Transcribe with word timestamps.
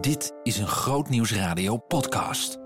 Dit 0.00 0.32
is 0.42 0.58
een 0.58 0.66
Grootnieuwsradio 0.66 1.76
podcast. 1.76 2.58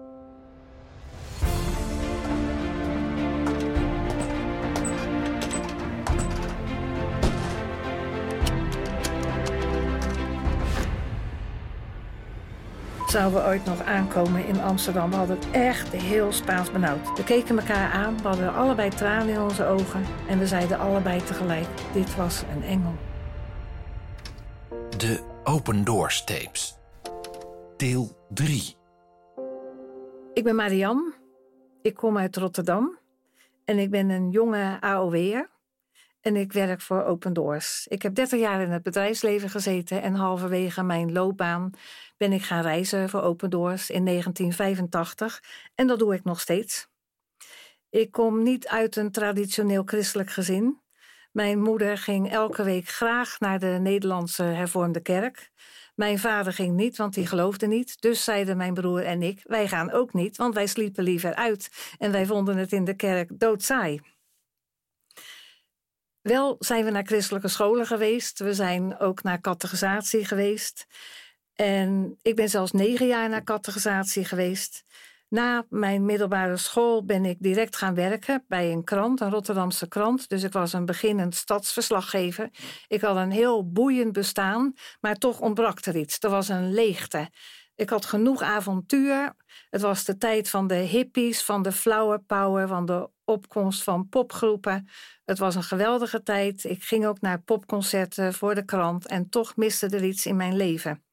Zouden 13.06 13.40
we 13.40 13.46
ooit 13.46 13.64
nog 13.64 13.82
aankomen 13.82 14.46
in 14.46 14.60
Amsterdam? 14.60 15.10
We 15.10 15.16
hadden 15.16 15.36
het 15.36 15.50
echt 15.50 15.92
heel 15.92 16.32
Spaans 16.32 16.72
benauwd. 16.72 17.16
We 17.16 17.24
keken 17.24 17.58
elkaar 17.58 17.92
aan, 17.92 18.16
we 18.22 18.28
hadden 18.28 18.54
allebei 18.54 18.90
tranen 18.90 19.34
in 19.34 19.40
onze 19.40 19.64
ogen 19.64 20.04
en 20.28 20.38
we 20.38 20.46
zeiden 20.46 20.78
allebei 20.78 21.22
tegelijk: 21.22 21.68
dit 21.92 22.16
was 22.16 22.42
een 22.54 22.62
engel. 22.62 22.94
De 24.96 25.20
Open 25.44 25.84
Doors 25.84 26.24
Tapes. 26.24 26.76
Deel 27.76 28.26
3. 28.28 28.76
Ik 30.32 30.44
ben 30.44 30.54
Marianne. 30.54 31.14
Ik 31.82 31.94
kom 31.94 32.18
uit 32.18 32.36
Rotterdam. 32.36 32.98
En 33.64 33.78
ik 33.78 33.90
ben 33.90 34.10
een 34.10 34.30
jonge 34.30 34.80
AOW'er. 34.80 35.50
En 36.20 36.36
ik 36.36 36.52
werk 36.52 36.80
voor 36.80 37.04
Open 37.04 37.32
Doors. 37.32 37.86
Ik 37.86 38.02
heb 38.02 38.14
30 38.14 38.40
jaar 38.40 38.60
in 38.60 38.70
het 38.70 38.82
bedrijfsleven 38.82 39.50
gezeten. 39.50 40.02
En 40.02 40.14
halverwege 40.14 40.82
mijn 40.82 41.12
loopbaan 41.12 41.70
ben 42.16 42.32
ik 42.32 42.42
gaan 42.42 42.62
reizen 42.62 43.08
voor 43.08 43.22
Open 43.22 43.50
Doors 43.50 43.90
in 43.90 44.04
1985. 44.04 45.42
En 45.74 45.86
dat 45.86 45.98
doe 45.98 46.14
ik 46.14 46.24
nog 46.24 46.40
steeds. 46.40 46.88
Ik 47.90 48.10
kom 48.10 48.42
niet 48.42 48.68
uit 48.68 48.96
een 48.96 49.10
traditioneel 49.10 49.82
christelijk 49.84 50.30
gezin. 50.30 50.80
Mijn 51.32 51.60
moeder 51.60 51.98
ging 51.98 52.32
elke 52.32 52.62
week 52.62 52.88
graag 52.88 53.40
naar 53.40 53.58
de 53.58 53.78
Nederlandse 53.80 54.42
hervormde 54.42 55.00
kerk. 55.00 55.50
Mijn 55.96 56.18
vader 56.18 56.52
ging 56.52 56.74
niet, 56.74 56.96
want 56.96 57.14
die 57.14 57.26
geloofde 57.26 57.66
niet. 57.66 58.00
Dus 58.00 58.24
zeiden 58.24 58.56
mijn 58.56 58.74
broer 58.74 59.04
en 59.04 59.22
ik: 59.22 59.40
wij 59.42 59.68
gaan 59.68 59.90
ook 59.90 60.12
niet, 60.12 60.36
want 60.36 60.54
wij 60.54 60.66
sliepen 60.66 61.04
liever 61.04 61.34
uit. 61.34 61.94
En 61.98 62.12
wij 62.12 62.26
vonden 62.26 62.56
het 62.56 62.72
in 62.72 62.84
de 62.84 62.96
kerk 62.96 63.30
doodsaai. 63.38 64.00
Wel 66.20 66.56
zijn 66.58 66.84
we 66.84 66.90
naar 66.90 67.06
christelijke 67.06 67.48
scholen 67.48 67.86
geweest. 67.86 68.38
We 68.38 68.54
zijn 68.54 68.98
ook 68.98 69.22
naar 69.22 69.40
catechisatie 69.40 70.24
geweest. 70.24 70.86
En 71.54 72.18
ik 72.22 72.36
ben 72.36 72.48
zelfs 72.48 72.72
negen 72.72 73.06
jaar 73.06 73.28
naar 73.28 73.44
catechisatie 73.44 74.24
geweest. 74.24 74.84
Na 75.28 75.66
mijn 75.68 76.04
middelbare 76.04 76.56
school 76.56 77.04
ben 77.04 77.24
ik 77.24 77.36
direct 77.40 77.76
gaan 77.76 77.94
werken 77.94 78.44
bij 78.48 78.72
een 78.72 78.84
krant, 78.84 79.20
een 79.20 79.30
Rotterdamse 79.30 79.88
krant. 79.88 80.28
Dus 80.28 80.42
ik 80.42 80.52
was 80.52 80.72
een 80.72 80.84
beginnend 80.84 81.34
stadsverslaggever. 81.34 82.50
Ik 82.86 83.00
had 83.00 83.16
een 83.16 83.30
heel 83.30 83.70
boeiend 83.70 84.12
bestaan, 84.12 84.72
maar 85.00 85.14
toch 85.14 85.40
ontbrak 85.40 85.84
er 85.84 85.96
iets. 85.96 86.18
Er 86.20 86.30
was 86.30 86.48
een 86.48 86.72
leegte. 86.72 87.30
Ik 87.74 87.90
had 87.90 88.06
genoeg 88.06 88.42
avontuur. 88.42 89.34
Het 89.70 89.80
was 89.80 90.04
de 90.04 90.16
tijd 90.16 90.50
van 90.50 90.66
de 90.66 90.74
hippies, 90.74 91.42
van 91.42 91.62
de 91.62 91.72
flower 91.72 92.20
power, 92.20 92.68
van 92.68 92.86
de 92.86 93.08
opkomst 93.26 93.82
van 93.82 94.08
popgroepen. 94.08 94.88
Het 95.24 95.38
was 95.38 95.54
een 95.54 95.62
geweldige 95.62 96.22
tijd. 96.22 96.64
Ik 96.64 96.82
ging 96.82 97.06
ook 97.06 97.20
naar 97.20 97.42
popconcerten 97.42 98.34
voor 98.34 98.54
de 98.54 98.64
krant 98.64 99.06
en 99.06 99.28
toch 99.28 99.56
miste 99.56 99.86
er 99.86 100.04
iets 100.04 100.26
in 100.26 100.36
mijn 100.36 100.56
leven. 100.56 101.04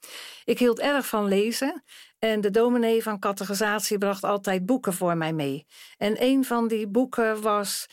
Ik 0.44 0.60
hield 0.60 0.80
erg 0.80 1.08
van 1.08 1.28
lezen 1.28 1.84
en 2.20 2.42
de 2.42 2.52
dominee 2.52 3.04
van 3.04 3.20
catechisatie 3.20 3.98
bracht 3.98 4.24
altijd 4.24 4.66
boeken 4.66 4.94
voor 4.94 5.18
mij 5.18 5.34
mee. 5.34 5.66
En 5.98 6.24
een 6.24 6.46
van 6.46 6.68
die 6.68 6.88
boeken 6.88 7.42
was 7.42 7.88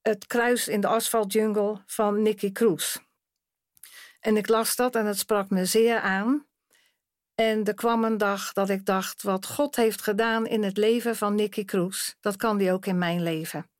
Het 0.00 0.26
kruis 0.26 0.68
in 0.68 0.80
de 0.80 0.86
asfaltjungle 0.86 1.82
van 1.86 2.22
Nicky 2.22 2.52
Cruz. 2.52 2.96
En 4.20 4.36
ik 4.36 4.48
las 4.48 4.76
dat 4.76 4.96
en 4.96 5.06
het 5.06 5.18
sprak 5.18 5.50
me 5.50 5.64
zeer 5.64 6.00
aan. 6.00 6.46
En 7.42 7.64
er 7.64 7.74
kwam 7.74 8.04
een 8.04 8.18
dag 8.18 8.52
dat 8.52 8.68
ik 8.68 8.84
dacht: 8.84 9.22
wat 9.22 9.46
God 9.46 9.76
heeft 9.76 10.02
gedaan 10.02 10.46
in 10.46 10.62
het 10.62 10.76
leven 10.76 11.16
van 11.16 11.34
Nicky 11.34 11.64
Cruz, 11.64 12.14
dat 12.20 12.36
kan 12.36 12.58
die 12.58 12.72
ook 12.72 12.86
in 12.86 12.98
mijn 12.98 13.22
leven. 13.22 13.70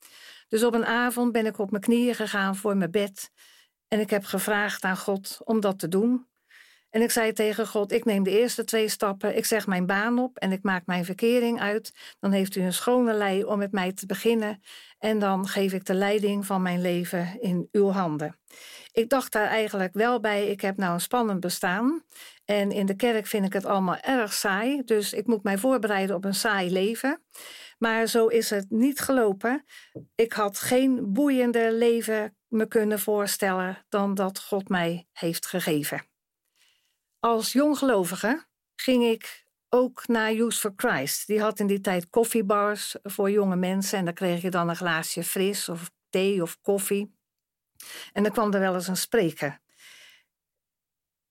Dus 0.48 0.64
op 0.64 0.74
een 0.74 0.86
avond 0.86 1.32
ben 1.32 1.46
ik 1.46 1.58
op 1.58 1.70
mijn 1.70 1.82
knieën 1.82 2.14
gegaan 2.14 2.56
voor 2.56 2.76
mijn 2.76 2.90
bed 2.90 3.30
en 3.88 4.00
ik 4.00 4.10
heb 4.10 4.24
gevraagd 4.24 4.84
aan 4.84 4.96
God 4.96 5.38
om 5.44 5.60
dat 5.60 5.78
te 5.78 5.88
doen. 5.88 6.26
En 6.90 7.02
ik 7.02 7.10
zei 7.10 7.32
tegen 7.32 7.66
God: 7.66 7.92
Ik 7.92 8.04
neem 8.04 8.22
de 8.22 8.38
eerste 8.38 8.64
twee 8.64 8.88
stappen, 8.88 9.36
ik 9.36 9.44
zeg 9.44 9.66
mijn 9.66 9.86
baan 9.86 10.18
op 10.18 10.38
en 10.38 10.52
ik 10.52 10.62
maak 10.62 10.86
mijn 10.86 11.04
verkering 11.04 11.60
uit. 11.60 11.92
Dan 12.20 12.32
heeft 12.32 12.56
u 12.56 12.60
een 12.60 12.72
schone 12.72 13.14
lei 13.14 13.44
om 13.44 13.58
met 13.58 13.72
mij 13.72 13.92
te 13.92 14.06
beginnen 14.06 14.62
en 15.02 15.18
dan 15.18 15.46
geef 15.46 15.72
ik 15.72 15.84
de 15.84 15.94
leiding 15.94 16.46
van 16.46 16.62
mijn 16.62 16.80
leven 16.80 17.40
in 17.40 17.68
uw 17.72 17.88
handen. 17.88 18.38
Ik 18.92 19.08
dacht 19.08 19.32
daar 19.32 19.46
eigenlijk 19.46 19.92
wel 19.92 20.20
bij: 20.20 20.46
ik 20.46 20.60
heb 20.60 20.76
nou 20.76 20.94
een 20.94 21.00
spannend 21.00 21.40
bestaan 21.40 22.04
en 22.44 22.70
in 22.70 22.86
de 22.86 22.96
kerk 22.96 23.26
vind 23.26 23.46
ik 23.46 23.52
het 23.52 23.64
allemaal 23.64 23.96
erg 23.96 24.32
saai, 24.32 24.82
dus 24.84 25.12
ik 25.12 25.26
moet 25.26 25.42
mij 25.42 25.58
voorbereiden 25.58 26.16
op 26.16 26.24
een 26.24 26.34
saai 26.34 26.70
leven. 26.70 27.22
Maar 27.78 28.06
zo 28.06 28.26
is 28.26 28.50
het 28.50 28.66
niet 28.70 29.00
gelopen. 29.00 29.64
Ik 30.14 30.32
had 30.32 30.58
geen 30.58 31.12
boeiender 31.12 31.72
leven 31.72 32.36
me 32.48 32.66
kunnen 32.66 32.98
voorstellen 32.98 33.86
dan 33.88 34.14
dat 34.14 34.40
God 34.40 34.68
mij 34.68 35.06
heeft 35.12 35.46
gegeven. 35.46 36.06
Als 37.20 37.52
jonggelovige 37.52 38.44
ging 38.74 39.04
ik 39.04 39.41
ook 39.74 40.08
naar 40.08 40.32
Youth 40.32 40.54
for 40.54 40.72
Christ. 40.76 41.26
Die 41.26 41.40
had 41.40 41.60
in 41.60 41.66
die 41.66 41.80
tijd 41.80 42.10
koffiebars 42.10 42.96
voor 43.02 43.30
jonge 43.30 43.56
mensen 43.56 43.98
en 43.98 44.04
dan 44.04 44.14
kreeg 44.14 44.42
je 44.42 44.50
dan 44.50 44.68
een 44.68 44.76
glaasje 44.76 45.22
fris 45.22 45.68
of 45.68 45.90
thee 46.10 46.42
of 46.42 46.60
koffie. 46.60 47.14
En 48.12 48.22
dan 48.22 48.32
kwam 48.32 48.52
er 48.52 48.60
wel 48.60 48.74
eens 48.74 48.88
een 48.88 48.96
spreker. 48.96 49.60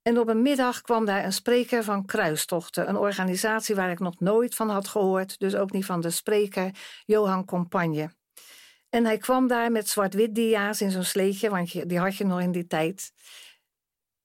En 0.01 0.19
op 0.19 0.27
een 0.27 0.41
middag 0.41 0.81
kwam 0.81 1.05
daar 1.05 1.23
een 1.23 1.33
spreker 1.33 1.83
van 1.83 2.05
Kruistochten, 2.05 2.89
een 2.89 2.97
organisatie 2.97 3.75
waar 3.75 3.91
ik 3.91 3.99
nog 3.99 4.19
nooit 4.19 4.55
van 4.55 4.69
had 4.69 4.87
gehoord, 4.87 5.39
dus 5.39 5.55
ook 5.55 5.71
niet 5.71 5.85
van 5.85 6.01
de 6.01 6.09
spreker 6.09 6.75
Johan 7.05 7.45
Compagne. 7.45 8.15
En 8.89 9.05
hij 9.05 9.17
kwam 9.17 9.47
daar 9.47 9.71
met 9.71 9.89
zwart-wit 9.89 10.35
dia's 10.35 10.81
in 10.81 10.91
zo'n 10.91 11.03
sleetje, 11.03 11.49
want 11.49 11.89
die 11.89 11.99
had 11.99 12.15
je 12.15 12.25
nog 12.25 12.41
in 12.41 12.51
die 12.51 12.67
tijd. 12.67 13.11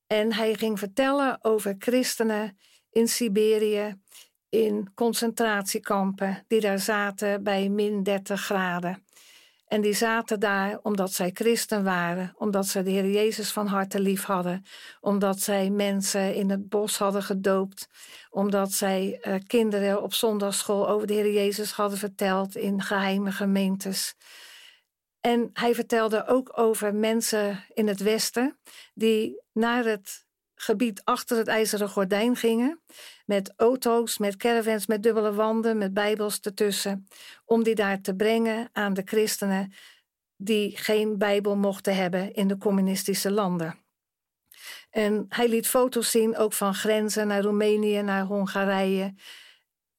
En 0.06 0.32
hij 0.32 0.54
ging 0.54 0.78
vertellen 0.78 1.38
over 1.44 1.74
christenen 1.78 2.58
in 2.96 3.08
Siberië, 3.08 4.00
in 4.48 4.90
concentratiekampen, 4.94 6.44
die 6.48 6.60
daar 6.60 6.78
zaten 6.78 7.42
bij 7.42 7.68
min 7.68 8.02
30 8.02 8.40
graden. 8.40 9.04
En 9.66 9.80
die 9.80 9.92
zaten 9.92 10.40
daar 10.40 10.78
omdat 10.82 11.12
zij 11.12 11.30
christen 11.34 11.84
waren, 11.84 12.34
omdat 12.36 12.66
ze 12.66 12.82
de 12.82 12.90
Heer 12.90 13.10
Jezus 13.10 13.52
van 13.52 13.66
harte 13.66 14.00
lief 14.00 14.24
hadden, 14.24 14.64
omdat 15.00 15.40
zij 15.40 15.70
mensen 15.70 16.34
in 16.34 16.50
het 16.50 16.68
bos 16.68 16.98
hadden 16.98 17.22
gedoopt, 17.22 17.88
omdat 18.30 18.72
zij 18.72 19.20
uh, 19.22 19.34
kinderen 19.46 20.02
op 20.02 20.14
zondagschool 20.14 20.88
over 20.88 21.06
de 21.06 21.12
Heer 21.12 21.32
Jezus 21.32 21.72
hadden 21.72 21.98
verteld 21.98 22.56
in 22.56 22.82
geheime 22.82 23.32
gemeentes. 23.32 24.14
En 25.20 25.50
hij 25.52 25.74
vertelde 25.74 26.26
ook 26.26 26.58
over 26.58 26.94
mensen 26.94 27.64
in 27.74 27.88
het 27.88 28.00
Westen 28.00 28.58
die 28.94 29.42
naar 29.52 29.84
het 29.84 30.25
gebied 30.56 31.00
achter 31.04 31.36
het 31.36 31.48
ijzeren 31.48 31.88
gordijn 31.88 32.36
gingen. 32.36 32.80
Met 33.24 33.52
auto's, 33.56 34.18
met 34.18 34.36
caravans, 34.36 34.86
met 34.86 35.02
dubbele 35.02 35.32
wanden, 35.32 35.78
met 35.78 35.94
bijbels 35.94 36.40
ertussen. 36.40 37.08
Om 37.44 37.62
die 37.62 37.74
daar 37.74 38.00
te 38.00 38.14
brengen 38.14 38.68
aan 38.72 38.94
de 38.94 39.02
christenen 39.04 39.72
die 40.36 40.76
geen 40.76 41.18
bijbel 41.18 41.56
mochten 41.56 41.96
hebben 41.96 42.32
in 42.34 42.48
de 42.48 42.58
communistische 42.58 43.30
landen. 43.30 43.78
En 44.90 45.26
hij 45.28 45.48
liet 45.48 45.68
foto's 45.68 46.10
zien 46.10 46.36
ook 46.36 46.52
van 46.52 46.74
grenzen 46.74 47.26
naar 47.26 47.42
Roemenië, 47.42 48.02
naar 48.02 48.24
Hongarije, 48.24 49.14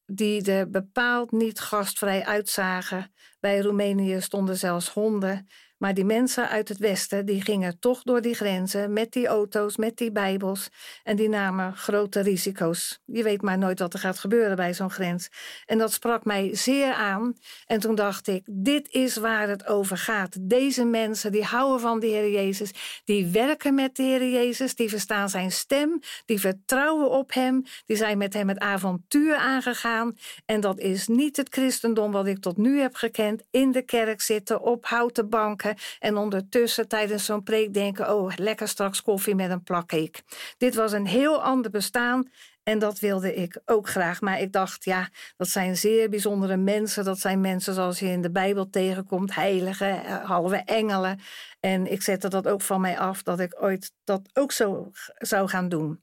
die 0.06 0.52
er 0.52 0.70
bepaald 0.70 1.32
niet 1.32 1.60
gastvrij 1.60 2.24
uitzagen. 2.24 3.12
Bij 3.40 3.58
Roemenië 3.58 4.20
stonden 4.20 4.56
zelfs 4.56 4.88
honden 4.88 5.48
maar 5.78 5.94
die 5.94 6.04
mensen 6.04 6.48
uit 6.48 6.68
het 6.68 6.78
Westen, 6.78 7.26
die 7.26 7.42
gingen 7.42 7.78
toch 7.78 8.02
door 8.02 8.20
die 8.20 8.34
grenzen 8.34 8.92
met 8.92 9.12
die 9.12 9.26
auto's, 9.26 9.76
met 9.76 9.96
die 9.96 10.12
Bijbels. 10.12 10.68
En 11.02 11.16
die 11.16 11.28
namen 11.28 11.76
grote 11.76 12.20
risico's. 12.20 13.00
Je 13.04 13.22
weet 13.22 13.42
maar 13.42 13.58
nooit 13.58 13.78
wat 13.78 13.92
er 13.92 13.98
gaat 13.98 14.18
gebeuren 14.18 14.56
bij 14.56 14.74
zo'n 14.74 14.90
grens. 14.90 15.28
En 15.66 15.78
dat 15.78 15.92
sprak 15.92 16.24
mij 16.24 16.56
zeer 16.56 16.92
aan. 16.92 17.36
En 17.66 17.80
toen 17.80 17.94
dacht 17.94 18.26
ik, 18.26 18.42
dit 18.50 18.88
is 18.90 19.16
waar 19.16 19.48
het 19.48 19.66
over 19.66 19.96
gaat. 19.96 20.36
Deze 20.40 20.84
mensen, 20.84 21.32
die 21.32 21.44
houden 21.44 21.80
van 21.80 22.00
de 22.00 22.06
Heer 22.06 22.30
Jezus. 22.30 23.02
Die 23.04 23.26
werken 23.26 23.74
met 23.74 23.96
de 23.96 24.02
Heer 24.02 24.28
Jezus. 24.28 24.74
Die 24.74 24.88
verstaan 24.88 25.28
zijn 25.28 25.52
stem. 25.52 26.00
Die 26.26 26.40
vertrouwen 26.40 27.10
op 27.10 27.32
Hem. 27.32 27.64
Die 27.86 27.96
zijn 27.96 28.18
met 28.18 28.34
Hem 28.34 28.48
het 28.48 28.58
avontuur 28.58 29.36
aangegaan. 29.36 30.16
En 30.46 30.60
dat 30.60 30.78
is 30.78 31.08
niet 31.08 31.36
het 31.36 31.48
christendom 31.48 32.12
wat 32.12 32.26
ik 32.26 32.40
tot 32.40 32.56
nu 32.56 32.80
heb 32.80 32.94
gekend. 32.94 33.42
In 33.50 33.72
de 33.72 33.82
kerk 33.82 34.20
zitten, 34.20 34.60
op 34.60 34.86
houten 34.86 35.28
banken 35.28 35.67
en 35.98 36.16
ondertussen 36.16 36.88
tijdens 36.88 37.24
zo'n 37.24 37.42
preek 37.42 37.74
denken: 37.74 38.14
oh, 38.14 38.32
lekker 38.36 38.68
straks 38.68 39.02
koffie 39.02 39.34
met 39.34 39.50
een 39.50 39.62
plakcake. 39.62 40.20
Dit 40.56 40.74
was 40.74 40.92
een 40.92 41.06
heel 41.06 41.42
ander 41.42 41.70
bestaan 41.70 42.30
en 42.68 42.78
dat 42.78 42.98
wilde 42.98 43.34
ik 43.34 43.60
ook 43.64 43.88
graag. 43.88 44.20
Maar 44.20 44.40
ik 44.40 44.52
dacht, 44.52 44.84
ja, 44.84 45.08
dat 45.36 45.48
zijn 45.48 45.76
zeer 45.76 46.08
bijzondere 46.08 46.56
mensen. 46.56 47.04
Dat 47.04 47.18
zijn 47.18 47.40
mensen 47.40 47.74
zoals 47.74 47.98
je 47.98 48.06
in 48.06 48.22
de 48.22 48.30
Bijbel 48.30 48.70
tegenkomt, 48.70 49.34
heiligen, 49.34 50.04
eh, 50.04 50.24
halve 50.24 50.56
engelen. 50.56 51.20
En 51.60 51.92
ik 51.92 52.02
zette 52.02 52.28
dat 52.28 52.48
ook 52.48 52.62
van 52.62 52.80
mij 52.80 52.98
af 52.98 53.22
dat 53.22 53.40
ik 53.40 53.62
ooit 53.62 53.92
dat 54.04 54.28
ook 54.32 54.52
zo 54.52 54.90
zou 55.18 55.48
gaan 55.48 55.68
doen. 55.68 56.02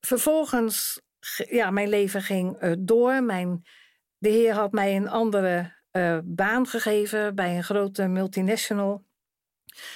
vervolgens, 0.00 1.00
ja, 1.48 1.70
mijn 1.70 1.88
leven 1.88 2.22
ging 2.22 2.62
uh, 2.62 2.72
door. 2.78 3.22
Mijn, 3.22 3.62
de 4.18 4.28
Heer 4.28 4.54
had 4.54 4.72
mij 4.72 4.96
een 4.96 5.08
andere 5.08 5.81
uh, 5.92 6.18
baan 6.24 6.66
gegeven 6.66 7.34
bij 7.34 7.56
een 7.56 7.64
grote 7.64 8.06
multinational. 8.06 9.04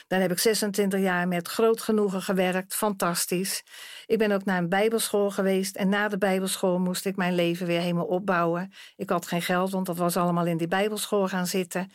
Daar 0.06 0.20
heb 0.20 0.31
ik 0.31 0.38
26 0.38 1.00
jaar 1.00 1.28
met 1.28 1.48
groot 1.48 1.81
genoegen 1.81 2.22
gewerkt. 2.22 2.75
Fantastisch. 2.75 3.62
Ik 4.06 4.19
ben 4.19 4.32
ook 4.32 4.44
naar 4.44 4.58
een 4.58 4.69
bijbelschool 4.69 5.31
geweest. 5.31 5.76
En 5.76 5.88
na 5.88 6.08
de 6.08 6.19
bijbelschool 6.19 6.78
moest 6.78 7.06
ik 7.06 7.16
mijn 7.16 7.34
leven 7.34 7.66
weer 7.66 7.81
helemaal 7.81 8.06
opbouwen. 8.06 8.72
Ik 8.96 9.10
had 9.10 9.26
geen 9.26 9.43
geld, 9.43 9.70
want 9.70 9.87
dat 9.87 9.96
was 9.96 10.16
allemaal 10.16 10.46
in 10.46 10.56
die 10.56 10.69
bijbelschool 10.69 11.28
gaan 11.28 11.46
zitten. 11.46 11.90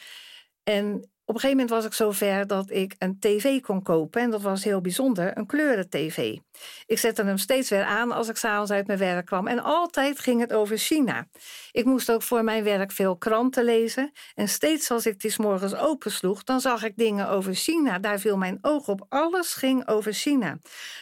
En 0.63 0.95
op 1.25 1.35
een 1.35 1.41
gegeven 1.41 1.49
moment 1.49 1.69
was 1.69 1.85
ik 1.85 1.93
zover 1.93 2.47
dat 2.47 2.69
ik 2.69 2.95
een 2.97 3.19
tv 3.19 3.61
kon 3.61 3.81
kopen. 3.81 4.21
En 4.21 4.29
dat 4.31 4.41
was 4.41 4.63
heel 4.63 4.81
bijzonder, 4.81 5.37
een 5.37 5.45
kleuren-tv. 5.45 6.37
Ik 6.85 6.99
zette 6.99 7.23
hem 7.23 7.37
steeds 7.37 7.69
weer 7.69 7.83
aan 7.83 8.11
als 8.11 8.29
ik 8.29 8.35
s'avonds 8.35 8.71
uit 8.71 8.87
mijn 8.87 8.99
werk 8.99 9.25
kwam. 9.25 9.47
En 9.47 9.63
altijd 9.63 10.19
ging 10.19 10.39
het 10.41 10.53
over 10.53 10.77
China. 10.77 11.27
Ik 11.71 11.85
moest 11.85 12.11
ook 12.11 12.21
voor 12.21 12.43
mijn 12.43 12.63
werk 12.63 12.91
veel 12.91 13.17
kranten 13.17 13.63
lezen. 13.63 14.11
En 14.35 14.47
steeds 14.47 14.91
als 14.91 15.05
ik 15.05 15.19
die 15.19 15.31
s 15.31 15.37
morgens 15.37 15.75
opensloeg, 15.75 16.43
dan 16.43 16.61
zag 16.61 16.83
ik 16.83 16.93
dingen 16.95 17.29
over 17.29 17.53
China. 17.53 17.99
Daar 17.99 18.19
viel 18.19 18.37
mijn 18.37 18.57
oog 18.61 18.87
op. 18.87 19.05
Alles 19.09 19.53
ging 19.53 19.87
over 19.87 20.13
China. 20.13 20.57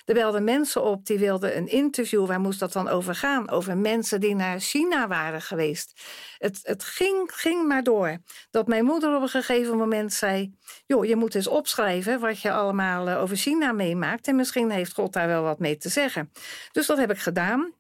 Er 0.06 0.14
belden 0.14 0.44
mensen 0.44 0.84
op 0.84 1.06
die 1.06 1.20
wilden 1.20 1.58
een 1.58 1.68
interview. 1.68 2.28
Waar 2.28 2.40
moest 2.40 2.60
dat 2.60 2.74
dan 2.74 2.88
over 2.88 3.16
gaan? 3.16 3.50
Over 3.50 3.78
mensen 3.78 4.20
die 4.20 4.36
naar 4.36 4.60
China 4.60 5.08
waren 5.08 5.42
geweest. 5.42 6.02
Het, 6.38 6.60
het 6.64 6.84
ging, 6.84 7.32
ging 7.34 7.68
maar 7.68 7.84
door. 7.84 8.18
Dat 8.52 8.68
mijn 8.68 8.86
moeder 8.86 9.16
op 9.16 9.22
een 9.22 9.30
gegeven 9.30 9.78
moment 9.78 10.14
zei: 10.14 10.54
Joh, 10.86 11.06
je 11.06 11.16
moet 11.16 11.36
eens 11.36 11.48
opschrijven 11.48 12.20
wat 12.20 12.42
je 12.42 12.52
allemaal 12.52 13.08
eh, 13.08 13.22
over 13.22 13.38
China 13.38 13.72
meemaakt. 13.72 14.28
En 14.28 14.36
misschien 14.36 14.70
heeft 14.70 14.94
God 14.94 15.14
daar 15.14 15.28
wel 15.28 15.44
wat 15.50 15.60
mee 15.60 15.78
te 15.78 15.90
zeggen. 15.90 16.32
Dus 16.72 16.88
dat 16.88 16.98
heb 16.98 17.12
ik 17.12 17.20
gedaan. 17.20 17.74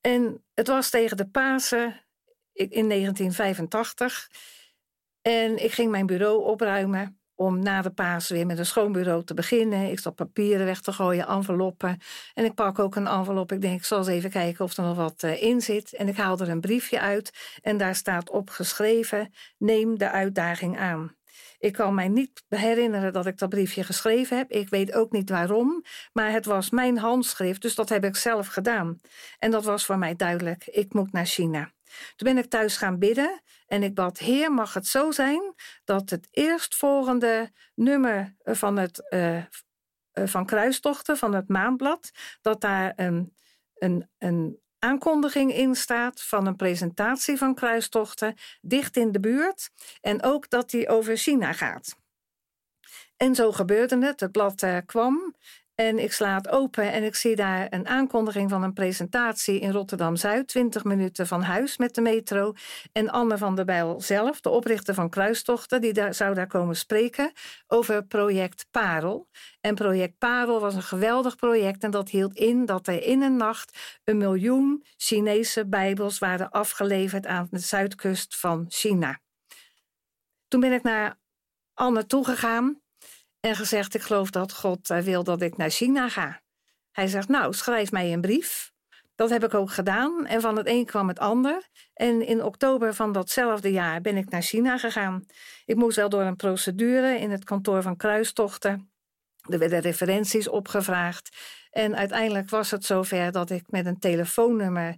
En 0.00 0.44
het 0.54 0.66
was 0.66 0.90
tegen 0.90 1.16
de 1.16 1.28
Pasen 1.28 2.04
in 2.52 2.88
1985. 2.88 4.30
En 5.22 5.64
ik 5.64 5.72
ging 5.72 5.90
mijn 5.90 6.06
bureau 6.06 6.44
opruimen 6.44 7.20
om 7.34 7.62
na 7.62 7.82
de 7.82 7.90
Pasen 7.90 8.34
weer 8.34 8.46
met 8.46 8.58
een 8.58 8.66
schoonbureau 8.66 9.24
te 9.24 9.34
beginnen. 9.34 9.90
Ik 9.90 9.98
zat 9.98 10.14
papieren 10.14 10.66
weg 10.66 10.80
te 10.80 10.92
gooien, 10.92 11.26
enveloppen. 11.26 11.98
En 12.34 12.44
ik 12.44 12.54
pak 12.54 12.78
ook 12.78 12.96
een 12.96 13.06
envelop. 13.06 13.52
Ik 13.52 13.60
denk, 13.60 13.78
ik 13.78 13.84
zal 13.84 13.98
eens 13.98 14.06
even 14.06 14.30
kijken 14.30 14.64
of 14.64 14.76
er 14.76 14.84
nog 14.84 14.96
wat 14.96 15.22
eh, 15.22 15.42
in 15.42 15.60
zit. 15.60 15.94
En 15.94 16.08
ik 16.08 16.16
haal 16.16 16.38
er 16.38 16.48
een 16.48 16.60
briefje 16.60 17.00
uit. 17.00 17.58
En 17.62 17.76
daar 17.76 17.94
staat 17.94 18.30
op 18.30 18.50
geschreven: 18.50 19.32
Neem 19.58 19.98
de 19.98 20.10
uitdaging 20.10 20.78
aan. 20.78 21.16
Ik 21.58 21.72
kan 21.72 21.94
mij 21.94 22.08
niet 22.08 22.42
herinneren 22.48 23.12
dat 23.12 23.26
ik 23.26 23.38
dat 23.38 23.48
briefje 23.48 23.84
geschreven 23.84 24.36
heb. 24.36 24.50
Ik 24.50 24.68
weet 24.68 24.92
ook 24.92 25.12
niet 25.12 25.30
waarom, 25.30 25.84
maar 26.12 26.32
het 26.32 26.44
was 26.44 26.70
mijn 26.70 26.98
handschrift, 26.98 27.62
dus 27.62 27.74
dat 27.74 27.88
heb 27.88 28.04
ik 28.04 28.16
zelf 28.16 28.46
gedaan. 28.46 29.00
En 29.38 29.50
dat 29.50 29.64
was 29.64 29.84
voor 29.84 29.98
mij 29.98 30.16
duidelijk. 30.16 30.66
Ik 30.66 30.94
moet 30.94 31.12
naar 31.12 31.26
China. 31.26 31.72
Toen 32.16 32.34
ben 32.34 32.44
ik 32.44 32.50
thuis 32.50 32.76
gaan 32.76 32.98
bidden 32.98 33.42
en 33.66 33.82
ik 33.82 33.94
bad, 33.94 34.18
Heer, 34.18 34.52
mag 34.52 34.74
het 34.74 34.86
zo 34.86 35.10
zijn 35.10 35.54
dat 35.84 36.10
het 36.10 36.28
eerstvolgende 36.30 37.52
nummer 37.74 38.34
van, 38.44 38.76
het, 38.76 39.06
uh, 39.10 39.42
van 40.12 40.46
Kruistochten, 40.46 41.16
van 41.16 41.34
het 41.34 41.48
maandblad, 41.48 42.10
dat 42.40 42.60
daar 42.60 42.92
een, 42.96 43.36
een, 43.74 44.08
een 44.18 44.58
aankondiging 44.80 45.54
in 45.54 45.74
staat 45.74 46.22
van 46.22 46.46
een 46.46 46.56
presentatie 46.56 47.36
van 47.36 47.54
kruistochten 47.54 48.34
dicht 48.60 48.96
in 48.96 49.12
de 49.12 49.20
buurt 49.20 49.70
en 50.00 50.22
ook 50.22 50.50
dat 50.50 50.70
die 50.70 50.88
over 50.88 51.16
China 51.16 51.52
gaat. 51.52 51.96
En 53.16 53.34
zo 53.34 53.52
gebeurde 53.52 54.06
het. 54.06 54.20
Het 54.20 54.32
blad 54.32 54.62
uh, 54.62 54.76
kwam 54.86 55.34
en 55.80 55.98
ik 55.98 56.12
sla 56.12 56.34
het 56.34 56.48
open 56.48 56.92
en 56.92 57.04
ik 57.04 57.14
zie 57.14 57.36
daar 57.36 57.66
een 57.70 57.88
aankondiging 57.88 58.50
van 58.50 58.62
een 58.62 58.72
presentatie 58.72 59.60
in 59.60 59.70
Rotterdam 59.70 60.16
Zuid, 60.16 60.48
20 60.48 60.84
minuten 60.84 61.26
van 61.26 61.42
huis 61.42 61.76
met 61.76 61.94
de 61.94 62.00
metro. 62.00 62.52
En 62.92 63.10
Anne 63.10 63.38
van 63.38 63.56
der 63.56 63.64
Bijl 63.64 64.00
zelf, 64.00 64.40
de 64.40 64.48
oprichter 64.48 64.94
van 64.94 65.10
Kruistochten, 65.10 65.80
die 65.80 65.92
daar, 65.92 66.14
zou 66.14 66.34
daar 66.34 66.46
komen 66.46 66.76
spreken 66.76 67.32
over 67.66 68.04
project 68.04 68.66
Parel. 68.70 69.28
En 69.60 69.74
project 69.74 70.18
Parel 70.18 70.60
was 70.60 70.74
een 70.74 70.82
geweldig 70.82 71.36
project 71.36 71.82
en 71.82 71.90
dat 71.90 72.08
hield 72.08 72.34
in 72.34 72.66
dat 72.66 72.86
er 72.86 73.02
in 73.02 73.22
een 73.22 73.36
nacht 73.36 73.98
een 74.04 74.18
miljoen 74.18 74.84
Chinese 74.96 75.66
Bijbels 75.66 76.18
waren 76.18 76.50
afgeleverd 76.50 77.26
aan 77.26 77.46
de 77.50 77.58
zuidkust 77.58 78.36
van 78.36 78.64
China. 78.68 79.20
Toen 80.48 80.60
ben 80.60 80.72
ik 80.72 80.82
naar 80.82 81.18
Anne 81.74 82.06
toegegaan 82.06 82.80
en 83.40 83.56
gezegd: 83.56 83.94
Ik 83.94 84.02
geloof 84.02 84.30
dat 84.30 84.52
God 84.52 84.90
eh, 84.90 84.98
wil 84.98 85.24
dat 85.24 85.42
ik 85.42 85.56
naar 85.56 85.70
China 85.70 86.08
ga. 86.08 86.40
Hij 86.92 87.06
zegt: 87.06 87.28
Nou, 87.28 87.52
schrijf 87.54 87.92
mij 87.92 88.12
een 88.12 88.20
brief. 88.20 88.72
Dat 89.14 89.30
heb 89.30 89.44
ik 89.44 89.54
ook 89.54 89.70
gedaan 89.70 90.26
en 90.26 90.40
van 90.40 90.56
het 90.56 90.66
een 90.66 90.84
kwam 90.84 91.08
het 91.08 91.18
ander. 91.18 91.68
En 91.94 92.26
in 92.26 92.44
oktober 92.44 92.94
van 92.94 93.12
datzelfde 93.12 93.70
jaar 93.70 94.00
ben 94.00 94.16
ik 94.16 94.30
naar 94.30 94.42
China 94.42 94.78
gegaan. 94.78 95.24
Ik 95.64 95.76
moest 95.76 95.96
wel 95.96 96.08
door 96.08 96.22
een 96.22 96.36
procedure 96.36 97.18
in 97.18 97.30
het 97.30 97.44
kantoor 97.44 97.82
van 97.82 97.96
Kruistochten. 97.96 98.92
Er 99.48 99.58
werden 99.58 99.80
referenties 99.80 100.48
opgevraagd. 100.48 101.36
En 101.70 101.96
uiteindelijk 101.96 102.50
was 102.50 102.70
het 102.70 102.84
zover 102.84 103.32
dat 103.32 103.50
ik 103.50 103.62
met 103.66 103.86
een 103.86 103.98
telefoonnummer 103.98 104.96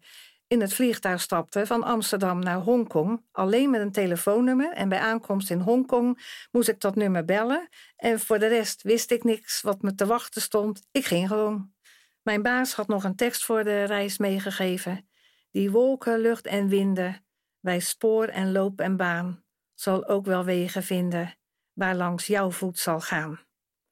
in 0.53 0.61
het 0.61 0.75
vliegtuig 0.75 1.21
stapte 1.21 1.67
van 1.67 1.83
Amsterdam 1.83 2.39
naar 2.39 2.59
Hongkong, 2.59 3.25
alleen 3.31 3.71
met 3.71 3.81
een 3.81 3.93
telefoonnummer. 3.93 4.73
En 4.73 4.89
bij 4.89 4.99
aankomst 4.99 5.51
in 5.51 5.61
Hongkong 5.61 6.23
moest 6.51 6.69
ik 6.69 6.81
dat 6.81 6.95
nummer 6.95 7.25
bellen. 7.25 7.69
En 7.97 8.21
voor 8.21 8.39
de 8.39 8.47
rest 8.47 8.83
wist 8.83 9.11
ik 9.11 9.25
niks 9.25 9.61
wat 9.61 9.83
me 9.83 9.95
te 9.95 10.07
wachten 10.07 10.43
stond. 10.43 10.87
Ik 10.91 11.05
ging 11.05 11.29
gewoon. 11.29 11.73
Mijn 12.23 12.43
baas 12.43 12.75
had 12.75 12.89
nog 12.89 13.05
een 13.05 13.17
tekst 13.17 13.45
voor 13.45 13.65
de 13.65 13.85
reis 13.85 14.19
meegegeven. 14.19 15.09
Die 15.51 15.71
wolken, 15.71 16.19
lucht 16.19 16.47
en 16.47 16.69
winden, 16.69 17.27
bij 17.61 17.81
spoor 17.81 18.27
en 18.27 18.53
loop 18.53 18.81
en 18.81 18.97
baan, 18.97 19.45
zal 19.75 20.09
ook 20.09 20.27
wel 20.27 20.45
wegen 20.45 20.83
vinden, 20.83 21.39
waar 21.73 21.95
langs 21.95 22.27
jouw 22.27 22.51
voet 22.51 22.79
zal 22.79 23.01
gaan. 23.01 23.41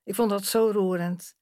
Ik 0.04 0.14
vond 0.14 0.30
dat 0.30 0.44
zo 0.44 0.70
roerend. 0.70 1.34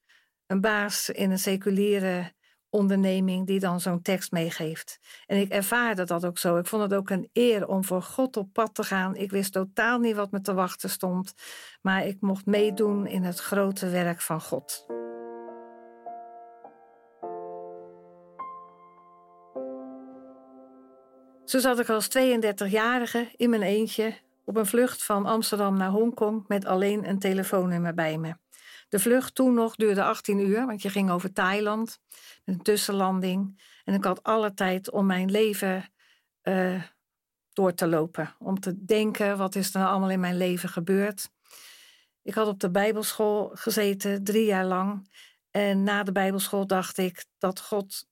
Een 0.47 0.61
baas 0.61 1.09
in 1.09 1.31
een 1.31 1.38
seculiere 1.38 2.32
onderneming 2.70 3.47
die 3.47 3.61
dan 3.61 3.81
zo'n 3.81 4.03
tekst 4.03 4.32
meegeeft. 4.32 4.99
En 5.26 5.41
ik 5.41 5.49
ervaarde 5.53 6.05
dat 6.05 6.26
ook 6.26 6.38
zo. 6.38 6.56
Ik 6.56 6.67
vond 6.67 6.82
het 6.82 6.94
ook 6.94 7.11
een 7.11 7.31
eer 7.32 7.69
om 7.69 7.85
voor 7.85 8.03
God 8.03 8.37
op 8.37 8.53
pad 8.53 8.75
te 8.75 8.82
gaan. 8.82 9.17
Ik 9.17 9.31
wist 9.31 9.53
totaal 9.53 9.99
niet 9.99 10.17
wat 10.17 10.31
me 10.31 10.41
te 10.41 10.55
wachten 10.55 10.91
stond, 10.91 11.35
maar 11.82 12.06
ik 12.06 12.20
mocht 12.20 12.47
meedoen 12.47 13.06
in 13.06 13.23
het 13.23 13.38
grote 13.38 13.88
werk 13.88 14.20
van 14.20 14.41
God. 14.41 14.87
Zo 21.45 21.59
zat 21.59 21.78
ik 21.78 21.88
als 21.88 22.09
32-jarige 22.19 23.28
in 23.37 23.50
mijn 23.50 23.62
eentje 23.62 24.14
op 24.45 24.57
een 24.57 24.66
vlucht 24.66 25.04
van 25.04 25.26
Amsterdam 25.26 25.76
naar 25.76 25.90
Hongkong 25.90 26.45
met 26.47 26.64
alleen 26.64 27.09
een 27.09 27.19
telefoonnummer 27.19 27.95
bij 27.95 28.19
me. 28.19 28.35
De 28.88 28.99
vlucht 28.99 29.35
toen 29.35 29.54
nog 29.54 29.76
duurde 29.76 30.04
18 30.04 30.38
uur, 30.38 30.66
want 30.66 30.83
je 30.83 30.90
ging 30.90 31.11
over 31.11 31.33
Thailand 31.33 32.00
met 32.45 32.54
een 32.54 32.62
tussenlanding. 32.62 33.62
En 33.85 33.95
ik 33.95 34.04
had 34.04 34.23
alle 34.23 34.54
tijd 34.54 34.90
om 34.90 35.07
mijn 35.07 35.30
leven 35.30 35.92
uh, 36.42 36.83
door 37.52 37.75
te 37.75 37.87
lopen. 37.87 38.35
Om 38.38 38.61
te 38.61 38.85
denken, 38.85 39.38
wat 39.38 39.54
is 39.54 39.75
er 39.75 39.80
nou 39.80 39.90
allemaal 39.90 40.11
in 40.11 40.21
mijn 40.21 40.37
leven 40.37 40.68
gebeurd? 40.68 41.30
Ik 42.23 42.35
had 42.35 42.47
op 42.47 42.61
de 42.61 42.71
Bijbelschool 42.71 43.50
gezeten, 43.54 44.25
drie 44.25 44.45
jaar 44.45 44.64
lang. 44.64 45.11
En 45.50 45.83
na 45.83 46.02
de 46.02 46.12
Bijbelschool 46.12 46.66
dacht 46.66 46.99
ik 46.99 47.25
dat 47.38 47.61
God 47.61 48.07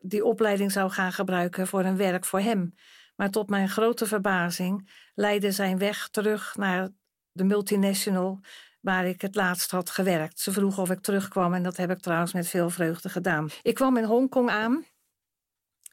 die 0.00 0.24
opleiding 0.24 0.72
zou 0.72 0.90
gaan 0.90 1.12
gebruiken 1.12 1.66
voor 1.66 1.84
een 1.84 1.96
werk 1.96 2.24
voor 2.24 2.40
hem. 2.40 2.74
Maar 3.16 3.30
tot 3.30 3.48
mijn 3.48 3.68
grote 3.68 4.06
verbazing 4.06 4.90
leidde 5.14 5.52
zijn 5.52 5.78
weg 5.78 6.08
terug 6.08 6.56
naar 6.56 6.88
de 7.32 7.44
multinational 7.44 8.40
waar 8.82 9.06
ik 9.06 9.20
het 9.20 9.34
laatst 9.34 9.70
had 9.70 9.90
gewerkt. 9.90 10.40
Ze 10.40 10.52
vroeg 10.52 10.78
of 10.78 10.90
ik 10.90 11.00
terugkwam 11.00 11.54
en 11.54 11.62
dat 11.62 11.76
heb 11.76 11.90
ik 11.90 12.00
trouwens 12.00 12.32
met 12.32 12.48
veel 12.48 12.70
vreugde 12.70 13.08
gedaan. 13.08 13.48
Ik 13.62 13.74
kwam 13.74 13.96
in 13.96 14.04
Hongkong 14.04 14.50
aan 14.50 14.84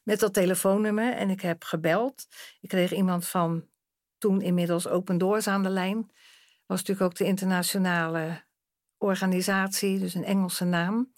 met 0.04 0.20
dat 0.20 0.34
telefoonnummer 0.34 1.14
en 1.14 1.30
ik 1.30 1.42
heb 1.42 1.64
gebeld. 1.64 2.28
Ik 2.62 2.70
kreeg 2.70 2.94
iemand 2.94 3.28
van 3.28 3.68
toen 4.18 4.42
inmiddels 4.42 4.88
Open 4.88 5.18
Doors 5.18 5.48
aan 5.48 5.64
de 5.64 5.70
lijn. 5.70 6.12
Was 6.66 6.80
natuurlijk 6.80 7.02
ook 7.12 7.18
de 7.18 7.26
internationale 7.26 8.44
organisatie, 8.98 10.00
dus 10.00 10.14
een 10.14 10.24
Engelse 10.24 10.66
naam. 10.66 11.14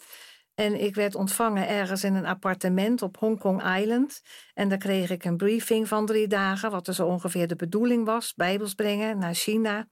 En 0.55 0.81
ik 0.81 0.95
werd 0.95 1.15
ontvangen 1.15 1.67
ergens 1.67 2.03
in 2.03 2.15
een 2.15 2.25
appartement 2.25 3.01
op 3.01 3.17
Hong 3.17 3.39
Kong 3.39 3.77
Island. 3.77 4.21
En 4.53 4.69
daar 4.69 4.77
kreeg 4.77 5.09
ik 5.09 5.25
een 5.25 5.37
briefing 5.37 5.87
van 5.87 6.05
drie 6.05 6.27
dagen, 6.27 6.71
wat 6.71 6.89
zo 6.91 7.07
ongeveer 7.07 7.47
de 7.47 7.55
bedoeling 7.55 8.05
was: 8.05 8.33
Bijbels 8.33 8.73
brengen 8.73 9.17
naar 9.17 9.33
China. 9.33 9.87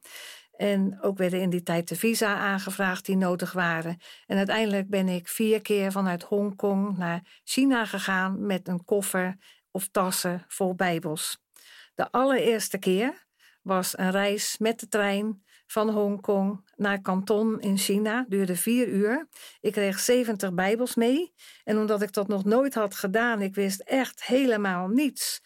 En 0.60 1.02
ook 1.02 1.18
werden 1.18 1.42
in 1.42 1.50
die 1.50 1.64
tijd 1.64 1.88
de 1.88 1.96
visa 1.96 2.38
aangevraagd 2.38 3.06
die 3.06 3.18
nodig 3.18 3.52
waren. 3.52 3.98
En 4.26 4.38
uiteindelijk 4.38 4.90
ben 4.90 5.08
ik 5.08 5.28
vier 5.28 5.62
keer 5.62 5.92
vanuit 5.92 6.24
Hongkong 6.24 6.98
naar 6.98 7.42
China 7.44 7.86
gegaan 7.86 8.46
met 8.46 8.68
een 8.68 8.86
koffer 8.86 9.38
of 9.72 9.88
tassen 9.88 10.46
vol 10.48 10.76
Bijbels. 10.76 11.42
De 11.96 12.12
allereerste 12.12 12.78
keer 12.78 13.28
was 13.62 13.98
een 13.98 14.12
reis 14.12 14.58
met 14.58 14.80
de 14.80 14.88
trein 14.88 15.44
van 15.68 15.90
Hongkong 15.90 16.70
naar 16.76 17.02
Canton 17.02 17.62
in 17.62 17.78
China. 17.78 18.26
Duurde 18.28 18.56
vier 18.56 18.88
uur. 18.88 19.28
Ik 19.62 19.72
kreeg 19.72 20.00
70 20.00 20.54
Bijbels 20.54 20.96
mee. 20.96 21.34
En 21.64 21.78
omdat 21.78 22.02
ik 22.02 22.14
dat 22.14 22.28
nog 22.28 22.44
nooit 22.46 22.74
had 22.74 22.96
gedaan, 22.96 23.42
ik 23.42 23.56
wist 23.56 23.80
echt 23.82 24.24
helemaal 24.24 24.88
niets. 24.88 25.42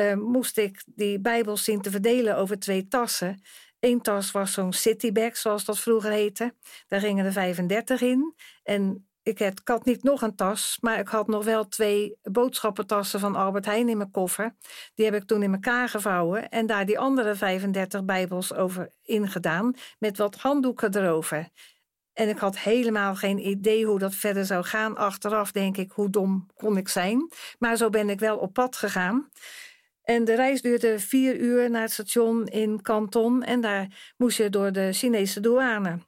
Uh, 0.00 0.14
moest 0.14 0.58
ik 0.58 0.82
die 0.86 1.20
Bijbels 1.20 1.64
zien 1.64 1.80
te 1.80 1.90
verdelen 1.90 2.36
over 2.36 2.58
twee 2.58 2.88
tassen. 2.88 3.42
Eén 3.80 4.00
tas 4.00 4.30
was 4.30 4.52
zo'n 4.52 4.72
citybag, 4.72 5.36
zoals 5.36 5.64
dat 5.64 5.78
vroeger 5.78 6.10
heette. 6.10 6.54
Daar 6.86 7.00
gingen 7.00 7.24
er 7.24 7.32
35 7.32 8.00
in. 8.00 8.34
En 8.62 9.08
ik 9.22 9.38
had, 9.38 9.60
ik 9.60 9.68
had 9.68 9.84
niet 9.84 10.02
nog 10.02 10.22
een 10.22 10.34
tas, 10.34 10.78
maar 10.80 10.98
ik 10.98 11.08
had 11.08 11.26
nog 11.26 11.44
wel 11.44 11.68
twee 11.68 12.16
boodschappentassen 12.22 13.20
van 13.20 13.36
Albert 13.36 13.64
Heijn 13.64 13.88
in 13.88 13.96
mijn 13.96 14.10
koffer. 14.10 14.54
Die 14.94 15.04
heb 15.04 15.14
ik 15.14 15.24
toen 15.24 15.42
in 15.42 15.52
elkaar 15.52 15.88
gevouwen 15.88 16.48
en 16.48 16.66
daar 16.66 16.86
die 16.86 16.98
andere 16.98 17.34
35 17.34 18.04
Bijbels 18.04 18.54
over 18.54 18.92
ingedaan, 19.02 19.74
met 19.98 20.18
wat 20.18 20.36
handdoeken 20.36 20.96
erover. 20.96 21.48
En 22.12 22.28
ik 22.28 22.38
had 22.38 22.58
helemaal 22.58 23.14
geen 23.14 23.46
idee 23.48 23.86
hoe 23.86 23.98
dat 23.98 24.14
verder 24.14 24.44
zou 24.44 24.64
gaan. 24.64 24.96
Achteraf 24.96 25.52
denk 25.52 25.76
ik, 25.76 25.92
hoe 25.92 26.10
dom 26.10 26.46
kon 26.54 26.76
ik 26.76 26.88
zijn? 26.88 27.30
Maar 27.58 27.76
zo 27.76 27.88
ben 27.88 28.10
ik 28.10 28.20
wel 28.20 28.36
op 28.36 28.52
pad 28.52 28.76
gegaan. 28.76 29.28
En 30.10 30.24
de 30.24 30.34
reis 30.34 30.62
duurde 30.62 30.98
vier 30.98 31.36
uur 31.36 31.70
naar 31.70 31.82
het 31.82 31.92
station 31.92 32.46
in 32.46 32.82
Canton 32.82 33.42
en 33.42 33.60
daar 33.60 34.14
moest 34.16 34.38
je 34.38 34.50
door 34.50 34.72
de 34.72 34.92
Chinese 34.92 35.40
douane. 35.40 35.98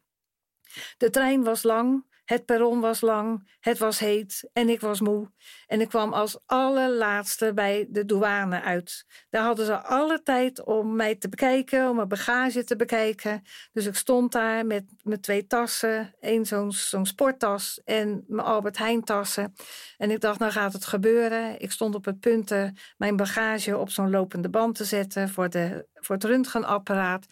De 0.97 1.11
trein 1.11 1.43
was 1.43 1.63
lang, 1.63 2.05
het 2.31 2.45
perron 2.45 2.81
was 2.81 3.01
lang, 3.01 3.51
het 3.61 3.79
was 3.79 3.99
heet 3.99 4.51
en 4.53 4.69
ik 4.69 4.81
was 4.81 5.01
moe. 5.01 5.31
En 5.67 5.81
ik 5.81 5.89
kwam 5.89 6.13
als 6.13 6.39
allerlaatste 6.47 7.55
bij 7.55 7.87
de 7.89 8.05
douane 8.05 8.63
uit. 8.63 9.05
Daar 9.31 9.45
hadden 9.45 9.67
ze 9.67 9.83
alle 9.83 10.23
tijd 10.23 10.65
om 10.65 10.97
mij 10.97 11.15
te 11.15 11.29
bekijken, 11.29 11.89
om 11.89 11.97
mijn 11.97 12.09
bagage 12.09 12.65
te 12.65 12.77
bekijken. 12.77 13.43
Dus 13.73 13.87
ik 13.87 13.95
stond 13.95 14.33
daar 14.33 14.67
met 14.67 14.85
mijn 15.03 15.21
twee 15.21 15.47
tassen, 15.47 16.15
één 16.21 16.47
zo'n 16.47 17.07
sporttas 17.07 17.81
en 17.85 18.25
mijn 18.27 18.47
Albert 18.47 18.79
Heijn 18.79 19.05
tassen. 19.05 19.55
En 19.97 20.11
ik 20.11 20.21
dacht, 20.21 20.39
nou 20.39 20.53
gaat 20.53 20.73
het 20.73 20.87
gebeuren. 20.87 21.61
Ik 21.61 21.73
stond 21.73 21.95
op 21.95 22.05
het 22.05 22.21
punt 22.21 22.55
mijn 22.97 23.17
bagage 23.17 23.79
op 23.79 23.91
zo'n 23.91 24.11
lopende 24.11 24.49
band 24.49 24.75
te 24.75 24.85
zetten 24.85 25.29
voor, 25.29 25.51
de, 25.51 25.87
voor 25.95 26.15
het 26.15 26.25
röntgenapparaat. 26.25 27.27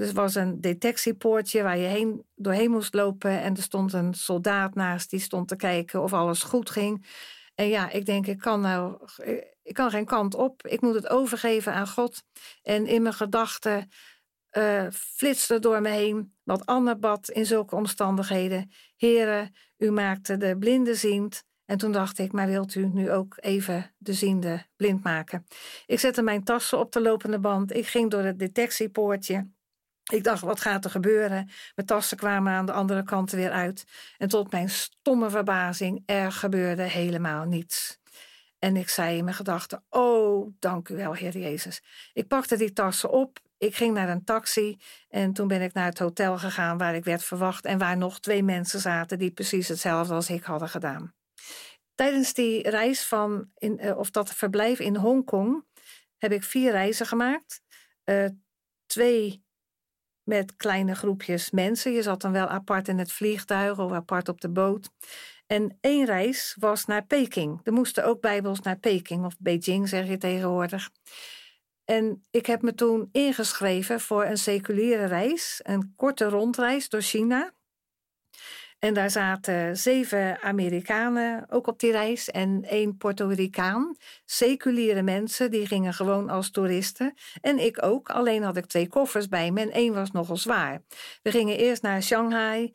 Dus 0.00 0.12
was 0.12 0.34
een 0.34 0.60
detectiepoortje 0.60 1.62
waar 1.62 1.78
je 1.78 1.86
heen, 1.86 2.24
doorheen 2.34 2.70
moest 2.70 2.94
lopen. 2.94 3.40
En 3.40 3.56
er 3.56 3.62
stond 3.62 3.92
een 3.92 4.14
soldaat 4.14 4.74
naast 4.74 5.10
die 5.10 5.20
stond 5.20 5.48
te 5.48 5.56
kijken 5.56 6.02
of 6.02 6.12
alles 6.12 6.42
goed 6.42 6.70
ging. 6.70 7.06
En 7.54 7.68
ja, 7.68 7.90
ik 7.90 8.06
denk, 8.06 8.26
ik 8.26 8.38
kan 8.38 8.60
nou, 8.60 8.98
ik 9.62 9.74
kan 9.74 9.90
geen 9.90 10.04
kant 10.04 10.34
op. 10.34 10.66
Ik 10.66 10.80
moet 10.80 10.94
het 10.94 11.08
overgeven 11.08 11.72
aan 11.72 11.88
God. 11.88 12.22
En 12.62 12.86
in 12.86 13.02
mijn 13.02 13.14
gedachten 13.14 13.88
uh, 14.52 14.86
flitste 14.92 15.58
door 15.58 15.80
me 15.80 15.88
heen 15.88 16.34
wat 16.42 16.66
Anne 16.66 16.96
bad 16.96 17.28
in 17.28 17.46
zulke 17.46 17.76
omstandigheden. 17.76 18.70
Heren, 18.96 19.54
u 19.76 19.90
maakte 19.90 20.36
de 20.36 20.58
blinde 20.58 20.94
ziend. 20.94 21.44
En 21.64 21.78
toen 21.78 21.92
dacht 21.92 22.18
ik, 22.18 22.32
maar 22.32 22.46
wilt 22.46 22.74
u 22.74 22.86
nu 22.86 23.10
ook 23.10 23.36
even 23.40 23.94
de 23.98 24.12
ziende 24.12 24.66
blind 24.76 25.02
maken? 25.02 25.46
Ik 25.86 26.00
zette 26.00 26.22
mijn 26.22 26.44
tassen 26.44 26.78
op 26.78 26.92
de 26.92 27.00
lopende 27.00 27.38
band. 27.38 27.74
Ik 27.74 27.86
ging 27.86 28.10
door 28.10 28.22
het 28.22 28.38
detectiepoortje. 28.38 29.58
Ik 30.12 30.24
dacht, 30.24 30.42
wat 30.42 30.60
gaat 30.60 30.84
er 30.84 30.90
gebeuren? 30.90 31.50
Mijn 31.74 31.86
tassen 31.86 32.16
kwamen 32.16 32.52
aan 32.52 32.66
de 32.66 32.72
andere 32.72 33.02
kant 33.02 33.30
weer 33.30 33.50
uit. 33.50 33.84
En 34.18 34.28
tot 34.28 34.52
mijn 34.52 34.70
stomme 34.70 35.30
verbazing, 35.30 36.02
er 36.06 36.32
gebeurde 36.32 36.82
helemaal 36.82 37.44
niets. 37.44 38.00
En 38.60 38.76
ik 38.76 38.88
zei 38.88 39.16
in 39.16 39.24
mijn 39.24 39.36
gedachten: 39.36 39.84
Oh, 39.88 40.54
dank 40.58 40.88
u 40.88 40.96
wel, 40.96 41.12
Heer 41.12 41.38
Jezus. 41.38 41.82
Ik 42.12 42.28
pakte 42.28 42.56
die 42.56 42.72
tassen 42.72 43.10
op. 43.10 43.38
Ik 43.58 43.76
ging 43.76 43.94
naar 43.94 44.08
een 44.08 44.24
taxi. 44.24 44.78
En 45.08 45.32
toen 45.32 45.48
ben 45.48 45.62
ik 45.62 45.72
naar 45.72 45.84
het 45.84 45.98
hotel 45.98 46.38
gegaan 46.38 46.78
waar 46.78 46.94
ik 46.94 47.04
werd 47.04 47.24
verwacht. 47.24 47.64
En 47.64 47.78
waar 47.78 47.96
nog 47.96 48.20
twee 48.20 48.42
mensen 48.42 48.80
zaten 48.80 49.18
die 49.18 49.30
precies 49.30 49.68
hetzelfde 49.68 50.14
als 50.14 50.30
ik 50.30 50.42
hadden 50.42 50.68
gedaan. 50.68 51.14
Tijdens 51.94 52.34
die 52.34 52.70
reis 52.70 53.04
van, 53.04 53.50
in, 53.54 53.78
eh, 53.78 53.98
of 53.98 54.10
dat 54.10 54.34
verblijf 54.34 54.78
in 54.78 54.96
Hongkong, 54.96 55.64
heb 56.18 56.32
ik 56.32 56.42
vier 56.42 56.70
reizen 56.70 57.06
gemaakt. 57.06 57.62
Uh, 58.04 58.28
twee 58.86 59.44
met 60.30 60.56
kleine 60.56 60.94
groepjes 60.94 61.50
mensen. 61.50 61.92
Je 61.92 62.02
zat 62.02 62.20
dan 62.20 62.32
wel 62.32 62.46
apart 62.46 62.88
in 62.88 62.98
het 62.98 63.12
vliegtuig 63.12 63.78
of 63.78 63.92
apart 63.92 64.28
op 64.28 64.40
de 64.40 64.48
boot. 64.48 64.90
En 65.46 65.78
één 65.80 66.06
reis 66.06 66.56
was 66.58 66.84
naar 66.84 67.04
Peking. 67.04 67.60
Er 67.64 67.72
moesten 67.72 68.04
ook 68.04 68.20
bijbels 68.20 68.60
naar 68.60 68.78
Peking 68.78 69.24
of 69.24 69.34
Beijing, 69.38 69.88
zeg 69.88 70.08
je 70.08 70.18
tegenwoordig. 70.18 70.90
En 71.84 72.22
ik 72.30 72.46
heb 72.46 72.62
me 72.62 72.74
toen 72.74 73.08
ingeschreven 73.12 74.00
voor 74.00 74.24
een 74.24 74.38
seculiere 74.38 75.04
reis, 75.04 75.60
een 75.62 75.92
korte 75.96 76.24
rondreis 76.24 76.88
door 76.88 77.02
China. 77.02 77.52
En 78.80 78.94
daar 78.94 79.10
zaten 79.10 79.76
zeven 79.76 80.42
Amerikanen 80.42 81.46
ook 81.50 81.66
op 81.66 81.80
die 81.80 81.90
reis 81.90 82.30
en 82.30 82.64
één 82.64 82.96
Puerto 82.96 83.28
Ricaan. 83.28 83.96
Seculiere 84.24 85.02
mensen, 85.02 85.50
die 85.50 85.66
gingen 85.66 85.94
gewoon 85.94 86.28
als 86.30 86.50
toeristen. 86.50 87.14
En 87.40 87.58
ik 87.58 87.82
ook, 87.82 88.10
alleen 88.10 88.42
had 88.42 88.56
ik 88.56 88.66
twee 88.66 88.88
koffers 88.88 89.28
bij 89.28 89.50
me 89.50 89.60
en 89.60 89.70
één 89.70 89.94
was 89.94 90.10
nogal 90.10 90.36
zwaar. 90.36 90.82
We 91.22 91.30
gingen 91.30 91.58
eerst 91.58 91.82
naar 91.82 92.02
Shanghai, 92.02 92.72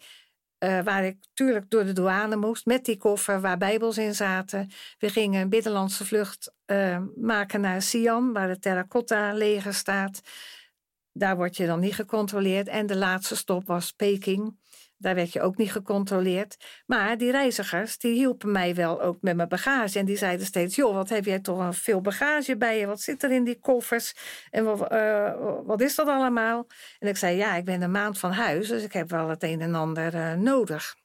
uh, 0.59 0.81
waar 0.81 1.05
ik 1.05 1.17
natuurlijk 1.27 1.69
door 1.69 1.85
de 1.85 1.93
douane 1.93 2.35
moest 2.35 2.65
met 2.65 2.85
die 2.85 2.97
koffer 2.97 3.41
waar 3.41 3.57
bijbels 3.57 3.97
in 3.97 4.15
zaten. 4.15 4.69
We 4.97 5.09
gingen 5.09 5.41
een 5.41 5.49
binnenlandse 5.49 6.05
vlucht 6.05 6.53
uh, 6.65 7.01
maken 7.15 7.61
naar 7.61 7.77
Xi'an, 7.77 8.33
waar 8.33 8.47
de 8.47 8.59
terracotta 8.59 9.33
leger 9.33 9.73
staat. 9.73 10.21
Daar 11.11 11.35
word 11.35 11.57
je 11.57 11.65
dan 11.65 11.79
niet 11.79 11.95
gecontroleerd. 11.95 12.67
En 12.67 12.85
de 12.85 12.95
laatste 12.95 13.35
stop 13.35 13.67
was 13.67 13.91
Peking. 13.91 14.57
Daar 14.97 15.15
werd 15.15 15.33
je 15.33 15.41
ook 15.41 15.57
niet 15.57 15.71
gecontroleerd. 15.71 16.83
Maar 16.85 17.17
die 17.17 17.31
reizigers, 17.31 17.97
die 17.97 18.13
hielpen 18.13 18.51
mij 18.51 18.75
wel 18.75 19.01
ook 19.01 19.17
met 19.21 19.35
mijn 19.35 19.47
bagage. 19.47 19.99
En 19.99 20.05
die 20.05 20.17
zeiden 20.17 20.45
steeds, 20.45 20.75
joh, 20.75 20.93
wat 20.93 21.09
heb 21.09 21.25
jij 21.25 21.39
toch 21.39 21.75
veel 21.75 22.01
bagage 22.01 22.57
bij 22.57 22.79
je? 22.79 22.85
Wat 22.85 23.01
zit 23.01 23.23
er 23.23 23.31
in 23.31 23.43
die 23.43 23.59
koffers? 23.59 24.15
En 24.49 24.63
wat, 24.63 24.91
uh, 24.91 25.33
wat 25.65 25.81
is 25.81 25.95
dat 25.95 26.07
allemaal? 26.07 26.67
En 26.99 27.07
ik 27.07 27.17
zei, 27.17 27.37
ja, 27.37 27.55
ik 27.55 27.65
ben 27.65 27.81
een 27.81 27.91
maand 27.91 28.19
van 28.19 28.31
huis, 28.31 28.67
dus 28.67 28.83
ik 28.83 28.93
heb 28.93 29.09
wel 29.09 29.29
het 29.29 29.43
een 29.43 29.61
en 29.61 29.75
ander 29.75 30.13
uh, 30.13 30.33
nodig. 30.33 30.95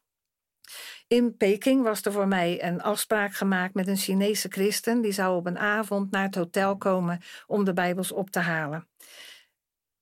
In 1.06 1.37
Peking 1.37 1.82
was 1.82 2.02
er 2.02 2.12
voor 2.12 2.28
mij 2.28 2.64
een 2.64 2.82
afspraak 2.82 3.35
gemaakt 3.35 3.75
met 3.75 3.88
een 3.88 3.97
Chinese 3.97 4.49
christen. 4.49 5.00
Die 5.00 5.12
zou 5.12 5.37
op 5.37 5.47
een 5.47 5.59
avond 5.59 6.11
naar 6.11 6.25
het 6.25 6.35
hotel 6.35 6.76
komen 6.76 7.20
om 7.47 7.64
de 7.64 7.73
Bijbels 7.73 8.12
op 8.12 8.30
te 8.30 8.38
halen. 8.38 8.88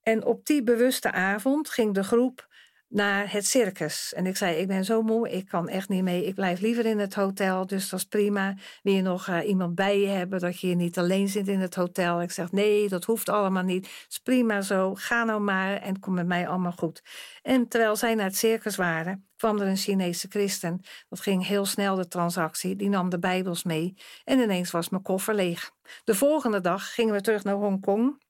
En 0.02 0.25
op 0.25 0.47
die 0.47 0.62
bewuste 0.62 1.12
avond 1.12 1.71
ging 1.71 1.95
de 1.95 2.04
groep 2.04 2.48
naar 2.88 3.33
het 3.33 3.47
circus. 3.47 4.14
En 4.14 4.26
ik 4.26 4.37
zei, 4.37 4.57
ik 4.57 4.66
ben 4.66 4.85
zo 4.85 5.02
moe, 5.02 5.30
ik 5.30 5.49
kan 5.49 5.68
echt 5.68 5.88
niet 5.88 6.02
mee. 6.02 6.25
Ik 6.25 6.35
blijf 6.35 6.61
liever 6.61 6.87
in 6.87 6.99
het 6.99 7.14
hotel, 7.14 7.66
dus 7.66 7.88
dat 7.88 7.99
is 7.99 8.04
prima. 8.04 8.54
Wil 8.83 8.95
je 8.95 9.02
nog 9.02 9.28
uh, 9.28 9.49
iemand 9.49 9.75
bij 9.75 10.00
je 10.00 10.07
hebben, 10.07 10.40
dat 10.40 10.61
je 10.61 10.75
niet 10.75 10.99
alleen 10.99 11.28
zit 11.28 11.49
in 11.49 11.61
het 11.61 11.75
hotel? 11.75 12.23
Ik 12.23 12.30
zeg, 12.30 12.52
nee, 12.52 12.88
dat 12.88 13.04
hoeft 13.04 13.28
allemaal 13.28 13.62
niet. 13.62 13.87
Het 13.87 14.07
is 14.09 14.18
prima 14.18 14.61
zo, 14.61 14.95
ga 14.95 15.25
nou 15.25 15.40
maar 15.40 15.76
en 15.76 16.00
kom 16.00 16.14
met 16.14 16.26
mij 16.26 16.49
allemaal 16.49 16.73
goed. 16.73 17.02
En 17.42 17.68
terwijl 17.68 17.97
zij 17.97 18.14
naar 18.14 18.26
het 18.26 18.37
circus 18.37 18.76
waren, 18.76 19.28
kwam 19.37 19.61
er 19.61 19.66
een 19.66 19.76
Chinese 19.76 20.26
christen. 20.28 20.80
Dat 21.09 21.21
ging 21.21 21.47
heel 21.47 21.64
snel, 21.64 21.97
de 21.97 22.09
transactie. 22.09 22.76
Die 22.76 22.88
nam 22.88 23.09
de 23.09 23.18
bijbels 23.18 23.62
mee 23.64 23.95
en 24.25 24.38
ineens 24.38 24.71
was 24.71 24.88
mijn 24.88 25.02
koffer 25.02 25.35
leeg. 25.35 25.71
De 26.04 26.14
volgende 26.14 26.61
dag 26.61 26.95
gingen 26.95 27.14
we 27.14 27.21
terug 27.21 27.45
naar 27.45 27.54
Hongkong 27.54 28.26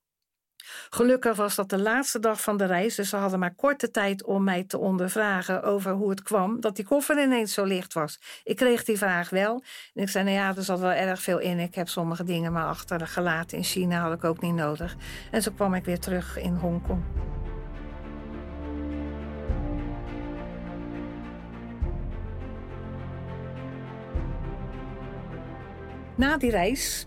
Gelukkig 0.90 1.36
was 1.36 1.54
dat 1.54 1.70
de 1.70 1.78
laatste 1.78 2.18
dag 2.18 2.40
van 2.40 2.56
de 2.56 2.64
reis, 2.64 2.94
dus 2.94 3.08
ze 3.08 3.16
hadden 3.16 3.38
maar 3.38 3.54
korte 3.54 3.90
tijd 3.90 4.24
om 4.24 4.44
mij 4.44 4.64
te 4.64 4.78
ondervragen 4.78 5.62
over 5.62 5.92
hoe 5.92 6.10
het 6.10 6.22
kwam 6.22 6.60
dat 6.60 6.76
die 6.76 6.84
koffer 6.84 7.22
ineens 7.22 7.52
zo 7.52 7.64
licht 7.64 7.92
was. 7.92 8.20
Ik 8.44 8.56
kreeg 8.56 8.84
die 8.84 8.98
vraag 8.98 9.30
wel 9.30 9.62
en 9.94 10.02
ik 10.02 10.08
zei: 10.08 10.24
Nou 10.24 10.36
ja, 10.36 10.56
er 10.56 10.62
zat 10.62 10.80
wel 10.80 10.90
erg 10.90 11.20
veel 11.20 11.38
in. 11.38 11.58
Ik 11.58 11.74
heb 11.74 11.88
sommige 11.88 12.24
dingen 12.24 12.52
maar 12.52 12.66
achtergelaten 12.66 13.56
in 13.56 13.64
China, 13.64 14.00
had 14.00 14.12
ik 14.12 14.24
ook 14.24 14.40
niet 14.40 14.54
nodig. 14.54 14.96
En 15.30 15.42
zo 15.42 15.50
kwam 15.50 15.74
ik 15.74 15.84
weer 15.84 16.00
terug 16.00 16.38
in 16.38 16.54
Hongkong. 16.54 17.02
Na 26.14 26.36
die 26.36 26.50
reis, 26.50 27.06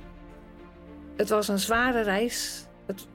het 1.18 1.30
was 1.30 1.48
een 1.48 1.60
zware 1.60 2.02
reis, 2.02 2.66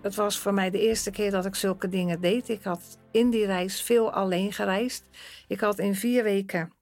het, 0.00 0.14
was 0.14 0.38
voor 0.38 0.54
mij 0.54 0.70
de 0.70 0.80
eerste 0.80 1.10
keer 1.10 1.30
dat 1.30 1.46
ik 1.46 1.54
zulke 1.54 1.88
dingen 1.88 2.20
deed. 2.20 2.48
Ik 2.48 2.62
had 2.62 2.98
in 3.10 3.30
die 3.30 3.46
reis 3.46 3.82
veel 3.82 4.12
alleen 4.12 4.52
gereisd. 4.52 5.04
Ik 5.48 5.60
had 5.60 5.78
in 5.78 5.94
vier 5.94 6.22
weken 6.22 6.72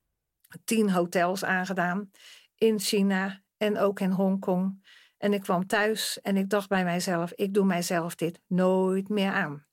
tien 0.65 0.91
hotels 0.91 1.45
aangedaan 1.45 2.11
in 2.57 2.79
China 2.79 3.41
en 3.57 3.79
ook 3.79 4.01
in 4.01 4.11
Hongkong. 4.11 4.83
En 5.19 5.33
ik 5.33 5.41
kwam 5.41 5.67
thuis 5.67 6.21
en 6.21 6.37
ik 6.37 6.49
dacht 6.49 6.69
bij 6.69 6.85
mijzelf: 6.85 7.33
ik 7.33 7.55
doe 7.55 7.65
mijzelf 7.65 8.15
dit 8.15 8.41
nooit 8.47 9.09
meer 9.09 9.33
aan. 9.33 9.67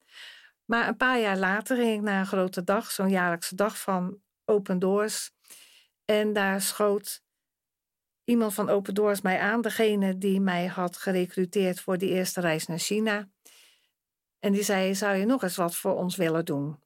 Maar 0.66 0.88
een 0.88 0.98
paar 0.98 1.20
jaar 1.20 1.38
later 1.38 1.76
ging 1.76 1.94
ik 1.94 2.02
naar 2.02 2.20
een 2.20 2.26
grote 2.26 2.64
dag, 2.64 2.92
zo'n 2.92 3.10
jaarlijkse 3.10 3.56
dag 3.56 3.80
van 3.80 4.18
Open 4.46 4.80
Doors. 4.80 5.32
En 6.06 6.34
daar 6.34 6.62
schoot 6.62 7.22
iemand 8.32 8.54
van 8.54 8.70
Open 8.70 8.94
Doors 8.94 9.22
mij 9.22 9.40
aan, 9.40 9.62
degene 9.62 10.18
die 10.18 10.42
mij 10.42 10.66
had 10.66 10.98
gerecruiteerd 10.98 11.80
voor 11.80 11.98
die 11.98 12.10
eerste 12.10 12.42
reis 12.42 12.68
naar 12.68 12.80
China. 12.80 13.30
En 14.40 14.52
die 14.52 14.64
zei, 14.64 14.96
zou 14.96 15.16
je 15.16 15.26
nog 15.26 15.44
eens 15.44 15.56
wat 15.56 15.76
voor 15.76 15.96
ons 15.96 16.16
willen 16.16 16.46
doen? 16.46 16.80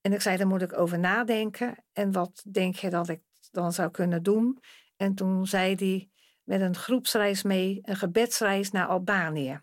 En 0.00 0.12
ik 0.12 0.20
zei, 0.20 0.36
daar 0.36 0.46
moet 0.46 0.62
ik 0.62 0.78
over 0.78 0.98
nadenken. 0.98 1.84
En 1.92 2.12
wat 2.12 2.44
denk 2.50 2.74
je 2.74 2.90
dat 2.90 3.08
ik 3.08 3.20
dan 3.50 3.72
zou 3.72 3.90
kunnen 3.90 4.22
doen? 4.22 4.58
En 4.96 5.14
toen 5.14 5.46
zei 5.46 5.74
hij, 5.74 6.10
met 6.44 6.60
een 6.60 6.76
groepsreis 6.76 7.42
mee, 7.42 7.78
een 7.82 7.96
gebedsreis 7.96 8.70
naar 8.70 8.86
Albanië. 8.86 9.60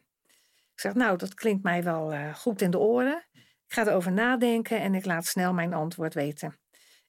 Ik 0.74 0.80
zeg, 0.80 0.94
nou, 0.94 1.18
dat 1.18 1.34
klinkt 1.34 1.64
mij 1.64 1.84
wel 1.84 2.14
uh, 2.14 2.36
goed 2.36 2.62
in 2.62 2.72
de 2.72 2.80
oren. 2.80 3.26
Ik 3.68 3.74
ga 3.74 3.88
erover 3.88 4.12
nadenken 4.12 4.80
en 4.80 4.96
ik 4.96 5.06
laat 5.06 5.26
snel 5.26 5.54
mijn 5.54 5.74
antwoord 5.74 6.14
weten. 6.14 6.60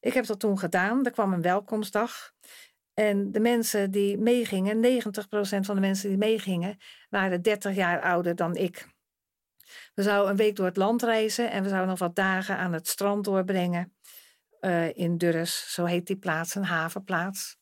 Ik 0.01 0.13
heb 0.13 0.27
dat 0.27 0.41
toen 0.41 0.59
gedaan. 0.59 1.05
Er 1.05 1.11
kwam 1.11 1.33
een 1.33 1.43
welkomstdag. 1.43 2.33
En 2.99 3.33
de 3.33 3.41
mensen 3.41 3.91
die 3.91 4.19
meegingen, 4.19 4.77
90% 4.77 5.61
van 5.61 5.75
de 5.75 5.81
mensen 5.81 6.09
die 6.09 6.19
meegingen, 6.19 6.77
waren 7.11 7.43
30 7.43 7.75
jaar 7.75 8.01
ouder 8.01 8.35
dan 8.35 8.57
ik. 8.57 8.89
We 9.95 10.03
zouden 10.03 10.31
een 10.31 10.37
week 10.37 10.57
door 10.57 10.67
het 10.67 10.77
land 10.77 11.03
reizen 11.03 11.51
en 11.51 11.63
we 11.63 11.69
zouden 11.69 11.89
nog 11.89 11.99
wat 11.99 12.15
dagen 12.15 12.57
aan 12.57 12.73
het 12.73 12.89
strand 12.89 13.25
doorbrengen. 13.25 13.97
Uh, 14.61 14.97
in 14.97 15.19
Durres, 15.19 15.73
zo 15.73 15.85
heet 15.85 16.07
die 16.07 16.17
plaats, 16.17 16.55
een 16.55 16.65
havenplaats. 16.65 17.57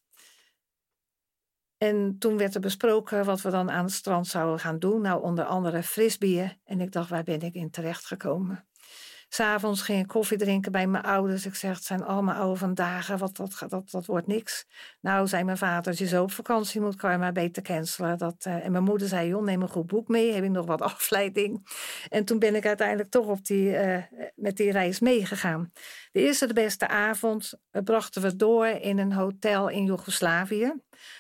En 1.78 2.16
toen 2.18 2.36
werd 2.36 2.54
er 2.54 2.60
besproken 2.60 3.24
wat 3.24 3.40
we 3.40 3.50
dan 3.50 3.70
aan 3.70 3.84
het 3.84 3.92
strand 3.92 4.26
zouden 4.26 4.60
gaan 4.60 4.78
doen. 4.78 5.00
Nou, 5.00 5.22
onder 5.22 5.44
andere 5.44 5.82
frisbier. 5.82 6.56
En 6.64 6.80
ik 6.80 6.92
dacht, 6.92 7.10
waar 7.10 7.24
ben 7.24 7.40
ik 7.40 7.54
in 7.54 7.70
terecht 7.70 8.06
gekomen? 8.06 8.68
S'avonds 9.28 9.82
ging 9.82 10.00
ik 10.00 10.06
koffie 10.06 10.38
drinken 10.38 10.72
bij 10.72 10.86
mijn 10.86 11.04
ouders. 11.04 11.46
Ik 11.46 11.54
zeg, 11.54 11.74
het 11.74 11.84
zijn 11.84 12.04
allemaal 12.04 12.34
oude 12.34 12.58
vandaag, 12.58 13.06
wat, 13.06 13.36
dat, 13.36 13.64
dat, 13.68 13.90
dat 13.90 14.06
wordt 14.06 14.26
niks. 14.26 14.66
Nou, 15.00 15.26
zei 15.26 15.44
mijn 15.44 15.58
vader, 15.58 15.90
als 15.90 15.98
je 15.98 16.06
zo 16.06 16.22
op 16.22 16.32
vakantie 16.32 16.80
moet, 16.80 16.96
kan 16.96 17.12
je 17.12 17.18
maar 17.18 17.32
beter 17.32 17.62
cancelen. 17.62 18.18
Dat, 18.18 18.44
uh, 18.46 18.64
en 18.64 18.72
mijn 18.72 18.84
moeder 18.84 19.08
zei, 19.08 19.28
joh, 19.28 19.42
neem 19.42 19.62
een 19.62 19.68
goed 19.68 19.86
boek 19.86 20.08
mee, 20.08 20.32
heb 20.32 20.44
ik 20.44 20.50
nog 20.50 20.66
wat 20.66 20.82
afleiding. 20.92 21.66
En 22.08 22.24
toen 22.24 22.38
ben 22.38 22.54
ik 22.54 22.66
uiteindelijk 22.66 23.10
toch 23.10 23.26
op 23.26 23.44
die, 23.44 23.70
uh, 23.70 24.02
met 24.34 24.56
die 24.56 24.70
reis 24.70 25.00
meegegaan. 25.00 25.72
De 26.12 26.20
eerste, 26.20 26.46
de 26.46 26.54
beste 26.54 26.88
avond 26.88 27.52
brachten 27.70 28.22
we 28.22 28.36
door 28.36 28.66
in 28.66 28.98
een 28.98 29.12
hotel 29.12 29.68
in 29.68 29.84
Joegoslavië. 29.84 30.74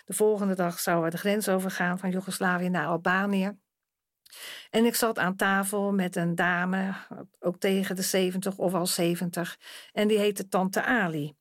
De 0.04 0.14
volgende 0.14 0.54
dag 0.54 0.78
zouden 0.78 1.04
we 1.04 1.10
de 1.10 1.18
grens 1.18 1.48
overgaan 1.48 1.98
van 1.98 2.10
Joegoslavië 2.10 2.68
naar 2.68 2.86
Albanië. 2.86 3.56
En 4.70 4.84
ik 4.84 4.94
zat 4.94 5.18
aan 5.18 5.36
tafel 5.36 5.92
met 5.92 6.16
een 6.16 6.34
dame, 6.34 6.94
ook 7.40 7.58
tegen 7.58 7.96
de 7.96 8.02
70 8.02 8.56
of 8.56 8.74
al 8.74 8.86
70, 8.86 9.58
en 9.92 10.08
die 10.08 10.18
heette 10.18 10.48
Tante 10.48 10.82
Ali. 10.82 11.34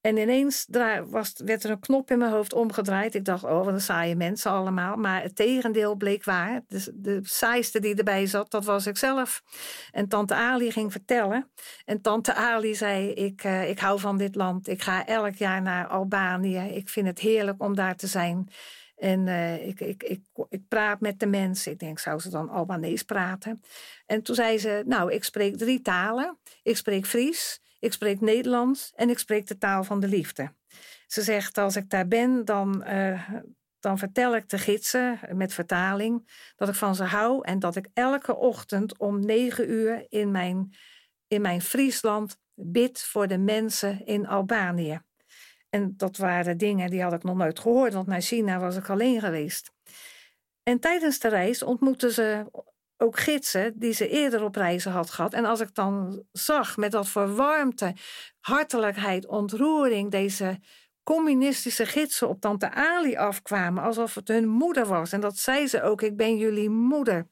En 0.00 0.16
ineens 0.16 0.66
was, 1.06 1.34
werd 1.44 1.64
er 1.64 1.70
een 1.70 1.80
knop 1.80 2.10
in 2.10 2.18
mijn 2.18 2.30
hoofd 2.30 2.52
omgedraaid. 2.52 3.14
Ik 3.14 3.24
dacht, 3.24 3.44
oh, 3.44 3.64
wat 3.64 3.74
een 3.74 3.80
saaie 3.80 4.16
mensen 4.16 4.50
allemaal. 4.50 4.96
Maar 4.96 5.22
het 5.22 5.36
tegendeel 5.36 5.94
bleek 5.94 6.24
waar. 6.24 6.62
De, 6.66 6.92
de 6.94 7.20
saaiste 7.22 7.80
die 7.80 7.94
erbij 7.94 8.26
zat, 8.26 8.50
dat 8.50 8.64
was 8.64 8.86
ik 8.86 8.96
zelf. 8.96 9.42
En 9.90 10.08
tante 10.08 10.34
Ali 10.34 10.72
ging 10.72 10.92
vertellen. 10.92 11.50
En 11.84 12.00
tante 12.00 12.34
Ali 12.34 12.74
zei, 12.74 13.10
ik, 13.10 13.44
uh, 13.44 13.68
ik 13.68 13.78
hou 13.78 14.00
van 14.00 14.18
dit 14.18 14.34
land. 14.34 14.68
Ik 14.68 14.82
ga 14.82 15.06
elk 15.06 15.34
jaar 15.34 15.62
naar 15.62 15.86
Albanië. 15.86 16.58
Ik 16.58 16.88
vind 16.88 17.06
het 17.06 17.18
heerlijk 17.18 17.62
om 17.62 17.74
daar 17.74 17.96
te 17.96 18.06
zijn. 18.06 18.48
En 19.00 19.26
uh, 19.26 19.66
ik, 19.66 19.80
ik, 19.80 20.02
ik, 20.02 20.20
ik 20.48 20.68
praat 20.68 21.00
met 21.00 21.20
de 21.20 21.26
mensen. 21.26 21.72
Ik 21.72 21.78
denk, 21.78 21.98
zou 21.98 22.20
ze 22.20 22.30
dan 22.30 22.48
Albanees 22.48 23.02
praten? 23.02 23.60
En 24.06 24.22
toen 24.22 24.34
zei 24.34 24.58
ze, 24.58 24.82
nou, 24.86 25.12
ik 25.12 25.24
spreek 25.24 25.56
drie 25.56 25.80
talen. 25.80 26.38
Ik 26.62 26.76
spreek 26.76 27.06
Fries, 27.06 27.60
ik 27.78 27.92
spreek 27.92 28.20
Nederlands 28.20 28.92
en 28.94 29.10
ik 29.10 29.18
spreek 29.18 29.46
de 29.46 29.58
taal 29.58 29.84
van 29.84 30.00
de 30.00 30.08
liefde. 30.08 30.54
Ze 31.06 31.22
zegt, 31.22 31.58
als 31.58 31.76
ik 31.76 31.90
daar 31.90 32.08
ben, 32.08 32.44
dan, 32.44 32.84
uh, 32.86 33.30
dan 33.78 33.98
vertel 33.98 34.36
ik 34.36 34.48
de 34.48 34.58
gidsen 34.58 35.20
met 35.32 35.54
vertaling 35.54 36.30
dat 36.56 36.68
ik 36.68 36.74
van 36.74 36.94
ze 36.94 37.04
hou 37.04 37.44
en 37.44 37.58
dat 37.58 37.76
ik 37.76 37.88
elke 37.92 38.36
ochtend 38.36 38.98
om 38.98 39.24
negen 39.24 39.70
uur 39.70 40.06
in 40.08 40.30
mijn, 40.30 40.74
in 41.28 41.40
mijn 41.40 41.62
Friesland 41.62 42.38
bid 42.54 43.02
voor 43.02 43.28
de 43.28 43.38
mensen 43.38 44.06
in 44.06 44.26
Albanië. 44.26 45.00
En 45.70 45.94
dat 45.96 46.16
waren 46.16 46.58
dingen 46.58 46.90
die 46.90 47.02
had 47.02 47.12
ik 47.12 47.22
nog 47.22 47.36
nooit 47.36 47.58
gehoord, 47.58 47.92
want 47.92 48.06
naar 48.06 48.20
China 48.20 48.58
was 48.58 48.76
ik 48.76 48.88
alleen 48.88 49.20
geweest. 49.20 49.70
En 50.62 50.80
tijdens 50.80 51.18
de 51.18 51.28
reis 51.28 51.62
ontmoetten 51.62 52.12
ze 52.12 52.46
ook 52.96 53.18
gidsen 53.18 53.78
die 53.78 53.92
ze 53.92 54.08
eerder 54.08 54.42
op 54.42 54.56
reizen 54.56 54.92
had 54.92 55.10
gehad. 55.10 55.32
En 55.32 55.44
als 55.44 55.60
ik 55.60 55.74
dan 55.74 56.22
zag 56.32 56.76
met 56.76 56.92
wat 56.92 57.08
voor 57.08 57.34
warmte, 57.34 57.94
hartelijkheid, 58.40 59.26
ontroering 59.26 60.10
deze 60.10 60.60
communistische 61.02 61.86
gidsen 61.86 62.28
op 62.28 62.40
tante 62.40 62.70
Ali 62.70 63.16
afkwamen, 63.16 63.82
alsof 63.82 64.14
het 64.14 64.28
hun 64.28 64.48
moeder 64.48 64.86
was. 64.86 65.12
En 65.12 65.20
dat 65.20 65.36
zei 65.36 65.66
ze 65.66 65.82
ook: 65.82 66.02
Ik 66.02 66.16
ben 66.16 66.36
jullie 66.36 66.70
moeder 66.70 67.26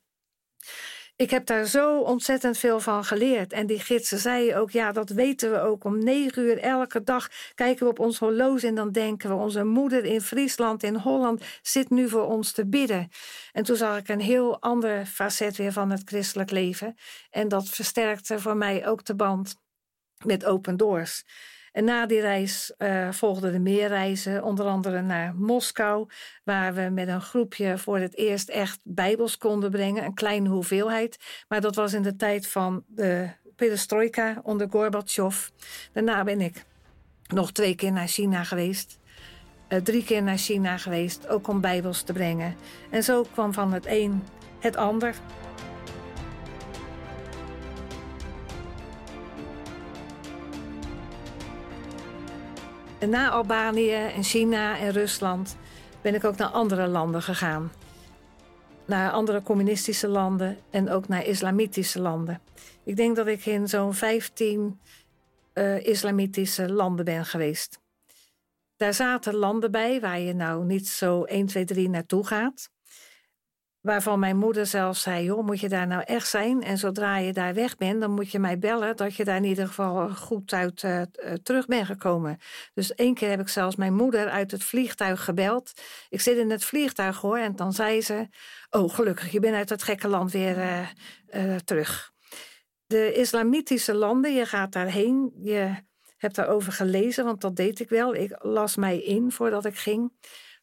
ik 1.18 1.31
heb 1.31 1.46
daar 1.46 1.66
zo 1.66 2.00
ontzettend 2.00 2.59
veel 2.59 2.81
van 2.81 3.04
geleerd. 3.04 3.52
En 3.52 3.66
die 3.66 3.81
gidsen 3.81 4.18
zeiden 4.18 4.57
ook, 4.57 4.70
ja, 4.70 4.92
dat 4.92 5.11
weten 5.11 5.50
we 5.50 5.61
ook. 5.61 5.85
Om 5.85 6.04
negen 6.04 6.42
uur 6.42 6.59
elke 6.59 7.02
dag 7.02 7.28
kijken 7.54 7.85
we 7.85 7.90
op 7.90 7.98
ons 7.98 8.18
horloge 8.18 8.66
en 8.66 8.74
dan 8.74 8.92
denken 8.92 9.28
we... 9.31 9.35
onze 9.35 9.64
moeder 9.64 10.04
in 10.04 10.20
Friesland, 10.20 10.83
in 10.83 10.94
Holland, 10.94 11.42
zit 11.62 11.90
nu 11.90 12.09
voor 12.09 12.26
ons 12.26 12.52
te 12.52 12.66
bidden. 12.66 13.09
En 13.52 13.64
toen 13.64 13.76
zag 13.76 13.98
ik 13.98 14.09
een 14.09 14.20
heel 14.20 14.61
ander 14.61 15.07
facet 15.07 15.57
weer 15.57 15.72
van 15.72 15.90
het 15.90 16.02
christelijk 16.04 16.50
leven. 16.50 16.96
En 17.31 17.48
dat 17.48 17.68
versterkte 17.68 18.40
voor 18.40 18.57
mij 18.57 18.87
ook 18.87 19.04
de 19.04 19.14
band 19.14 19.57
met 20.24 20.44
Open 20.44 20.76
Doors. 20.76 21.24
En 21.72 21.85
na 21.85 22.07
die 22.07 22.20
reis 22.20 22.72
uh, 22.78 23.12
volgden 23.12 23.54
er 23.54 23.61
meer 23.61 23.88
reizen, 23.88 24.42
onder 24.42 24.66
andere 24.66 25.02
naar 25.02 25.35
Moskou, 25.35 26.07
waar 26.44 26.74
we 26.74 26.88
met 26.92 27.09
een 27.09 27.20
groepje 27.20 27.78
voor 27.78 27.98
het 27.98 28.16
eerst 28.16 28.48
echt 28.48 28.81
Bijbels 28.85 29.38
konden 29.38 29.70
brengen, 29.70 30.04
een 30.04 30.14
kleine 30.14 30.48
hoeveelheid. 30.48 31.18
Maar 31.48 31.61
dat 31.61 31.74
was 31.74 31.92
in 31.92 32.02
de 32.02 32.16
tijd 32.16 32.48
van 32.48 32.85
de 32.87 33.28
perestroika 33.57 34.40
onder 34.42 34.66
Gorbachev. 34.70 35.48
Daarna 35.92 36.24
ben 36.24 36.40
ik 36.40 36.64
nog 37.26 37.52
twee 37.52 37.74
keer 37.74 37.92
naar 37.92 38.09
China 38.09 38.44
geweest. 38.44 38.98
Uh, 39.68 39.78
drie 39.78 40.04
keer 40.04 40.22
naar 40.22 40.38
China 40.38 40.76
geweest, 40.76 41.28
ook 41.28 41.48
om 41.48 41.61
Bijbels 41.61 42.02
te 42.02 42.12
brengen. 42.12 42.57
En 42.90 43.02
zo 43.02 43.26
kwam 43.33 43.52
van 43.52 43.72
het 43.72 43.87
een 43.87 44.22
het 44.59 44.76
ander. 44.76 45.14
En 52.98 53.11
na 53.11 53.30
Albanië 53.30 53.92
en 53.92 54.22
China 54.22 54.78
en 54.78 54.90
Rusland 54.90 55.56
ben 56.00 56.14
ik 56.14 56.24
ook 56.24 56.37
naar 56.37 56.48
andere 56.48 56.87
landen 56.87 57.22
gegaan. 57.22 57.72
Naar 58.84 59.11
andere 59.11 59.42
communistische 59.42 60.08
landen 60.08 60.58
en 60.70 60.90
ook 60.90 61.08
naar 61.08 61.26
islamitische 61.26 62.00
landen. 62.00 62.40
Ik 62.84 62.96
denk 62.96 63.16
dat 63.16 63.26
ik 63.26 63.46
in 63.46 63.68
zo'n 63.68 63.94
15 63.94 64.80
uh, 65.54 65.87
islamitische 65.87 66.72
landen 66.72 67.04
ben 67.04 67.24
geweest. 67.24 67.80
Daar 68.76 68.94
zaten 68.94 69.34
landen 69.34 69.70
bij 69.70 70.00
waar 70.00 70.20
je 70.20 70.34
nou 70.34 70.64
niet 70.64 70.88
zo 70.88 71.22
1, 71.22 71.46
2, 71.46 71.64
3 71.64 71.88
naartoe 71.88 72.26
gaat. 72.26 72.70
Waarvan 73.80 74.18
mijn 74.18 74.36
moeder 74.36 74.66
zelf 74.66 74.96
zei: 74.96 75.24
joh, 75.24 75.44
moet 75.44 75.60
je 75.60 75.68
daar 75.68 75.86
nou 75.86 76.02
echt 76.02 76.28
zijn? 76.28 76.62
En 76.62 76.78
zodra 76.78 77.16
je 77.16 77.32
daar 77.32 77.54
weg 77.54 77.76
bent, 77.76 78.00
dan 78.00 78.10
moet 78.10 78.30
je 78.30 78.38
mij 78.38 78.58
bellen 78.58 78.96
dat 78.96 79.14
je 79.14 79.24
daar 79.24 79.36
in 79.36 79.44
ieder 79.44 79.66
geval 79.66 80.08
goed 80.08 80.52
uit 80.52 80.82
uh, 80.82 81.02
terug 81.42 81.66
bent 81.66 81.86
gekomen. 81.86 82.38
Dus 82.74 82.94
één 82.94 83.14
keer 83.14 83.30
heb 83.30 83.40
ik 83.40 83.48
zelfs 83.48 83.76
mijn 83.76 83.94
moeder 83.94 84.28
uit 84.28 84.50
het 84.50 84.64
vliegtuig 84.64 85.24
gebeld. 85.24 85.72
Ik 86.08 86.20
zit 86.20 86.36
in 86.36 86.50
het 86.50 86.64
vliegtuig 86.64 87.20
hoor, 87.20 87.38
en 87.38 87.56
dan 87.56 87.72
zei 87.72 88.02
ze: 88.02 88.28
Oh, 88.70 88.94
gelukkig, 88.94 89.32
je 89.32 89.40
bent 89.40 89.54
uit 89.54 89.68
dat 89.68 89.82
gekke 89.82 90.08
land 90.08 90.32
weer 90.32 90.92
terug. 91.64 92.12
De 92.86 93.12
islamitische 93.12 93.94
landen, 93.94 94.34
je 94.34 94.46
gaat 94.46 94.72
daarheen, 94.72 95.32
je 95.42 95.74
hebt 96.16 96.34
daarover 96.34 96.72
gelezen, 96.72 97.24
want 97.24 97.40
dat 97.40 97.56
deed 97.56 97.80
ik 97.80 97.88
wel. 97.88 98.14
Ik 98.14 98.36
las 98.38 98.76
mij 98.76 98.98
in 98.98 99.32
voordat 99.32 99.64
ik 99.64 99.78
ging 99.78 100.12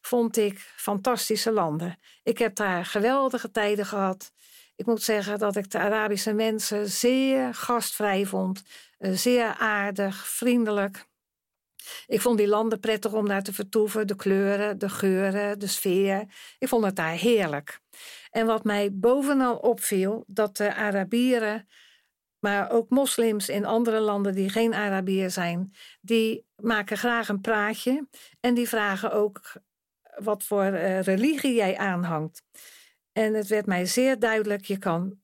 vond 0.06 0.36
ik 0.36 0.72
fantastische 0.76 1.52
landen. 1.52 1.98
Ik 2.22 2.38
heb 2.38 2.54
daar 2.54 2.84
geweldige 2.84 3.50
tijden 3.50 3.86
gehad. 3.86 4.32
Ik 4.76 4.86
moet 4.86 5.02
zeggen 5.02 5.38
dat 5.38 5.56
ik 5.56 5.70
de 5.70 5.78
Arabische 5.78 6.32
mensen 6.32 6.88
zeer 6.88 7.54
gastvrij 7.54 8.26
vond, 8.26 8.62
eh, 8.98 9.12
zeer 9.12 9.54
aardig, 9.58 10.28
vriendelijk. 10.28 11.06
Ik 12.06 12.20
vond 12.20 12.38
die 12.38 12.48
landen 12.48 12.80
prettig 12.80 13.12
om 13.12 13.28
daar 13.28 13.42
te 13.42 13.52
vertoeven, 13.52 14.06
de 14.06 14.16
kleuren, 14.16 14.78
de 14.78 14.88
geuren, 14.88 15.58
de 15.58 15.66
sfeer. 15.66 16.24
Ik 16.58 16.68
vond 16.68 16.84
het 16.84 16.96
daar 16.96 17.16
heerlijk. 17.16 17.80
En 18.30 18.46
wat 18.46 18.64
mij 18.64 18.92
bovenal 18.92 19.56
opviel, 19.56 20.24
dat 20.26 20.56
de 20.56 20.74
Arabieren, 20.74 21.68
maar 22.38 22.70
ook 22.70 22.90
moslims 22.90 23.48
in 23.48 23.64
andere 23.64 24.00
landen 24.00 24.34
die 24.34 24.48
geen 24.48 24.74
Arabier 24.74 25.30
zijn, 25.30 25.72
die 26.00 26.46
maken 26.56 26.98
graag 26.98 27.28
een 27.28 27.40
praatje 27.40 28.08
en 28.40 28.54
die 28.54 28.68
vragen 28.68 29.12
ook 29.12 29.64
wat 30.22 30.42
voor 30.42 30.64
uh, 30.64 31.00
religie 31.00 31.54
jij 31.54 31.76
aanhangt. 31.76 32.42
En 33.12 33.34
het 33.34 33.46
werd 33.46 33.66
mij 33.66 33.86
zeer 33.86 34.18
duidelijk, 34.18 34.64
je 34.64 34.78
kan 34.78 35.20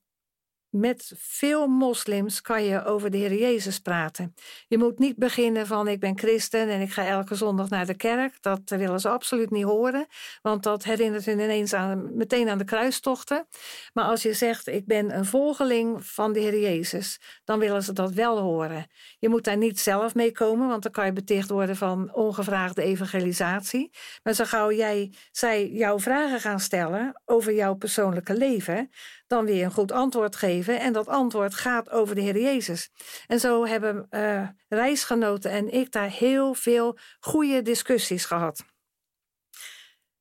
met 0.73 1.11
veel 1.15 1.67
moslims 1.67 2.41
kan 2.41 2.63
je 2.63 2.85
over 2.85 3.09
de 3.11 3.17
Heer 3.17 3.33
Jezus 3.33 3.79
praten. 3.79 4.33
Je 4.67 4.77
moet 4.77 4.99
niet 4.99 5.15
beginnen 5.15 5.67
van 5.67 5.87
ik 5.87 5.99
ben 5.99 6.17
christen 6.17 6.69
en 6.69 6.81
ik 6.81 6.91
ga 6.91 7.05
elke 7.05 7.35
zondag 7.35 7.69
naar 7.69 7.85
de 7.85 7.95
kerk. 7.95 8.41
Dat 8.41 8.59
willen 8.65 8.99
ze 8.99 9.09
absoluut 9.09 9.51
niet 9.51 9.63
horen, 9.63 10.07
want 10.41 10.63
dat 10.63 10.83
herinnert 10.83 11.25
hun 11.25 11.39
ineens 11.39 11.73
aan, 11.73 12.15
meteen 12.17 12.49
aan 12.49 12.57
de 12.57 12.63
kruistochten. 12.63 13.47
Maar 13.93 14.05
als 14.05 14.21
je 14.21 14.33
zegt 14.33 14.67
ik 14.67 14.85
ben 14.85 15.17
een 15.17 15.25
volgeling 15.25 16.05
van 16.05 16.33
de 16.33 16.39
Heer 16.39 16.59
Jezus, 16.59 17.19
dan 17.43 17.59
willen 17.59 17.83
ze 17.83 17.93
dat 17.93 18.11
wel 18.11 18.39
horen. 18.39 18.87
Je 19.19 19.29
moet 19.29 19.43
daar 19.43 19.57
niet 19.57 19.79
zelf 19.79 20.15
mee 20.15 20.31
komen, 20.31 20.67
want 20.67 20.83
dan 20.83 20.91
kan 20.91 21.05
je 21.05 21.13
beticht 21.13 21.49
worden 21.49 21.75
van 21.75 22.13
ongevraagde 22.13 22.81
evangelisatie. 22.81 23.91
Maar 24.23 24.33
zo 24.33 24.43
gauw 24.45 24.71
jij, 24.71 25.13
zij 25.31 25.69
jouw 25.69 25.99
vragen 25.99 26.39
gaan 26.39 26.59
stellen 26.59 27.21
over 27.25 27.53
jouw 27.53 27.73
persoonlijke 27.73 28.37
leven, 28.37 28.89
dan 29.33 29.45
weer 29.45 29.65
een 29.65 29.71
goed 29.71 29.91
antwoord 29.91 30.35
geven. 30.35 30.79
En 30.79 30.93
dat 30.93 31.07
antwoord 31.07 31.55
gaat 31.55 31.89
over 31.89 32.15
de 32.15 32.21
Heer 32.21 32.39
Jezus. 32.39 32.89
En 33.27 33.39
zo 33.39 33.65
hebben 33.65 34.07
uh, 34.09 34.47
reisgenoten 34.67 35.51
en 35.51 35.73
ik 35.73 35.91
daar 35.91 36.09
heel 36.09 36.53
veel 36.53 36.97
goede 37.19 37.61
discussies 37.61 38.25
gehad. 38.25 38.63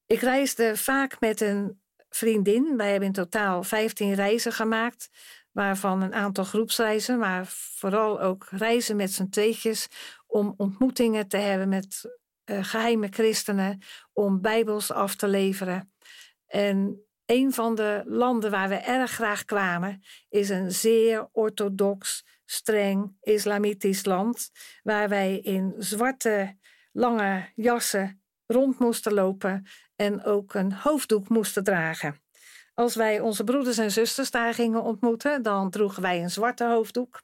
Ik 0.07 0.21
reisde 0.21 0.77
vaak 0.77 1.21
met 1.21 1.41
een 1.41 1.83
vriendin. 2.09 2.77
Wij 2.77 2.91
hebben 2.91 3.09
in 3.09 3.15
totaal 3.15 3.63
15 3.63 4.15
reizen 4.15 4.53
gemaakt, 4.53 5.09
waarvan 5.51 6.03
een 6.03 6.15
aantal 6.15 6.45
groepsreizen, 6.45 7.19
maar 7.19 7.47
vooral 7.47 8.21
ook 8.21 8.47
reizen 8.51 8.97
met 8.97 9.13
z'n 9.13 9.29
tweetjes 9.29 9.89
om 10.27 10.55
ontmoetingen 10.57 11.29
te 11.29 11.37
hebben 11.37 11.69
met 11.69 12.19
uh, 12.45 12.65
geheime 12.65 13.09
christenen, 13.11 13.83
om 14.13 14.41
bijbels 14.41 14.93
af 14.93 15.15
te 15.15 15.29
leveren. 15.29 15.93
En 16.47 17.07
een 17.33 17.53
van 17.53 17.75
de 17.75 18.03
landen 18.07 18.51
waar 18.51 18.69
we 18.69 18.75
erg 18.75 19.11
graag 19.11 19.45
kwamen 19.45 20.03
is 20.29 20.49
een 20.49 20.73
zeer 20.73 21.29
orthodox, 21.33 22.25
streng 22.45 23.17
islamitisch 23.21 24.05
land, 24.05 24.51
waar 24.83 25.09
wij 25.09 25.39
in 25.39 25.75
zwarte 25.79 26.59
lange 26.93 27.53
jassen 27.55 28.23
rond 28.47 28.79
moesten 28.79 29.13
lopen 29.13 29.67
en 29.97 30.25
ook 30.25 30.55
een 30.55 30.73
hoofddoek 30.73 31.29
moesten 31.29 31.65
dragen. 31.65 32.22
Als 32.83 32.95
wij 32.95 33.21
onze 33.21 33.45
broeders 33.45 33.79
en 33.79 33.91
zusters 33.91 34.31
daar 34.31 34.55
gingen 34.55 34.83
ontmoeten, 34.83 35.43
dan 35.43 35.71
droegen 35.71 36.03
wij 36.03 36.23
een 36.23 36.31
zwarte 36.31 36.65
hoofddoek. 36.65 37.21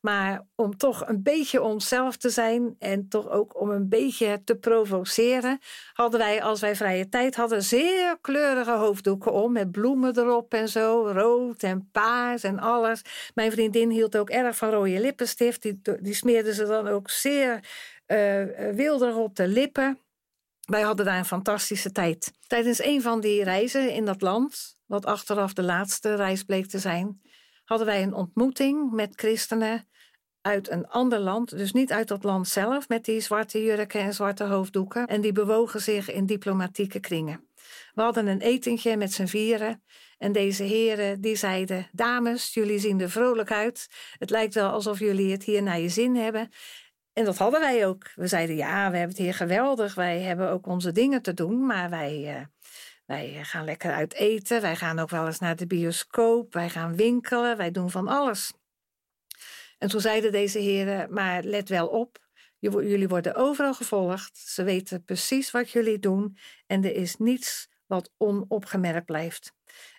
Maar 0.00 0.46
om 0.54 0.76
toch 0.76 1.08
een 1.08 1.22
beetje 1.22 1.62
onszelf 1.62 2.16
te 2.16 2.30
zijn 2.30 2.76
en 2.78 3.08
toch 3.08 3.28
ook 3.28 3.60
om 3.60 3.70
een 3.70 3.88
beetje 3.88 4.44
te 4.44 4.56
provoceren, 4.56 5.58
hadden 5.92 6.20
wij, 6.20 6.42
als 6.42 6.60
wij 6.60 6.76
vrije 6.76 7.08
tijd 7.08 7.36
hadden, 7.36 7.62
zeer 7.62 8.18
kleurige 8.20 8.70
hoofddoeken 8.70 9.32
om 9.32 9.52
met 9.52 9.70
bloemen 9.70 10.18
erop 10.18 10.54
en 10.54 10.68
zo, 10.68 11.10
rood 11.14 11.62
en 11.62 11.88
paars 11.92 12.42
en 12.42 12.58
alles. 12.58 13.02
Mijn 13.34 13.52
vriendin 13.52 13.90
hield 13.90 14.16
ook 14.16 14.30
erg 14.30 14.56
van 14.56 14.70
rode 14.70 15.00
lippenstift, 15.00 15.62
die, 15.62 15.80
die 16.00 16.14
smeerde 16.14 16.54
ze 16.54 16.66
dan 16.66 16.88
ook 16.88 17.10
zeer 17.10 17.60
uh, 18.06 18.42
wilder 18.74 19.16
op 19.16 19.36
de 19.36 19.46
lippen. 19.46 19.98
Wij 20.60 20.80
hadden 20.80 21.06
daar 21.06 21.18
een 21.18 21.24
fantastische 21.24 21.92
tijd. 21.92 22.32
Tijdens 22.46 22.84
een 22.84 23.02
van 23.02 23.20
die 23.20 23.44
reizen 23.44 23.92
in 23.92 24.04
dat 24.04 24.20
land, 24.20 24.76
wat 24.86 25.06
achteraf 25.06 25.52
de 25.52 25.62
laatste 25.62 26.14
reis 26.14 26.42
bleek 26.42 26.66
te 26.66 26.78
zijn, 26.78 27.20
hadden 27.64 27.86
wij 27.86 28.02
een 28.02 28.14
ontmoeting 28.14 28.92
met 28.92 29.12
christenen 29.14 29.88
uit 30.40 30.70
een 30.70 30.88
ander 30.88 31.18
land, 31.18 31.50
dus 31.50 31.72
niet 31.72 31.92
uit 31.92 32.08
dat 32.08 32.24
land 32.24 32.48
zelf, 32.48 32.88
met 32.88 33.04
die 33.04 33.20
zwarte 33.20 33.62
jurken 33.62 34.00
en 34.00 34.14
zwarte 34.14 34.44
hoofddoeken. 34.44 35.06
En 35.06 35.20
die 35.20 35.32
bewogen 35.32 35.80
zich 35.80 36.10
in 36.10 36.26
diplomatieke 36.26 37.00
kringen. 37.00 37.48
We 37.94 38.02
hadden 38.02 38.26
een 38.26 38.40
etentje 38.40 38.96
met 38.96 39.12
z'n 39.12 39.26
vieren. 39.26 39.82
En 40.18 40.32
deze 40.32 40.62
heren 40.62 41.20
die 41.20 41.36
zeiden: 41.36 41.88
Dames, 41.92 42.54
jullie 42.54 42.78
zien 42.78 43.00
er 43.00 43.10
vrolijk 43.10 43.52
uit. 43.52 43.88
Het 44.18 44.30
lijkt 44.30 44.54
wel 44.54 44.70
alsof 44.70 44.98
jullie 44.98 45.32
het 45.32 45.44
hier 45.44 45.62
naar 45.62 45.80
je 45.80 45.88
zin 45.88 46.16
hebben. 46.16 46.50
En 47.12 47.24
dat 47.24 47.36
hadden 47.38 47.60
wij 47.60 47.86
ook. 47.86 48.10
We 48.14 48.26
zeiden: 48.26 48.56
Ja, 48.56 48.90
we 48.90 48.96
hebben 48.96 49.16
het 49.16 49.24
hier 49.24 49.34
geweldig. 49.34 49.94
Wij 49.94 50.20
hebben 50.20 50.50
ook 50.50 50.66
onze 50.66 50.92
dingen 50.92 51.22
te 51.22 51.34
doen, 51.34 51.66
maar 51.66 51.90
wij. 51.90 52.36
Uh, 52.36 52.44
wij 53.06 53.44
gaan 53.44 53.64
lekker 53.64 53.92
uit 53.92 54.14
eten. 54.14 54.60
Wij 54.60 54.76
gaan 54.76 54.98
ook 54.98 55.10
wel 55.10 55.26
eens 55.26 55.38
naar 55.38 55.56
de 55.56 55.66
bioscoop. 55.66 56.52
Wij 56.52 56.70
gaan 56.70 56.96
winkelen. 56.96 57.56
Wij 57.56 57.70
doen 57.70 57.90
van 57.90 58.08
alles. 58.08 58.52
En 59.80 59.88
toen 59.88 60.00
zeiden 60.00 60.32
deze 60.32 60.58
heren, 60.58 61.12
maar 61.12 61.42
let 61.42 61.68
wel 61.68 61.86
op, 61.88 62.18
jullie 62.58 63.08
worden 63.08 63.34
overal 63.34 63.74
gevolgd. 63.74 64.38
Ze 64.38 64.62
weten 64.62 65.04
precies 65.04 65.50
wat 65.50 65.70
jullie 65.70 65.98
doen 65.98 66.38
en 66.66 66.84
er 66.84 66.94
is 66.94 67.16
niets 67.16 67.68
wat 67.86 68.12
onopgemerkt 68.16 69.06
blijft. 69.06 69.52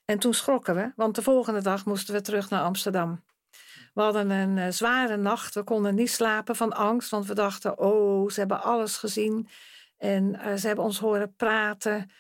En 0.06 0.20
toen 0.20 0.34
schrokken 0.34 0.76
we, 0.76 0.92
want 0.96 1.16
de 1.16 1.22
volgende 1.22 1.62
dag 1.62 1.86
moesten 1.86 2.14
we 2.14 2.22
terug 2.22 2.50
naar 2.50 2.64
Amsterdam. 2.64 3.24
We 3.94 4.02
hadden 4.02 4.30
een 4.30 4.58
uh, 4.58 4.68
zware 4.70 5.18
nacht, 5.18 5.54
we 5.54 5.64
konden 5.64 5.96
niet 5.96 6.12
slapen 6.12 6.56
van 6.56 6.74
angst, 6.74 7.10
want 7.10 7.26
we 7.26 7.34
dachten, 7.34 7.80
oh, 7.80 8.30
ze 8.30 8.40
hebben 8.40 8.62
alles 8.64 8.98
gezien 8.98 9.48
en 9.98 10.34
uh, 10.34 10.56
ze 10.56 10.68
hebben 10.68 10.86
ons 10.86 11.00
horen 11.00 11.36
praten. 11.36 12.12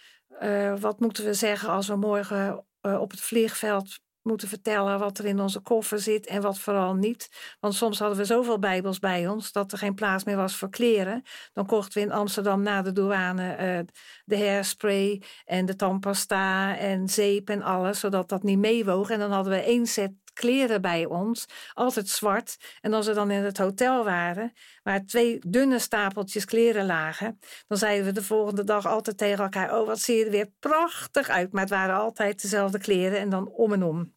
Uh, 0.42 0.80
wat 0.80 1.00
moeten 1.00 1.26
we 1.26 1.34
zeggen 1.34 1.70
als 1.70 1.88
we 1.88 1.96
morgen 1.96 2.66
op 2.82 3.12
het 3.12 3.22
vliegveld 3.22 4.00
moeten 4.22 4.48
vertellen 4.48 5.00
wat 5.00 5.18
er 5.18 5.26
in 5.26 5.40
onze 5.40 5.60
koffer 5.60 6.00
zit 6.00 6.28
en 6.28 6.42
wat 6.42 6.60
vooral 6.60 6.94
niet. 6.94 7.30
Want 7.60 7.74
soms 7.74 8.00
hadden 8.00 8.18
we 8.18 8.26
zoveel 8.26 8.60
Bijbels 8.60 9.00
bij 9.00 9.28
ons 9.28 9.52
dat 9.52 9.72
er 9.72 9.78
geen 9.78 9.96
plaats 9.96 10.24
meer 10.24 10.36
was 10.36 10.56
voor 10.56 10.70
kleren. 10.70 11.24
Dan 11.54 11.66
kochten 11.66 12.02
we 12.02 12.08
in 12.08 12.14
Amsterdam 12.14 12.62
na 12.62 12.82
de 12.82 12.92
douane 12.92 13.86
de 14.26 14.38
hairspray 14.38 15.22
en 15.46 15.66
de 15.66 15.76
tandpasta 15.76 16.78
en 16.78 17.10
zeep 17.10 17.50
en 17.50 17.62
alles, 17.62 18.00
zodat 18.00 18.30
dat 18.30 18.44
niet 18.44 18.60
meewoog. 18.60 19.10
En 19.10 19.20
dan 19.20 19.32
hadden 19.32 19.54
we 19.54 19.60
één 19.60 19.86
set 19.86 20.12
kleren 20.34 20.82
bij 20.82 21.06
ons, 21.06 21.46
altijd 21.74 22.10
zwart. 22.10 22.58
En 22.82 22.94
als 22.94 23.08
we 23.08 23.14
dan 23.14 23.32
in 23.32 23.44
het 23.44 23.58
hotel 23.58 24.04
waren, 24.04 24.54
waar 24.84 25.06
twee 25.06 25.40
dunne 25.48 25.80
stapeltjes 25.80 26.46
kleren 26.46 26.86
lagen, 26.86 27.40
dan 27.68 27.78
zeiden 27.78 28.06
we 28.06 28.12
de 28.12 28.24
volgende 28.24 28.64
dag 28.64 28.86
altijd 28.86 29.18
tegen 29.18 29.44
elkaar: 29.44 29.80
Oh, 29.80 29.88
wat 29.88 30.00
zie 30.00 30.18
je 30.18 30.26
er 30.26 30.32
weer 30.32 30.52
prachtig 30.60 31.30
uit. 31.30 31.52
Maar 31.52 31.62
het 31.62 31.70
waren 31.70 31.96
altijd 31.96 32.42
dezelfde 32.42 32.80
kleren 32.80 33.20
en 33.20 33.30
dan 33.30 33.48
om 33.48 33.74
en 33.74 33.84
om. 33.84 34.14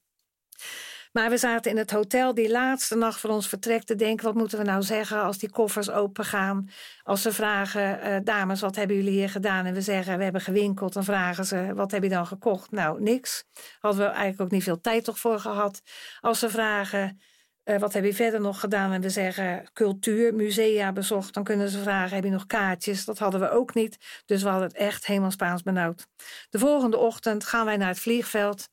Maar 1.14 1.30
we 1.30 1.36
zaten 1.36 1.70
in 1.70 1.76
het 1.76 1.90
hotel 1.90 2.34
die 2.34 2.50
laatste 2.50 2.96
nacht 2.96 3.20
voor 3.20 3.30
ons 3.30 3.48
vertrek 3.48 3.82
te 3.84 3.94
denken: 3.94 4.24
wat 4.24 4.34
moeten 4.34 4.58
we 4.58 4.64
nou 4.64 4.82
zeggen 4.82 5.22
als 5.22 5.38
die 5.38 5.50
koffers 5.50 5.90
open 5.90 6.24
gaan? 6.24 6.68
Als 7.02 7.22
ze 7.22 7.32
vragen: 7.32 8.06
uh, 8.06 8.16
dames, 8.24 8.60
wat 8.60 8.76
hebben 8.76 8.96
jullie 8.96 9.12
hier 9.12 9.30
gedaan? 9.30 9.66
En 9.66 9.74
we 9.74 9.80
zeggen: 9.80 10.16
we 10.18 10.22
hebben 10.22 10.40
gewinkeld. 10.40 10.92
Dan 10.92 11.04
vragen 11.04 11.44
ze: 11.44 11.72
wat 11.74 11.90
heb 11.90 12.02
je 12.02 12.08
dan 12.08 12.26
gekocht? 12.26 12.70
Nou, 12.70 13.02
niks. 13.02 13.44
Hadden 13.78 14.00
we 14.00 14.06
eigenlijk 14.06 14.40
ook 14.40 14.50
niet 14.50 14.62
veel 14.62 14.80
tijd 14.80 15.04
toch 15.04 15.18
voor 15.18 15.38
gehad. 15.38 15.82
Als 16.20 16.38
ze 16.38 16.50
vragen: 16.50 17.20
uh, 17.64 17.78
wat 17.78 17.92
heb 17.92 18.04
je 18.04 18.14
verder 18.14 18.40
nog 18.40 18.60
gedaan? 18.60 18.92
En 18.92 19.00
we 19.00 19.10
zeggen 19.10 19.70
cultuur, 19.72 20.34
musea 20.34 20.92
bezocht. 20.92 21.34
Dan 21.34 21.44
kunnen 21.44 21.68
ze 21.68 21.82
vragen: 21.82 22.14
heb 22.14 22.24
je 22.24 22.30
nog 22.30 22.46
kaartjes? 22.46 23.04
Dat 23.04 23.18
hadden 23.18 23.40
we 23.40 23.50
ook 23.50 23.74
niet. 23.74 24.22
Dus 24.26 24.42
we 24.42 24.48
hadden 24.48 24.68
het 24.68 24.76
echt 24.76 25.06
helemaal 25.06 25.30
Spaans 25.30 25.62
benauwd. 25.62 26.06
De 26.50 26.58
volgende 26.58 26.96
ochtend 26.96 27.44
gaan 27.44 27.64
wij 27.64 27.76
naar 27.76 27.88
het 27.88 28.00
vliegveld. 28.00 28.68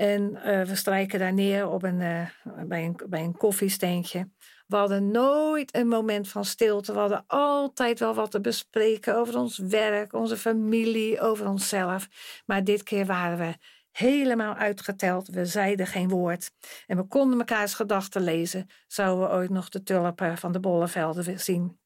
En 0.00 0.32
uh, 0.34 0.62
we 0.62 0.74
strijken 0.74 1.18
daar 1.18 1.32
neer 1.32 1.68
op 1.68 1.82
een, 1.82 2.00
uh, 2.00 2.28
bij, 2.66 2.84
een, 2.84 3.00
bij 3.08 3.24
een 3.24 3.36
koffiesteentje. 3.36 4.30
We 4.66 4.76
hadden 4.76 5.10
nooit 5.10 5.74
een 5.74 5.88
moment 5.88 6.28
van 6.28 6.44
stilte. 6.44 6.92
We 6.92 6.98
hadden 6.98 7.24
altijd 7.26 7.98
wel 7.98 8.14
wat 8.14 8.30
te 8.30 8.40
bespreken 8.40 9.16
over 9.16 9.36
ons 9.36 9.58
werk, 9.58 10.12
onze 10.12 10.36
familie, 10.36 11.20
over 11.20 11.48
onszelf. 11.48 12.08
Maar 12.46 12.64
dit 12.64 12.82
keer 12.82 13.06
waren 13.06 13.38
we 13.38 13.54
helemaal 13.90 14.54
uitgeteld. 14.54 15.28
We 15.28 15.46
zeiden 15.46 15.86
geen 15.86 16.08
woord. 16.08 16.50
En 16.86 16.96
we 16.96 17.06
konden 17.06 17.36
mekaars 17.36 17.74
gedachten 17.74 18.22
lezen. 18.22 18.66
Zouden 18.86 19.28
we 19.28 19.34
ooit 19.34 19.50
nog 19.50 19.68
de 19.68 19.82
tulpen 19.82 20.38
van 20.38 20.52
de 20.52 20.60
bollevelden 20.60 21.40
zien? 21.40 21.78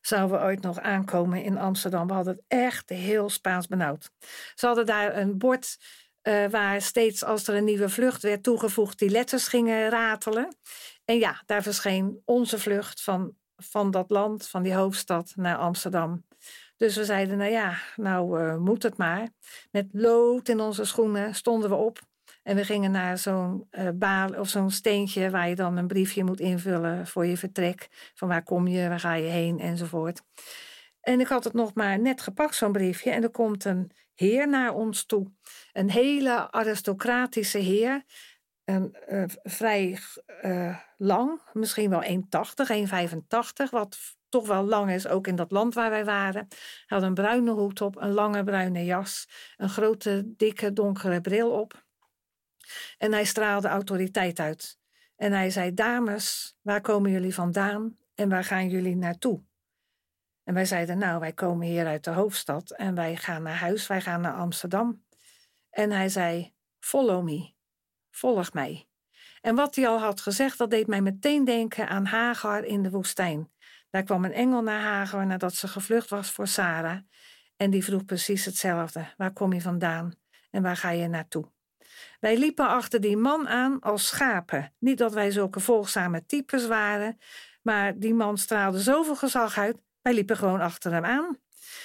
Zouden 0.00 0.38
we 0.38 0.44
ooit 0.44 0.62
nog 0.62 0.80
aankomen 0.80 1.42
in 1.42 1.58
Amsterdam? 1.58 2.06
We 2.06 2.12
hadden 2.12 2.34
het 2.34 2.44
echt 2.48 2.88
heel 2.88 3.28
Spaans 3.30 3.66
benauwd. 3.66 4.10
Ze 4.54 4.66
hadden 4.66 4.86
daar 4.86 5.16
een 5.16 5.38
bord 5.38 5.76
uh, 6.28 6.46
waar 6.46 6.82
steeds 6.82 7.24
als 7.24 7.48
er 7.48 7.54
een 7.54 7.64
nieuwe 7.64 7.88
vlucht 7.88 8.22
werd 8.22 8.42
toegevoegd, 8.42 8.98
die 8.98 9.10
letters 9.10 9.48
gingen 9.48 9.88
ratelen. 9.88 10.56
En 11.04 11.18
ja, 11.18 11.42
daar 11.46 11.62
verscheen 11.62 12.22
onze 12.24 12.58
vlucht 12.58 13.02
van, 13.02 13.34
van 13.56 13.90
dat 13.90 14.10
land, 14.10 14.48
van 14.48 14.62
die 14.62 14.74
hoofdstad 14.74 15.32
naar 15.36 15.56
Amsterdam. 15.56 16.24
Dus 16.76 16.96
we 16.96 17.04
zeiden, 17.04 17.38
nou 17.38 17.50
ja, 17.50 17.78
nou 17.96 18.40
uh, 18.40 18.56
moet 18.56 18.82
het 18.82 18.96
maar. 18.96 19.28
Met 19.70 19.86
lood 19.92 20.48
in 20.48 20.60
onze 20.60 20.84
schoenen 20.84 21.34
stonden 21.34 21.70
we 21.70 21.76
op. 21.76 22.00
En 22.42 22.56
we 22.56 22.64
gingen 22.64 22.90
naar 22.90 23.18
zo'n 23.18 23.66
uh, 23.70 23.88
baal 23.94 24.28
of 24.28 24.48
zo'n 24.48 24.70
steentje 24.70 25.30
waar 25.30 25.48
je 25.48 25.54
dan 25.54 25.76
een 25.76 25.86
briefje 25.86 26.24
moet 26.24 26.40
invullen 26.40 27.06
voor 27.06 27.26
je 27.26 27.36
vertrek. 27.36 27.88
Van 28.14 28.28
waar 28.28 28.42
kom 28.42 28.66
je, 28.66 28.88
waar 28.88 29.00
ga 29.00 29.14
je 29.14 29.28
heen 29.28 29.60
enzovoort. 29.60 30.22
En 31.00 31.20
ik 31.20 31.26
had 31.26 31.44
het 31.44 31.52
nog 31.52 31.74
maar 31.74 32.00
net 32.00 32.20
gepakt, 32.20 32.54
zo'n 32.54 32.72
briefje. 32.72 33.10
En 33.10 33.22
er 33.22 33.30
komt 33.30 33.64
een 33.64 33.90
heer 34.14 34.48
naar 34.48 34.74
ons 34.74 35.04
toe. 35.04 35.32
Een 35.72 35.90
hele 35.90 36.50
aristocratische 36.50 37.58
heer. 37.58 38.04
Een, 38.64 38.96
uh, 39.08 39.24
vrij 39.42 39.98
uh, 40.42 40.78
lang, 40.96 41.40
misschien 41.52 41.90
wel 41.90 42.02
1,80, 42.02 42.08
1,85, 43.66 43.70
wat 43.70 43.98
toch 44.28 44.46
wel 44.46 44.64
lang 44.64 44.90
is, 44.90 45.06
ook 45.06 45.26
in 45.26 45.36
dat 45.36 45.50
land 45.50 45.74
waar 45.74 45.90
wij 45.90 46.04
waren. 46.04 46.46
Hij 46.86 46.98
had 46.98 47.02
een 47.02 47.14
bruine 47.14 47.50
hoed 47.50 47.80
op, 47.80 47.96
een 47.96 48.12
lange 48.12 48.44
bruine 48.44 48.84
jas, 48.84 49.28
een 49.56 49.68
grote, 49.68 50.34
dikke, 50.36 50.72
donkere 50.72 51.20
bril 51.20 51.50
op. 51.50 51.84
En 52.98 53.12
hij 53.12 53.24
straalde 53.24 53.68
autoriteit 53.68 54.38
uit. 54.38 54.78
En 55.16 55.32
hij 55.32 55.50
zei: 55.50 55.74
Dames, 55.74 56.56
waar 56.62 56.80
komen 56.80 57.10
jullie 57.10 57.34
vandaan 57.34 57.96
en 58.14 58.28
waar 58.28 58.44
gaan 58.44 58.68
jullie 58.68 58.96
naartoe? 58.96 59.42
En 60.44 60.54
wij 60.54 60.64
zeiden: 60.64 60.98
Nou, 60.98 61.20
wij 61.20 61.32
komen 61.32 61.66
hier 61.66 61.86
uit 61.86 62.04
de 62.04 62.10
hoofdstad 62.10 62.70
en 62.70 62.94
wij 62.94 63.16
gaan 63.16 63.42
naar 63.42 63.56
huis, 63.56 63.86
wij 63.86 64.00
gaan 64.00 64.20
naar 64.20 64.34
Amsterdam. 64.34 65.04
En 65.70 65.90
hij 65.90 66.08
zei: 66.08 66.54
Follow 66.80 67.24
me, 67.24 67.52
volg 68.10 68.52
mij. 68.52 68.88
En 69.40 69.54
wat 69.54 69.74
hij 69.74 69.88
al 69.88 69.98
had 69.98 70.20
gezegd, 70.20 70.58
dat 70.58 70.70
deed 70.70 70.86
mij 70.86 71.00
meteen 71.00 71.44
denken 71.44 71.88
aan 71.88 72.04
Hagar 72.04 72.64
in 72.64 72.82
de 72.82 72.90
woestijn. 72.90 73.52
Daar 73.90 74.02
kwam 74.02 74.24
een 74.24 74.32
engel 74.32 74.62
naar 74.62 74.80
Hagar 74.80 75.26
nadat 75.26 75.54
ze 75.54 75.68
gevlucht 75.68 76.10
was 76.10 76.30
voor 76.30 76.46
Sarah. 76.46 76.98
En 77.56 77.70
die 77.70 77.84
vroeg 77.84 78.04
precies 78.04 78.44
hetzelfde: 78.44 79.12
Waar 79.16 79.32
kom 79.32 79.52
je 79.52 79.60
vandaan 79.60 80.14
en 80.50 80.62
waar 80.62 80.76
ga 80.76 80.90
je 80.90 81.08
naartoe? 81.08 81.52
Wij 82.20 82.38
liepen 82.38 82.68
achter 82.68 83.00
die 83.00 83.16
man 83.16 83.48
aan 83.48 83.80
als 83.80 84.06
schapen. 84.06 84.74
Niet 84.78 84.98
dat 84.98 85.12
wij 85.12 85.30
zulke 85.30 85.60
volgzame 85.60 86.26
types 86.26 86.66
waren, 86.66 87.18
maar 87.62 87.98
die 87.98 88.14
man 88.14 88.38
straalde 88.38 88.78
zoveel 88.78 89.16
gezag 89.16 89.58
uit. 89.58 89.76
Wij 90.04 90.14
liepen 90.14 90.36
gewoon 90.36 90.60
achter 90.60 90.92
hem 90.92 91.04
aan. 91.04 91.38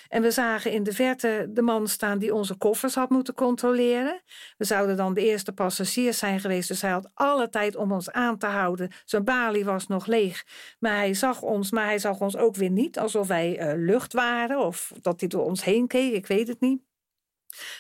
En 0.08 0.22
we 0.22 0.32
zagen 0.32 0.72
in 0.72 0.84
de 0.84 0.94
verte 0.94 1.48
de 1.50 1.62
man 1.62 1.88
staan 1.88 2.20
die 2.20 2.34
onze 2.34 2.56
koffers 2.56 2.96
had 2.96 3.10
moeten 3.10 3.34
controleren. 3.34 4.22
We 4.58 4.66
zouden 4.66 4.98
dan 4.98 5.14
de 5.14 5.22
eerste 5.22 5.52
passagiers 5.52 6.18
zijn 6.18 6.40
geweest, 6.40 6.68
dus 6.68 6.82
hij 6.82 6.92
had 6.92 7.12
alle 7.14 7.50
tijd 7.50 7.76
om 7.76 7.92
ons 7.92 8.12
aan 8.12 8.38
te 8.38 8.46
houden. 8.46 8.92
Zijn 9.06 9.24
balie 9.24 9.66
was 9.66 9.88
nog 9.88 10.06
leeg, 10.06 10.46
maar 10.80 10.96
hij 10.96 11.14
zag 11.14 11.42
ons, 11.42 11.72
maar 11.72 11.86
hij 11.86 12.00
zag 12.00 12.20
ons 12.20 12.38
ook 12.38 12.56
weer 12.56 12.70
niet 12.70 13.00
alsof 13.00 13.28
wij 13.28 13.60
uh, 13.60 13.86
lucht 13.86 14.14
waren 14.14 14.60
of 14.60 14.92
dat 15.02 15.20
hij 15.20 15.30
door 15.30 15.46
ons 15.46 15.64
heen 15.64 15.88
keek, 15.88 16.14
ik 16.14 16.28
weet 16.28 16.48
het 16.48 16.60
niet. 16.60 16.82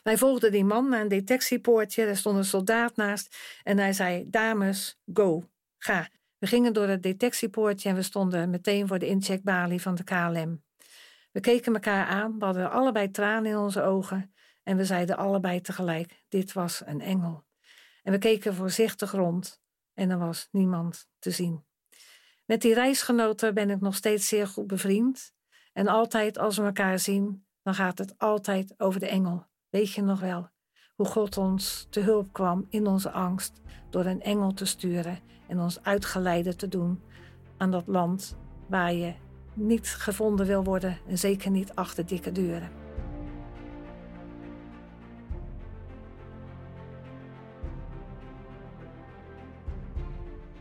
Wij 0.03 0.17
volgden 0.17 0.51
die 0.51 0.65
man 0.65 0.89
naar 0.89 1.01
een 1.01 1.07
detectiepoortje, 1.07 2.05
er 2.05 2.17
stond 2.17 2.37
een 2.37 2.45
soldaat 2.45 2.95
naast 2.95 3.37
en 3.63 3.77
hij 3.77 3.93
zei: 3.93 4.29
Dames, 4.29 4.99
go, 5.13 5.43
ga. 5.77 6.09
We 6.39 6.47
gingen 6.47 6.73
door 6.73 6.87
het 6.87 7.03
detectiepoortje 7.03 7.89
en 7.89 7.95
we 7.95 8.01
stonden 8.01 8.49
meteen 8.49 8.87
voor 8.87 8.99
de 8.99 9.07
incheckbalie 9.07 9.81
van 9.81 9.95
de 9.95 10.03
KLM. 10.03 10.63
We 11.31 11.39
keken 11.39 11.73
elkaar 11.73 12.05
aan, 12.05 12.39
we 12.39 12.45
hadden 12.45 12.71
allebei 12.71 13.11
tranen 13.11 13.51
in 13.51 13.57
onze 13.57 13.81
ogen 13.81 14.33
en 14.63 14.77
we 14.77 14.85
zeiden 14.85 15.17
allebei 15.17 15.61
tegelijk: 15.61 16.23
Dit 16.27 16.53
was 16.53 16.81
een 16.85 17.01
engel. 17.01 17.45
En 18.03 18.11
we 18.11 18.17
keken 18.17 18.55
voorzichtig 18.55 19.11
rond 19.11 19.61
en 19.93 20.09
er 20.09 20.17
was 20.17 20.47
niemand 20.51 21.07
te 21.19 21.31
zien. 21.31 21.65
Met 22.45 22.61
die 22.61 22.73
reisgenoten 22.73 23.53
ben 23.53 23.69
ik 23.69 23.81
nog 23.81 23.95
steeds 23.95 24.27
zeer 24.27 24.47
goed 24.47 24.67
bevriend. 24.67 25.33
En 25.73 25.87
altijd 25.87 26.37
als 26.37 26.57
we 26.57 26.63
elkaar 26.63 26.99
zien, 26.99 27.45
dan 27.61 27.73
gaat 27.73 27.97
het 27.97 28.17
altijd 28.17 28.73
over 28.77 28.99
de 28.99 29.07
engel. 29.07 29.45
Weet 29.69 29.91
je 29.91 30.01
nog 30.01 30.19
wel 30.19 30.49
hoe 30.99 31.07
God 31.07 31.37
ons 31.37 31.87
te 31.89 31.99
hulp 31.99 32.33
kwam 32.33 32.65
in 32.69 32.87
onze 32.87 33.11
angst 33.11 33.61
door 33.89 34.05
een 34.05 34.21
engel 34.21 34.53
te 34.53 34.65
sturen 34.65 35.19
en 35.47 35.59
ons 35.59 35.83
uitgeleide 35.83 36.55
te 36.55 36.67
doen 36.67 37.01
aan 37.57 37.71
dat 37.71 37.83
land 37.87 38.37
waar 38.67 38.93
je 38.93 39.13
niet 39.53 39.87
gevonden 39.87 40.45
wil 40.45 40.63
worden 40.63 40.97
en 41.07 41.17
zeker 41.17 41.51
niet 41.51 41.75
achter 41.75 42.05
dikke 42.05 42.31
deuren. 42.31 42.71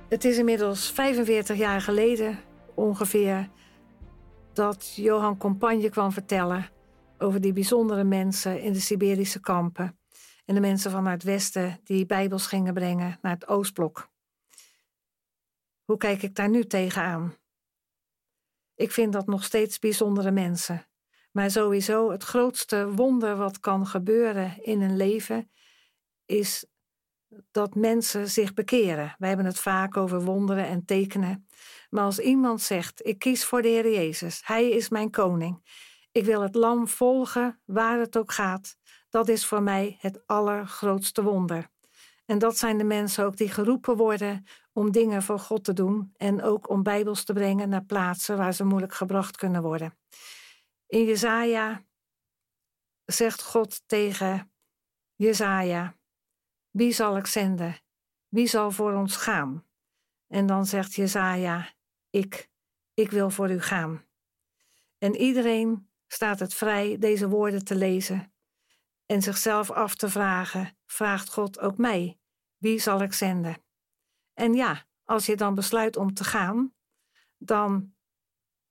Het 0.09 0.25
is 0.25 0.39
inmiddels 0.39 0.91
45 0.91 1.57
jaar 1.57 1.81
geleden 1.81 2.39
ongeveer 2.75 3.49
dat 4.53 4.93
Johan 4.95 5.37
Compagne 5.37 5.89
kwam 5.89 6.13
vertellen 6.13 6.71
over 7.19 7.41
die 7.41 7.53
bijzondere 7.53 8.05
mensen 8.05 8.61
in 8.61 8.73
de 8.73 8.81
Siberische 8.81 9.41
kampen 9.41 9.97
en 10.49 10.55
de 10.55 10.61
mensen 10.61 10.91
vanuit 10.91 11.23
het 11.23 11.31
Westen 11.31 11.81
die 11.85 12.07
Bijbels 12.07 12.47
gingen 12.47 12.75
brengen 12.75 13.19
naar 13.23 13.33
het 13.33 13.49
Oostblok. 13.49 14.11
Hoe 15.85 15.97
kijk 15.97 16.23
ik 16.23 16.35
daar 16.35 16.49
nu 16.49 16.67
tegenaan? 16.67 17.35
Ik 18.75 18.93
vind 18.93 19.13
dat 19.13 19.27
nog 19.27 19.45
steeds 19.45 19.79
bijzondere 19.79 20.31
mensen. 20.31 20.87
Maar 21.33 21.51
sowieso 21.51 22.11
het 22.11 22.23
grootste 22.23 22.91
wonder 22.93 23.37
wat 23.37 23.61
kan 23.61 23.87
gebeuren 23.87 24.63
in 24.63 24.81
een 24.81 24.97
leven 24.97 25.51
is 26.27 26.67
dat 27.51 27.75
mensen 27.75 28.29
zich 28.29 28.55
bekeren. 28.55 29.15
Wij 29.19 29.29
hebben 29.29 29.47
het 29.47 29.59
vaak 29.59 29.97
over 29.97 30.25
wonderen 30.25 30.67
en 30.67 30.85
tekenen. 30.85 31.49
Maar 31.91 32.05
als 32.05 32.19
iemand 32.19 32.61
zegt: 32.61 33.07
Ik 33.07 33.19
kies 33.19 33.45
voor 33.45 33.63
de 33.63 33.69
Heer 33.69 33.93
Jezus, 33.93 34.41
Hij 34.45 34.71
is 34.71 34.89
mijn 34.89 35.11
koning. 35.11 35.63
Ik 36.13 36.25
wil 36.25 36.43
het 36.43 36.55
lam 36.55 36.89
volgen 36.89 37.61
waar 37.65 37.99
het 37.99 38.17
ook 38.17 38.33
gaat. 38.33 38.77
Dat 39.09 39.29
is 39.29 39.47
voor 39.47 39.63
mij 39.63 39.97
het 40.01 40.27
allergrootste 40.27 41.23
wonder. 41.23 41.71
En 42.27 42.39
dat 42.39 42.59
zijn 42.59 42.79
de 42.79 42.85
mensen 42.85 43.25
ook 43.25 43.37
die 43.37 43.51
geroepen 43.51 43.97
worden 43.97 44.45
om 44.73 44.91
dingen 44.93 45.23
voor 45.23 45.39
God 45.39 45.65
te 45.65 45.73
doen 45.73 46.13
en 46.17 46.43
ook 46.43 46.69
om 46.69 46.83
Bijbels 46.83 47.25
te 47.25 47.33
brengen 47.33 47.69
naar 47.69 47.85
plaatsen 47.85 48.37
waar 48.37 48.55
ze 48.55 48.65
moeilijk 48.65 48.95
gebracht 48.95 49.37
kunnen 49.37 49.63
worden. 49.63 49.99
In 50.87 51.05
Jezaja 51.05 51.85
zegt 53.05 53.43
God 53.43 53.83
tegen 53.87 54.53
Jezaja: 55.15 55.97
Wie 56.71 56.93
zal 56.93 57.17
ik 57.17 57.27
zenden? 57.27 57.81
Wie 58.29 58.47
zal 58.47 58.71
voor 58.71 58.93
ons 58.93 59.17
gaan? 59.17 59.67
En 60.27 60.47
dan 60.47 60.67
zegt 60.67 60.95
Jezaja: 60.95 61.75
Ik, 62.11 62.51
ik 62.95 63.11
wil 63.11 63.31
voor 63.31 63.51
u 63.51 63.61
gaan. 63.61 64.05
En 64.99 65.17
iedereen 65.17 65.91
staat 66.07 66.39
het 66.39 66.55
vrij 66.55 66.99
deze 66.99 67.29
woorden 67.29 67.65
te 67.65 67.75
lezen 67.75 68.33
en 69.09 69.23
zichzelf 69.23 69.71
af 69.71 69.95
te 69.95 70.09
vragen: 70.09 70.77
vraagt 70.87 71.29
God 71.29 71.61
ook 71.61 71.77
mij: 71.77 72.19
wie 72.57 72.79
zal 72.79 73.03
ik 73.03 73.13
zenden? 73.13 73.63
En 74.35 74.55
ja, 74.55 74.87
als 75.05 75.27
je 75.27 75.37
dan 75.37 75.55
besluit 75.55 75.97
om 75.97 76.15
te 76.15 76.25
gaan, 76.25 76.75
dan 77.39 77.95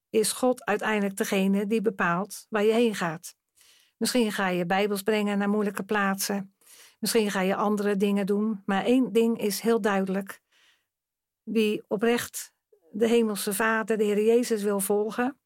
is 0.10 0.32
God 0.32 0.66
uiteindelijk 0.66 1.18
degene 1.18 1.68
die 1.68 1.82
bepaalt 1.82 2.46
waar 2.50 2.64
je 2.64 2.74
heen 2.74 2.96
gaat. 2.96 3.36
Misschien 3.98 4.32
ga 4.32 4.48
je 4.48 4.66
Bijbels 4.66 5.02
brengen 5.02 5.38
naar 5.38 5.50
moeilijke 5.50 5.84
plaatsen. 5.84 6.56
Misschien 7.00 7.32
ga 7.32 7.42
je 7.42 7.56
andere 7.56 7.96
dingen 7.96 8.26
doen. 8.26 8.62
Maar 8.66 8.84
één 8.84 9.12
ding 9.12 9.40
is 9.40 9.60
heel 9.60 9.82
duidelijk. 9.82 10.42
Wie 11.44 11.84
oprecht 11.88 12.54
de 12.92 13.08
Hemelse 13.08 13.54
Vader, 13.54 13.98
de 13.98 14.04
Heer 14.04 14.24
Jezus, 14.24 14.64
wil 14.64 14.80
volgen, 14.80 15.40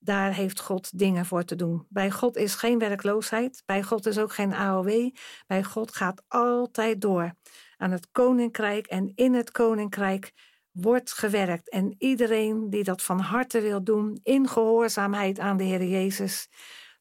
daar 0.00 0.34
heeft 0.34 0.60
God 0.60 0.98
dingen 0.98 1.26
voor 1.26 1.44
te 1.44 1.56
doen. 1.56 1.86
Bij 1.88 2.10
God 2.10 2.36
is 2.36 2.54
geen 2.54 2.78
werkloosheid, 2.78 3.62
bij 3.66 3.82
God 3.82 4.06
is 4.06 4.18
ook 4.18 4.32
geen 4.32 4.54
AOW, 4.54 5.10
bij 5.46 5.64
God 5.64 5.96
gaat 5.96 6.22
altijd 6.28 7.00
door 7.00 7.34
aan 7.76 7.90
het 7.90 8.08
koninkrijk 8.10 8.86
en 8.86 9.12
in 9.14 9.34
het 9.34 9.50
koninkrijk 9.50 10.32
wordt 10.70 11.12
gewerkt. 11.12 11.70
En 11.70 11.94
iedereen 11.98 12.70
die 12.70 12.84
dat 12.84 13.02
van 13.02 13.20
harte 13.20 13.60
wil 13.60 13.84
doen, 13.84 14.18
in 14.22 14.48
gehoorzaamheid 14.48 15.38
aan 15.38 15.56
de 15.56 15.64
Heer 15.64 15.84
Jezus, 15.84 16.48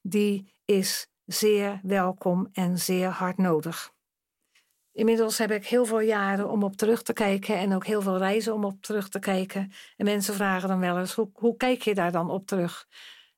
die 0.01 0.55
is 0.65 1.07
zeer 1.25 1.79
welkom 1.83 2.49
en 2.51 2.77
zeer 2.77 3.09
hard 3.09 3.37
nodig. 3.37 3.93
Inmiddels 4.91 5.37
heb 5.37 5.51
ik 5.51 5.65
heel 5.65 5.85
veel 5.85 5.99
jaren 5.99 6.49
om 6.49 6.63
op 6.63 6.75
terug 6.75 7.03
te 7.03 7.13
kijken 7.13 7.57
en 7.57 7.73
ook 7.73 7.85
heel 7.85 8.01
veel 8.01 8.17
reizen 8.17 8.53
om 8.53 8.65
op 8.65 8.81
terug 8.81 9.09
te 9.09 9.19
kijken. 9.19 9.71
En 9.97 10.05
mensen 10.05 10.33
vragen 10.33 10.67
dan 10.67 10.79
wel 10.79 10.99
eens: 10.99 11.13
hoe, 11.13 11.29
hoe 11.33 11.57
kijk 11.57 11.81
je 11.81 11.93
daar 11.93 12.11
dan 12.11 12.29
op 12.29 12.47
terug? 12.47 12.87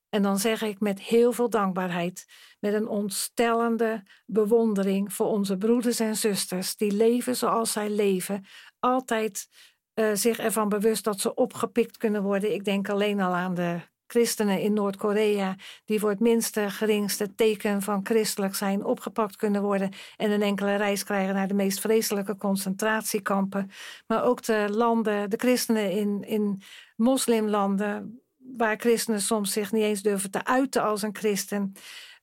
En 0.10 0.22
dan 0.22 0.40
zeg 0.40 0.62
ik 0.62 0.80
met 0.80 1.02
heel 1.02 1.34
veel 1.34 1.50
dankbaarheid, 1.50 2.26
met 2.60 2.74
een 2.74 2.88
ontstellende 2.88 4.04
bewondering 4.26 5.14
voor 5.14 5.28
onze 5.28 5.58
broeders 5.58 6.00
en 6.00 6.16
zusters 6.16 6.76
die 6.76 6.92
leven 6.92 7.36
zoals 7.36 7.72
zij 7.72 7.90
leven, 7.90 8.46
altijd 8.80 9.48
uh, 9.96 10.14
zich 10.14 10.40
ervan 10.40 10.70
bewust 10.70 11.04
dat 11.04 11.20
ze 11.20 11.34
opgepikt 11.34 11.98
kunnen 11.98 12.24
worden. 12.24 12.54
Ik 12.54 12.64
denk 12.64 12.90
alleen 12.90 13.22
al 13.22 13.36
aan 13.36 13.54
de 13.54 13.80
christenen 14.12 14.60
in 14.60 14.74
Noord-Korea, 14.74 15.56
die 15.86 16.00
voor 16.00 16.10
het 16.10 16.20
minste 16.20 16.70
geringste 16.70 17.36
teken 17.36 17.82
van 17.82 18.00
christelijk 18.04 18.56
zijn 18.56 18.84
opgepakt 18.84 19.36
kunnen 19.36 19.62
worden 19.62 19.92
en 20.18 20.32
een 20.32 20.42
enkele 20.42 20.76
reis 20.76 21.04
krijgen 21.04 21.34
naar 21.34 21.48
de 21.48 21.54
meest 21.54 21.80
vreselijke 21.80 22.38
concentratiekampen. 22.38 23.72
Maar 24.08 24.24
ook 24.24 24.44
de 24.44 24.68
landen, 24.70 25.30
de 25.30 25.38
christenen 25.38 25.92
in, 25.92 26.24
in 26.24 26.62
moslimlanden, 26.96 28.22
waar 28.38 28.78
christenen 28.78 29.22
soms 29.22 29.52
zich 29.52 29.72
niet 29.72 29.84
eens 29.84 30.02
durven 30.02 30.32
te 30.32 30.46
uiten 30.46 30.84
als 30.84 31.02
een 31.02 31.16
christen, 31.16 31.74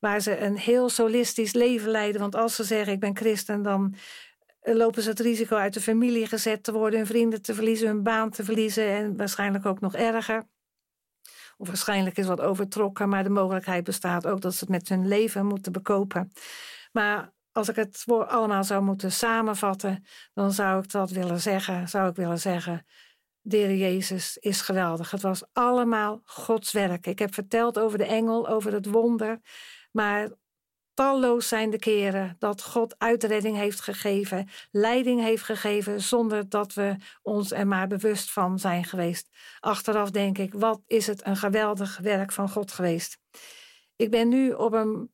waar 0.01 0.21
ze 0.21 0.39
een 0.41 0.59
heel 0.59 0.89
solistisch 0.89 1.53
leven 1.53 1.91
leiden. 1.91 2.21
Want 2.21 2.35
als 2.35 2.55
ze 2.55 2.65
zeggen 2.65 2.93
ik 2.93 3.01
ben 3.01 3.17
christen, 3.17 3.63
dan 3.63 3.95
lopen 4.63 5.03
ze 5.03 5.09
het 5.09 5.21
risico 5.21 5.57
uit 5.57 5.75
de 5.75 5.81
familie 5.81 6.27
gezet 6.27 6.63
te 6.63 6.73
worden, 6.73 6.99
hun 6.99 7.09
vrienden 7.09 7.43
te 7.43 7.55
verliezen, 7.55 7.89
hun 7.89 8.03
baan 8.03 8.31
te 8.31 8.45
verliezen 8.45 8.85
en 8.85 9.17
waarschijnlijk 9.17 9.67
ook 9.67 9.81
nog 9.81 9.95
erger. 9.95 10.47
Of 11.61 11.67
waarschijnlijk 11.67 12.17
is 12.17 12.27
wat 12.27 12.41
overtrokken, 12.41 13.09
maar 13.09 13.23
de 13.23 13.31
mogelijkheid 13.31 13.85
bestaat 13.85 14.27
ook 14.27 14.41
dat 14.41 14.55
ze 14.55 14.61
het 14.61 14.69
met 14.69 14.89
hun 14.89 15.09
leven 15.09 15.47
moeten 15.47 15.73
bekopen. 15.73 16.33
Maar 16.93 17.33
als 17.53 17.69
ik 17.69 17.77
het 17.77 18.05
allemaal 18.07 18.65
zou 18.65 18.83
moeten 18.83 19.13
samenvatten, 19.13 20.05
dan 20.35 20.53
zou 20.53 20.83
ik 20.83 20.91
dat 20.91 21.11
willen 21.11 21.41
zeggen. 21.41 21.89
Zou 21.89 22.09
ik 22.09 22.17
willen 22.17 22.39
zeggen, 22.39 22.87
de 23.41 23.79
Jezus 23.79 24.37
is 24.37 24.61
geweldig. 24.61 25.11
Het 25.11 25.23
was 25.23 25.45
allemaal 25.53 26.21
Gods 26.25 26.73
werk. 26.73 27.07
Ik 27.07 27.19
heb 27.19 27.35
verteld 27.35 27.79
over 27.79 27.99
de 27.99 28.07
engel, 28.07 28.49
over 28.49 28.73
het 28.73 28.87
wonder. 28.87 29.41
Maar 29.93 30.29
talloos 30.99 31.49
zijn 31.49 31.71
de 31.71 31.79
keren 31.79 32.37
dat 32.39 32.63
God 32.63 32.95
uitredding 32.99 33.57
heeft 33.57 33.81
gegeven, 33.81 34.49
leiding 34.71 35.21
heeft 35.21 35.43
gegeven, 35.43 36.01
zonder 36.01 36.49
dat 36.49 36.75
we 36.75 36.97
ons 37.23 37.53
er 37.53 37.67
maar 37.67 37.87
bewust 37.87 38.33
van 38.33 38.59
zijn 38.59 38.85
geweest. 38.85 39.29
Achteraf 39.61 40.11
denk 40.11 40.39
ik, 40.39 40.53
wat 40.55 40.81
is 40.87 41.07
het 41.07 41.27
een 41.27 41.37
geweldig 41.37 41.99
werk 41.99 42.33
van 42.33 42.49
God 42.49 42.73
geweest. 42.73 43.19
Ik 43.97 44.11
ben 44.11 44.29
nu 44.29 44.53
op 44.53 44.73
een 44.73 45.11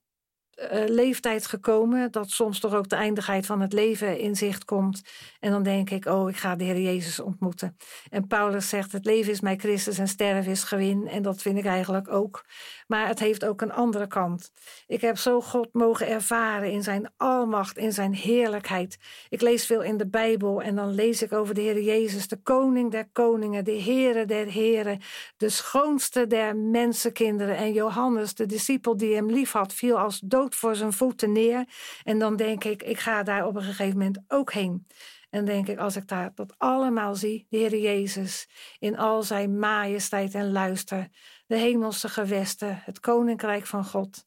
uh, 0.57 0.89
leeftijd 0.89 1.47
gekomen 1.47 2.11
dat 2.11 2.31
soms 2.31 2.61
toch 2.61 2.75
ook 2.75 2.89
de 2.89 2.97
eindigheid 2.97 3.47
van 3.47 3.61
het 3.61 3.73
leven 3.73 4.19
in 4.19 4.37
zicht 4.37 4.65
komt. 4.65 5.03
En 5.41 5.51
dan 5.51 5.63
denk 5.63 5.91
ik, 5.91 6.07
oh, 6.07 6.29
ik 6.29 6.37
ga 6.37 6.57
de 6.57 6.65
Heer 6.65 6.81
Jezus 6.81 7.21
ontmoeten. 7.21 7.77
En 8.11 8.27
Paulus 8.27 8.69
zegt, 8.69 8.93
het 8.93 9.05
leven 9.05 9.33
is 9.33 9.41
mij 9.41 9.57
Christus 9.57 9.99
en 9.99 10.09
sterven 10.09 10.51
is 10.51 10.65
gewin. 10.65 11.09
En 11.09 11.23
dat 11.23 11.43
vind 11.43 11.59
ik 11.59 11.65
eigenlijk 11.65 12.13
ook. 12.13 12.45
Maar 12.87 13.09
het 13.09 13.19
heeft 13.19 13.45
ook 13.45 13.61
een 13.61 13.73
andere 13.73 14.07
kant. 14.07 14.53
Ik 14.87 15.01
heb 15.01 15.19
zo 15.19 15.41
God 15.41 15.69
mogen 15.73 16.09
ervaren 16.09 16.71
in 16.71 16.83
zijn 16.83 17.13
almacht, 17.17 17.79
in 17.79 17.93
zijn 17.93 18.15
heerlijkheid. 18.15 18.99
Ik 19.29 19.41
lees 19.41 19.67
veel 19.67 19.83
in 19.83 19.97
de 19.97 20.09
Bijbel 20.09 20.63
en 20.63 20.75
dan 20.75 20.95
lees 20.95 21.23
ik 21.23 21.33
over 21.33 21.55
de 21.55 21.61
Heer 21.61 21.83
Jezus, 21.83 22.29
de 22.29 22.43
koning 22.43 22.91
der 22.91 23.09
koningen, 23.13 23.65
de 23.65 23.83
Heere 23.83 24.25
der 24.25 24.47
heren, 24.47 25.01
de 25.37 25.49
schoonste 25.49 26.27
der 26.27 26.57
mensenkinderen. 26.57 27.57
En 27.57 27.73
Johannes, 27.73 28.35
de 28.35 28.47
discipel 28.47 28.97
die 28.97 29.15
hem 29.15 29.31
lief 29.31 29.53
had, 29.53 29.73
viel 29.73 29.99
als 29.99 30.21
dood 30.25 30.44
voor 30.53 30.77
zijn 30.77 30.93
voeten 30.93 31.33
neer. 31.33 31.69
En 32.03 32.19
dan 32.19 32.37
denk 32.37 32.65
ik, 32.65 32.83
ik 32.83 32.99
ga 32.99 33.23
daar 33.23 33.47
op 33.47 33.57
een 33.57 33.63
gegeven 33.63 33.99
moment 33.99 34.23
ook 34.29 34.53
heen. 34.53 34.87
En 35.31 35.45
denk 35.45 35.69
ik, 35.69 35.79
als 35.79 35.97
ik 35.97 36.09
daar 36.09 36.35
dat 36.35 36.55
allemaal 36.59 37.15
zie, 37.15 37.47
de 37.49 37.57
Heer 37.57 37.77
Jezus, 37.77 38.49
in 38.79 38.99
al 38.99 39.23
zijn 39.23 39.59
majesteit 39.59 40.35
en 40.35 40.53
luister, 40.53 41.09
de 41.47 41.57
hemelse 41.57 42.09
gewesten, 42.09 42.81
het 42.85 43.01
koninkrijk 43.01 43.67
van 43.67 43.85
God. 43.85 44.27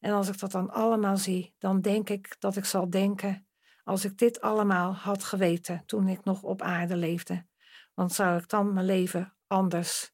En 0.00 0.12
als 0.12 0.28
ik 0.28 0.38
dat 0.38 0.50
dan 0.50 0.70
allemaal 0.70 1.16
zie, 1.16 1.54
dan 1.58 1.80
denk 1.80 2.08
ik 2.08 2.36
dat 2.38 2.56
ik 2.56 2.64
zal 2.64 2.90
denken, 2.90 3.46
als 3.84 4.04
ik 4.04 4.18
dit 4.18 4.40
allemaal 4.40 4.94
had 4.94 5.24
geweten 5.24 5.82
toen 5.86 6.08
ik 6.08 6.24
nog 6.24 6.42
op 6.42 6.62
aarde 6.62 6.96
leefde, 6.96 7.46
want 7.94 8.12
zou 8.12 8.38
ik 8.38 8.48
dan 8.48 8.72
mijn 8.72 8.86
leven 8.86 9.36
anders 9.46 10.12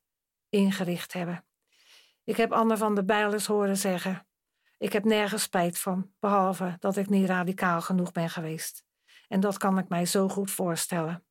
ingericht 0.48 1.12
hebben. 1.12 1.44
Ik 2.24 2.36
heb 2.36 2.52
Anne 2.52 2.76
van 2.76 2.94
der 2.94 3.04
Bijlers 3.04 3.46
horen 3.46 3.76
zeggen: 3.76 4.26
ik 4.78 4.92
heb 4.92 5.04
nergens 5.04 5.42
spijt 5.42 5.78
van, 5.78 6.10
behalve 6.18 6.76
dat 6.78 6.96
ik 6.96 7.08
niet 7.08 7.26
radicaal 7.26 7.80
genoeg 7.80 8.12
ben 8.12 8.30
geweest. 8.30 8.84
En 9.28 9.40
dat 9.40 9.58
kan 9.58 9.78
ik 9.78 9.88
mij 9.88 10.06
zo 10.06 10.28
goed 10.28 10.50
voorstellen. 10.50 11.24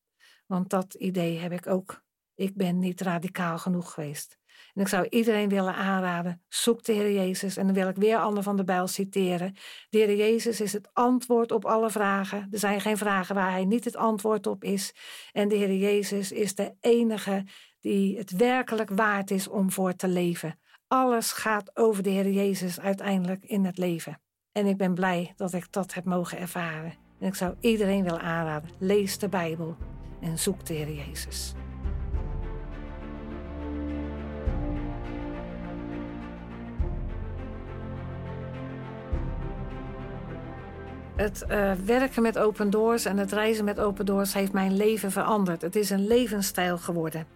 Want 0.46 0.70
dat 0.70 0.94
idee 0.94 1.38
heb 1.38 1.52
ik 1.52 1.68
ook. 1.68 2.04
Ik 2.36 2.56
ben 2.56 2.80
niet 2.80 3.02
radicaal 3.02 3.58
genoeg 3.58 3.94
geweest. 3.94 4.38
En 4.74 4.82
ik 4.82 4.88
zou 4.88 5.08
iedereen 5.10 5.50
willen 5.50 5.76
aanraden: 5.76 6.44
zoek 6.48 6.84
de 6.84 6.94
Heer 6.94 7.12
Jezus. 7.12 7.58
En 7.58 7.66
dan 7.66 7.76
wil 7.76 7.88
ik 7.88 7.96
weer 7.96 8.18
Anne 8.18 8.44
van 8.44 8.56
der 8.56 8.66
Bijl 8.66 8.88
citeren. 8.88 9.56
De 9.90 9.98
Heer 9.98 10.16
Jezus 10.16 10.62
is 10.62 10.74
het 10.74 10.90
antwoord 10.94 11.52
op 11.52 11.66
alle 11.66 11.90
vragen. 11.90 12.48
Er 12.52 12.60
zijn 12.60 12.82
geen 12.82 12.98
vragen 12.98 13.36
waar 13.36 13.52
Hij 13.52 13.66
niet 13.66 13.86
het 13.86 13.96
antwoord 13.96 14.48
op 14.48 14.64
is. 14.64 14.94
En 15.32 15.48
de 15.48 15.56
Heer 15.56 15.74
Jezus 15.74 16.32
is 16.32 16.56
de 16.56 16.76
enige 16.80 17.46
die 17.80 18.18
het 18.18 18.32
werkelijk 18.32 18.90
waard 18.90 19.32
is 19.32 19.48
om 19.48 19.72
voor 19.72 19.96
te 19.96 20.08
leven. 20.08 20.60
Alles 20.88 21.32
gaat 21.32 21.78
over 21.78 22.04
de 22.04 22.10
Heer 22.10 22.30
Jezus 22.30 22.80
uiteindelijk 22.80 23.44
in 23.44 23.66
het 23.66 23.78
leven. 23.78 24.20
En 24.52 24.66
ik 24.66 24.78
ben 24.78 24.94
blij 24.94 25.34
dat 25.36 25.54
ik 25.54 25.72
dat 25.72 25.94
heb 25.94 26.06
mogen 26.06 26.38
ervaren. 26.38 26.94
En 27.20 27.28
ik 27.28 27.36
zou 27.36 27.56
iedereen 27.60 28.04
willen 28.04 28.22
aanraden: 28.22 28.70
lees 28.80 29.18
de 29.18 29.30
Bijbel 29.30 29.76
en 30.22 30.40
zoek 30.40 30.66
de 30.66 30.74
Heer 30.74 30.92
Jezus. 30.92 31.54
Het 41.16 41.46
uh, 41.50 41.72
werken 41.72 42.22
met 42.22 42.38
Open 42.38 42.70
Doors 42.70 43.06
en 43.06 43.18
het 43.18 43.32
reizen 43.32 43.66
met 43.66 43.80
Open 43.80 44.06
Doors 44.06 44.34
heeft 44.34 44.54
mijn 44.54 44.78
leven 44.78 45.12
veranderd. 45.12 45.62
Het 45.62 45.76
is 45.76 45.90
een 45.90 46.08
levensstijl 46.08 46.78
geworden. 46.78 47.28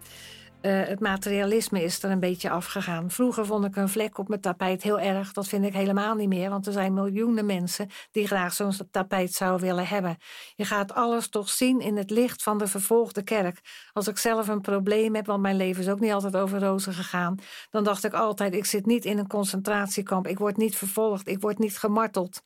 Uh, 0.62 0.86
het 0.86 1.00
materialisme 1.00 1.82
is 1.82 2.02
er 2.02 2.10
een 2.10 2.20
beetje 2.20 2.50
afgegaan. 2.50 3.10
Vroeger 3.10 3.46
vond 3.46 3.64
ik 3.64 3.76
een 3.76 3.88
vlek 3.88 4.18
op 4.18 4.28
mijn 4.28 4.40
tapijt 4.40 4.82
heel 4.82 5.00
erg. 5.00 5.32
Dat 5.32 5.48
vind 5.48 5.64
ik 5.64 5.72
helemaal 5.72 6.14
niet 6.14 6.28
meer, 6.28 6.50
want 6.50 6.66
er 6.66 6.72
zijn 6.72 6.94
miljoenen 6.94 7.46
mensen 7.46 7.88
die 8.10 8.26
graag 8.26 8.52
zo'n 8.52 8.72
tapijt 8.90 9.32
zouden 9.32 9.66
willen 9.66 9.86
hebben. 9.86 10.16
Je 10.54 10.64
gaat 10.64 10.94
alles 10.94 11.28
toch 11.28 11.48
zien 11.48 11.80
in 11.80 11.96
het 11.96 12.10
licht 12.10 12.42
van 12.42 12.58
de 12.58 12.66
vervolgde 12.66 13.22
kerk. 13.22 13.60
Als 13.92 14.08
ik 14.08 14.18
zelf 14.18 14.48
een 14.48 14.60
probleem 14.60 15.14
heb, 15.14 15.26
want 15.26 15.42
mijn 15.42 15.56
leven 15.56 15.82
is 15.82 15.88
ook 15.88 16.00
niet 16.00 16.12
altijd 16.12 16.36
over 16.36 16.60
rozen 16.60 16.94
gegaan, 16.94 17.38
dan 17.70 17.84
dacht 17.84 18.04
ik 18.04 18.12
altijd: 18.12 18.54
ik 18.54 18.64
zit 18.64 18.86
niet 18.86 19.04
in 19.04 19.18
een 19.18 19.28
concentratiekamp, 19.28 20.26
ik 20.26 20.38
word 20.38 20.56
niet 20.56 20.76
vervolgd, 20.76 21.28
ik 21.28 21.40
word 21.40 21.58
niet 21.58 21.78
gemarteld. 21.78 22.42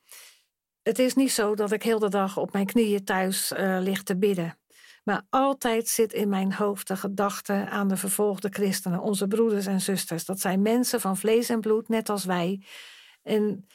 Het 0.82 0.98
is 0.98 1.14
niet 1.14 1.32
zo 1.32 1.54
dat 1.54 1.72
ik 1.72 1.82
heel 1.82 1.98
de 1.98 2.08
dag 2.08 2.36
op 2.36 2.52
mijn 2.52 2.66
knieën 2.66 3.04
thuis 3.04 3.52
uh, 3.52 3.78
lig 3.80 4.02
te 4.02 4.16
bidden. 4.16 4.58
Maar 5.04 5.26
altijd 5.30 5.88
zit 5.88 6.12
in 6.12 6.28
mijn 6.28 6.52
hoofd 6.52 6.88
de 6.88 6.96
gedachte 6.96 7.52
aan 7.70 7.88
de 7.88 7.96
vervolgde 7.96 8.48
christenen, 8.48 9.00
onze 9.00 9.26
broeders 9.26 9.66
en 9.66 9.80
zusters. 9.80 10.24
Dat 10.24 10.40
zijn 10.40 10.62
mensen 10.62 11.00
van 11.00 11.16
vlees 11.16 11.48
en 11.48 11.60
bloed, 11.60 11.88
net 11.88 12.08
als 12.08 12.24
wij. 12.24 12.62
En 13.22 13.66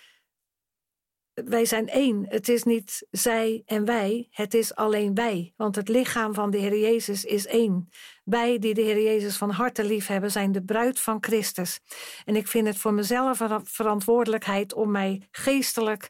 wij 1.45 1.65
zijn 1.65 1.89
één. 1.89 2.25
Het 2.29 2.49
is 2.49 2.63
niet 2.63 3.07
zij 3.11 3.63
en 3.65 3.85
wij, 3.85 4.27
het 4.31 4.53
is 4.53 4.75
alleen 4.75 5.15
wij. 5.15 5.53
Want 5.57 5.75
het 5.75 5.87
lichaam 5.87 6.33
van 6.33 6.51
de 6.51 6.57
Heer 6.57 6.79
Jezus 6.79 7.25
is 7.25 7.47
één. 7.47 7.89
Wij 8.23 8.59
die 8.59 8.73
de 8.73 8.81
Heer 8.81 9.01
Jezus 9.01 9.37
van 9.37 9.49
harte 9.49 9.83
lief 9.83 10.07
hebben, 10.07 10.31
zijn 10.31 10.51
de 10.51 10.63
bruid 10.63 10.99
van 10.99 11.17
Christus. 11.21 11.79
En 12.25 12.35
ik 12.35 12.47
vind 12.47 12.67
het 12.67 12.77
voor 12.77 12.93
mezelf 12.93 13.39
een 13.39 13.65
verantwoordelijkheid 13.65 14.73
om 14.73 14.91
mij 14.91 15.27
geestelijk 15.31 16.09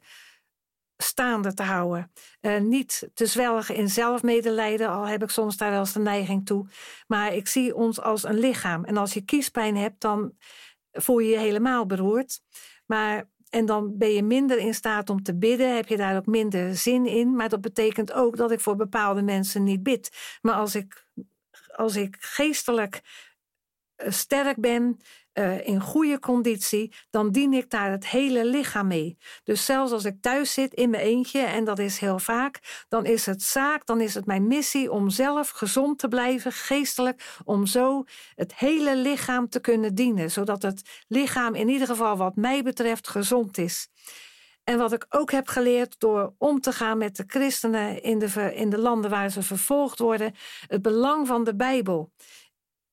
staande 1.03 1.53
te 1.53 1.63
houden. 1.63 2.11
Uh, 2.41 2.59
niet 2.59 3.09
te 3.13 3.25
zwelgen 3.25 3.75
in 3.75 3.89
zelfmedelijden, 3.89 4.89
al 4.89 5.07
heb 5.07 5.23
ik 5.23 5.29
soms 5.29 5.57
daar 5.57 5.71
wel 5.71 5.79
eens 5.79 5.93
de 5.93 5.99
neiging 5.99 6.45
toe. 6.45 6.67
Maar 7.07 7.33
ik 7.33 7.47
zie 7.47 7.75
ons 7.75 8.01
als 8.01 8.23
een 8.23 8.39
lichaam. 8.39 8.85
En 8.85 8.97
als 8.97 9.13
je 9.13 9.21
kiespijn 9.21 9.77
hebt, 9.77 10.01
dan 10.01 10.33
voel 10.91 11.19
je 11.19 11.29
je 11.29 11.39
helemaal 11.39 11.85
beroerd. 11.85 12.41
Maar, 12.85 13.29
en 13.49 13.65
dan 13.65 13.97
ben 13.97 14.13
je 14.13 14.23
minder 14.23 14.57
in 14.57 14.73
staat 14.73 15.09
om 15.09 15.23
te 15.23 15.37
bidden, 15.37 15.75
heb 15.75 15.87
je 15.87 15.97
daar 15.97 16.17
ook 16.17 16.25
minder 16.25 16.75
zin 16.75 17.05
in. 17.05 17.35
Maar 17.35 17.49
dat 17.49 17.61
betekent 17.61 18.13
ook 18.13 18.37
dat 18.37 18.51
ik 18.51 18.59
voor 18.59 18.75
bepaalde 18.75 19.21
mensen 19.21 19.63
niet 19.63 19.83
bid. 19.83 20.37
Maar 20.41 20.55
als 20.55 20.75
ik, 20.75 21.05
als 21.75 21.95
ik 21.95 22.17
geestelijk 22.19 23.01
eh, 23.95 24.11
sterk 24.11 24.57
ben, 24.57 24.99
uh, 25.39 25.67
in 25.67 25.81
goede 25.81 26.19
conditie, 26.19 26.93
dan 27.09 27.31
dien 27.31 27.53
ik 27.53 27.69
daar 27.69 27.91
het 27.91 28.07
hele 28.07 28.45
lichaam 28.45 28.87
mee. 28.87 29.17
Dus 29.43 29.65
zelfs 29.65 29.91
als 29.91 30.05
ik 30.05 30.21
thuis 30.21 30.53
zit 30.53 30.73
in 30.73 30.89
mijn 30.89 31.03
eentje, 31.03 31.39
en 31.39 31.63
dat 31.63 31.79
is 31.79 31.99
heel 31.99 32.19
vaak, 32.19 32.85
dan 32.87 33.05
is 33.05 33.25
het 33.25 33.43
zaak, 33.43 33.85
dan 33.85 34.01
is 34.01 34.13
het 34.13 34.25
mijn 34.25 34.47
missie 34.47 34.91
om 34.91 35.09
zelf 35.09 35.49
gezond 35.49 35.99
te 35.99 36.07
blijven, 36.07 36.51
geestelijk, 36.51 37.37
om 37.43 37.65
zo 37.65 38.03
het 38.35 38.55
hele 38.55 38.95
lichaam 38.95 39.49
te 39.49 39.59
kunnen 39.59 39.95
dienen, 39.95 40.31
zodat 40.31 40.61
het 40.61 41.03
lichaam 41.07 41.55
in 41.55 41.69
ieder 41.69 41.87
geval 41.87 42.17
wat 42.17 42.35
mij 42.35 42.63
betreft 42.63 43.07
gezond 43.07 43.57
is. 43.57 43.87
En 44.63 44.77
wat 44.77 44.93
ik 44.93 45.05
ook 45.09 45.31
heb 45.31 45.47
geleerd 45.47 45.99
door 45.99 46.33
om 46.37 46.59
te 46.59 46.71
gaan 46.71 46.97
met 46.97 47.15
de 47.15 47.23
christenen 47.27 48.03
in 48.03 48.19
de, 48.19 48.53
in 48.55 48.69
de 48.69 48.77
landen 48.77 49.09
waar 49.09 49.29
ze 49.29 49.41
vervolgd 49.41 49.99
worden, 49.99 50.35
het 50.67 50.81
belang 50.81 51.27
van 51.27 51.43
de 51.43 51.55
Bijbel 51.55 52.11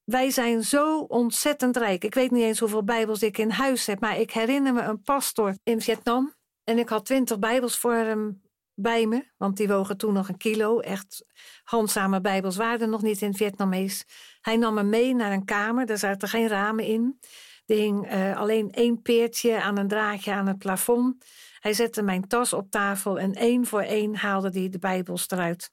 wij 0.07 0.31
zijn 0.31 0.65
zo 0.65 1.01
ontzettend 1.01 1.77
rijk. 1.77 2.05
Ik 2.05 2.15
weet 2.15 2.31
niet 2.31 2.43
eens 2.43 2.59
hoeveel 2.59 2.85
Bijbels 2.85 3.23
ik 3.23 3.39
in 3.39 3.51
huis 3.51 3.87
heb, 3.87 4.01
maar 4.01 4.21
ik 4.21 4.31
herinner 4.31 4.73
me 4.73 4.83
een 4.83 5.03
pastor 5.03 5.55
in 5.63 5.81
Vietnam. 5.81 6.35
En 6.65 6.79
ik 6.79 6.89
had 6.89 7.05
twintig 7.05 7.39
Bijbels 7.39 7.79
voor 7.79 7.93
hem 7.93 8.43
bij 8.75 9.07
me, 9.07 9.25
want 9.37 9.57
die 9.57 9.69
wogen 9.69 9.97
toen 9.97 10.13
nog 10.13 10.29
een 10.29 10.37
kilo. 10.37 10.81
Echt 10.81 11.25
handzame 11.65 12.21
Bijbels 12.21 12.57
waren 12.57 12.91
nog 12.91 13.03
niet 13.03 13.23
in 13.23 13.29
het 13.29 13.37
Vietnamees. 13.37 14.05
Hij 14.41 14.57
nam 14.57 14.75
me 14.75 14.83
mee 14.83 15.15
naar 15.15 15.33
een 15.33 15.45
kamer, 15.45 15.87
daar 15.87 15.99
zaten 15.99 16.29
geen 16.29 16.49
ramen 16.49 16.85
in. 16.85 17.19
Er 17.67 17.77
hing 17.77 18.13
uh, 18.13 18.37
alleen 18.37 18.71
één 18.71 19.03
peertje 19.03 19.63
aan 19.63 19.79
een 19.79 19.89
draadje 19.89 20.33
aan 20.33 20.47
het 20.47 20.59
plafond. 20.59 21.25
Hij 21.61 21.73
zette 21.73 22.03
mijn 22.03 22.29
tas 22.29 22.53
op 22.53 22.71
tafel 22.71 23.19
en 23.19 23.33
één 23.33 23.67
voor 23.67 23.83
één 23.83 24.15
haalde 24.15 24.51
hij 24.59 24.69
de 24.69 24.79
Bijbels 24.79 25.31
eruit. 25.31 25.71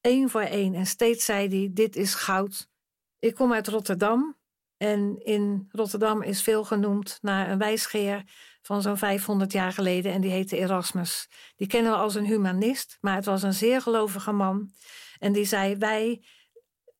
Eén 0.00 0.30
voor 0.30 0.40
één. 0.40 0.74
En 0.74 0.86
steeds 0.86 1.24
zei 1.24 1.48
hij: 1.48 1.70
Dit 1.72 1.96
is 1.96 2.14
goud. 2.14 2.69
Ik 3.20 3.34
kom 3.34 3.52
uit 3.52 3.68
Rotterdam 3.68 4.36
en 4.76 5.24
in 5.24 5.68
Rotterdam 5.72 6.22
is 6.22 6.42
veel 6.42 6.64
genoemd 6.64 7.18
naar 7.20 7.50
een 7.50 7.58
wijsgeer 7.58 8.24
van 8.62 8.82
zo'n 8.82 8.96
500 8.96 9.52
jaar 9.52 9.72
geleden 9.72 10.12
en 10.12 10.20
die 10.20 10.30
heette 10.30 10.56
Erasmus. 10.56 11.28
Die 11.56 11.66
kennen 11.66 11.92
we 11.92 11.98
als 11.98 12.14
een 12.14 12.24
humanist, 12.24 12.98
maar 13.00 13.14
het 13.14 13.24
was 13.24 13.42
een 13.42 13.54
zeer 13.54 13.80
gelovige 13.80 14.32
man. 14.32 14.70
En 15.18 15.32
die 15.32 15.44
zei: 15.44 15.76
Wij 15.76 16.24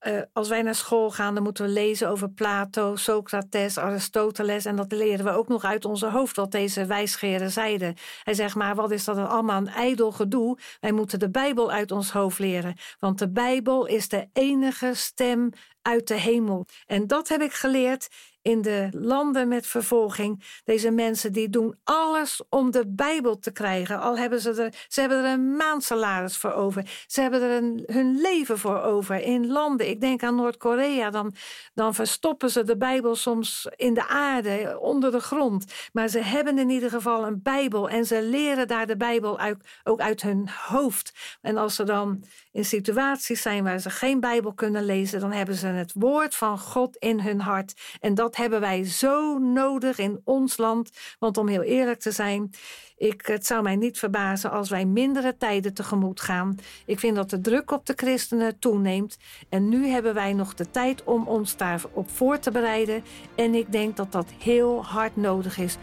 uh, 0.07 0.21
als 0.33 0.49
wij 0.49 0.63
naar 0.63 0.75
school 0.75 1.11
gaan, 1.11 1.35
dan 1.35 1.43
moeten 1.43 1.65
we 1.65 1.71
lezen 1.71 2.09
over 2.09 2.31
Plato, 2.31 2.97
Socrates, 2.97 3.79
Aristoteles. 3.79 4.65
En 4.65 4.77
dat 4.77 4.93
leren 4.93 5.25
we 5.25 5.31
ook 5.31 5.49
nog 5.49 5.65
uit 5.65 5.85
onze 5.85 6.11
hoofd, 6.11 6.37
wat 6.37 6.53
deze 6.53 6.87
wijsgeren 6.87 7.51
zeiden. 7.51 7.95
Hij 8.23 8.35
zegt 8.35 8.55
maar, 8.55 8.75
wat 8.75 8.91
is 8.91 9.05
dat 9.05 9.17
allemaal 9.17 9.61
een 9.61 9.69
ijdel 9.69 10.13
gedoe? 10.13 10.59
Wij 10.81 10.93
moeten 10.93 11.19
de 11.19 11.31
Bijbel 11.31 11.71
uit 11.71 11.91
ons 11.91 12.11
hoofd 12.11 12.39
leren. 12.39 12.77
Want 12.99 13.19
de 13.19 13.31
Bijbel 13.31 13.87
is 13.87 14.09
de 14.09 14.29
enige 14.33 14.91
stem 14.95 15.51
uit 15.83 16.09
de 16.09 16.15
hemel. 16.15 16.67
En 16.87 17.07
dat 17.07 17.29
heb 17.29 17.41
ik 17.41 17.53
geleerd 17.53 18.09
in 18.43 18.63
de 18.63 18.89
landen 18.91 19.49
met 19.49 19.67
vervolging. 19.67 20.61
Deze 20.65 20.91
mensen 20.91 21.33
die 21.33 21.49
doen 21.49 21.79
alles 21.85 22.43
om 22.49 22.71
de 22.71 22.85
Bijbel 22.89 23.39
te 23.39 23.51
krijgen. 23.51 24.01
Al 24.01 24.19
hebben 24.19 24.41
ze 24.41 24.63
er, 24.63 24.75
ze 24.89 25.01
hebben 25.01 25.25
er 25.25 25.33
een 25.33 25.57
maandsalaris 25.57 26.37
voor 26.37 26.53
over. 26.53 27.05
Ze 27.07 27.21
hebben 27.21 27.43
er 27.43 27.63
hun 27.95 28.21
leven 28.21 28.59
voor 28.59 28.83
over 28.83 29.21
in 29.21 29.47
landen. 29.47 29.89
Ik 29.89 30.01
denk 30.01 30.23
aan 30.23 30.35
Noord-Korea, 30.35 31.11
dan, 31.11 31.35
dan 31.75 31.95
verstoppen 31.95 32.51
ze 32.51 32.65
de 32.65 32.77
Bijbel 32.77 33.15
soms 33.15 33.69
in 33.77 33.95
de 33.95 34.09
aarde, 34.09 34.79
onder 34.81 35.11
de 35.11 35.21
grond. 35.21 35.65
Maar 35.93 36.09
ze 36.09 36.19
hebben 36.19 36.59
in 36.59 36.71
ieder 36.71 36.91
geval 36.91 37.27
een 37.27 37.43
Bijbel 37.43 37.89
en 37.89 38.05
ze 38.05 38.23
leren 38.23 38.69
daar 38.69 38.87
de 38.87 38.97
Bijbel 38.97 39.41
ook 39.85 40.01
uit 40.01 40.23
hun 40.23 40.49
hoofd. 40.49 41.39
En 41.41 41.57
als 41.57 41.75
ze 41.75 41.85
dan 41.85 42.25
in 42.53 42.65
situaties 42.65 43.43
zijn 43.43 43.65
waar 43.65 43.79
ze 43.79 43.91
geen 43.91 44.21
Bijbel 44.21 44.55
kunnen 44.55 44.85
lezen, 44.85 45.21
dan 45.21 45.33
hebben 45.33 45.55
ze 45.55 45.67
het 45.67 45.93
woord 45.95 46.35
van 46.35 46.59
God 46.59 46.97
in 46.97 47.21
hun 47.21 47.41
hart. 47.41 47.81
En 48.01 48.15
dat 48.15 48.30
hebben 48.37 48.61
wij 48.61 48.85
zo 48.85 49.39
nodig 49.39 49.99
in 49.99 50.21
ons 50.25 50.57
land. 50.57 50.91
Want 51.19 51.39
om 51.39 51.49
heel 51.49 51.63
eerlijk 51.63 52.01
te 52.01 52.11
zijn, 52.11 52.51
ik, 52.97 53.27
het 53.27 53.47
zou 53.47 53.63
mij 53.63 53.77
niet 53.77 53.99
verbazen 53.99 54.51
als 54.51 54.71
wij 54.71 54.85
mindere 54.85 55.37
tijden 55.37 55.75
tegemoet 55.75 56.21
gaan. 56.21 56.59
Ik 56.87 56.99
vind 56.99 57.17
dat 57.17 57.31
de 57.31 57.41
druk 57.41 57.71
op 57.71 57.87
de 57.87 57.93
christenen 57.97 58.59
toeneemt. 58.59 59.19
En 59.49 59.69
nu 59.69 59.87
hebben 59.87 60.15
wij 60.15 60.33
nog 60.33 60.55
de 60.55 60.71
tijd 60.71 61.05
om 61.05 61.27
ons 61.27 61.57
daarop 61.57 62.11
voor 62.11 62.39
te 62.39 62.51
bereiden. 62.51 63.05
En 63.35 63.55
ik 63.55 63.73
denk 63.73 63.97
dat 63.97 64.13
dat 64.13 64.27
heel 64.39 64.85
hard 64.85 65.17
nodig 65.17 65.59
is. 65.59 65.77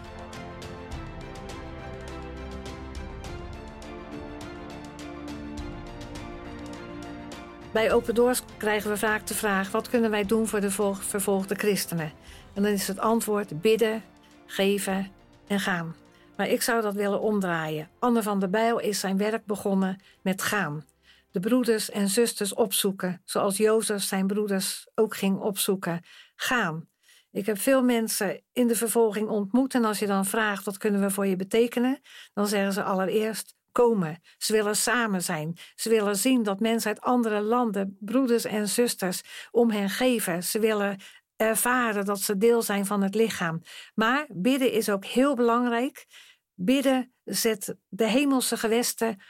Bij 7.78 7.92
Open 7.92 8.16
Doors 8.16 8.42
krijgen 8.58 8.90
we 8.90 8.98
vaak 8.98 9.28
de 9.28 9.34
vraag: 9.34 9.72
wat 9.72 9.90
kunnen 9.90 10.12
wij 10.12 10.26
doen 10.26 10.48
voor 10.48 10.62
de 10.62 10.72
vervolgde 11.00 11.56
christenen? 11.56 12.12
En 12.58 12.64
dan 12.64 12.72
is 12.72 12.88
het 12.88 13.00
antwoord 13.00 13.62
bidden, 13.62 14.04
geven 14.46 15.12
en 15.48 15.60
gaan. 15.60 15.96
Maar 16.38 16.48
ik 16.48 16.62
zou 16.62 16.82
dat 16.82 16.94
willen 16.94 17.22
omdraaien. 17.22 17.90
Anne 18.00 18.24
van 18.24 18.40
der 18.40 18.50
Bijl 18.50 18.80
is 18.80 19.00
zijn 19.00 19.18
werk 19.18 19.46
begonnen 19.46 20.02
met 20.22 20.42
gaan. 20.42 20.86
De 21.32 21.40
broeders 21.40 21.90
en 21.90 22.10
zusters 22.10 22.54
opzoeken, 22.54 23.22
zoals 23.26 23.58
Jozef 23.58 24.04
zijn 24.04 24.28
broeders 24.28 24.88
ook 24.96 25.16
ging 25.16 25.40
opzoeken. 25.40 26.02
Gaan. 26.36 26.88
Ik 27.32 27.46
heb 27.46 27.60
veel 27.60 27.84
mensen 27.84 28.42
in 28.54 28.68
de 28.68 28.76
vervolging 28.76 29.30
ontmoet 29.30 29.74
en 29.74 29.86
als 29.86 30.00
je 30.00 30.08
dan 30.08 30.26
vraagt 30.26 30.66
wat 30.66 30.78
kunnen 30.78 31.02
we 31.02 31.10
voor 31.10 31.28
je 31.28 31.36
betekenen, 31.36 32.00
dan 32.34 32.48
zeggen 32.48 32.74
ze 32.74 32.84
allereerst 32.84 33.58
komen. 33.84 34.22
Ze 34.38 34.54
willen 34.54 34.76
samen 34.76 35.24
zijn. 35.24 35.58
Ze 35.76 35.90
willen 35.90 36.16
zien 36.16 36.44
dat 36.44 36.60
mensen 36.60 36.90
uit 36.90 37.02
andere 37.02 37.42
landen, 37.42 37.98
broeders 38.00 38.46
en 38.46 38.68
zusters, 38.68 39.22
om 39.52 39.72
hen 39.72 39.90
geven. 39.90 40.44
Ze 40.44 40.60
willen 40.60 41.00
ervaren 41.38 42.06
dat 42.06 42.20
ze 42.20 42.38
deel 42.38 42.62
zijn 42.62 42.86
van 42.86 43.02
het 43.04 43.16
lichaam. 43.16 43.62
Maar 43.96 44.26
bidden 44.34 44.72
is 44.72 44.90
ook 44.90 45.06
heel 45.06 45.36
belangrijk. 45.36 46.06
Bidden 46.54 47.14
zet 47.24 47.76
de 47.88 48.08
hemelse 48.08 48.58
gewesten 48.58 49.22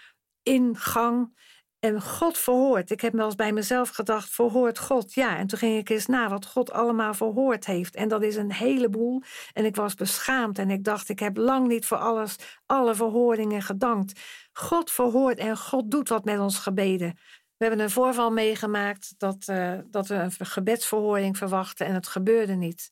in 0.43 0.77
gang. 0.77 1.35
En 1.79 2.01
God 2.01 2.37
verhoort. 2.37 2.91
Ik 2.91 3.01
heb 3.01 3.13
wel 3.13 3.25
eens 3.25 3.35
bij 3.35 3.53
mezelf 3.53 3.89
gedacht: 3.89 4.29
verhoort 4.29 4.79
God? 4.79 5.13
Ja. 5.13 5.37
En 5.37 5.47
toen 5.47 5.59
ging 5.59 5.77
ik 5.77 5.89
eens 5.89 6.05
na 6.05 6.29
wat 6.29 6.45
God 6.45 6.71
allemaal 6.71 7.13
verhoord 7.13 7.65
heeft. 7.65 7.95
En 7.95 8.07
dat 8.07 8.23
is 8.23 8.35
een 8.35 8.51
heleboel. 8.51 9.21
En 9.53 9.65
ik 9.65 9.75
was 9.75 9.93
beschaamd 9.93 10.59
en 10.59 10.69
ik 10.69 10.83
dacht: 10.83 11.09
ik 11.09 11.19
heb 11.19 11.37
lang 11.37 11.67
niet 11.67 11.85
voor 11.85 11.97
alles, 11.97 12.35
alle 12.65 12.95
verhoordingen 12.95 13.61
gedankt. 13.61 14.21
God 14.53 14.91
verhoort 14.91 15.37
en 15.37 15.57
God 15.57 15.91
doet 15.91 16.09
wat 16.09 16.25
met 16.25 16.39
ons 16.39 16.59
gebeden. 16.59 17.17
We 17.57 17.65
hebben 17.65 17.79
een 17.79 17.89
voorval 17.89 18.31
meegemaakt 18.31 19.13
dat, 19.17 19.47
uh, 19.49 19.79
dat 19.85 20.07
we 20.07 20.15
een 20.15 20.31
gebedsverhoring 20.31 21.37
verwachten 21.37 21.85
en 21.85 21.93
het 21.93 22.07
gebeurde 22.07 22.53
niet. 22.53 22.91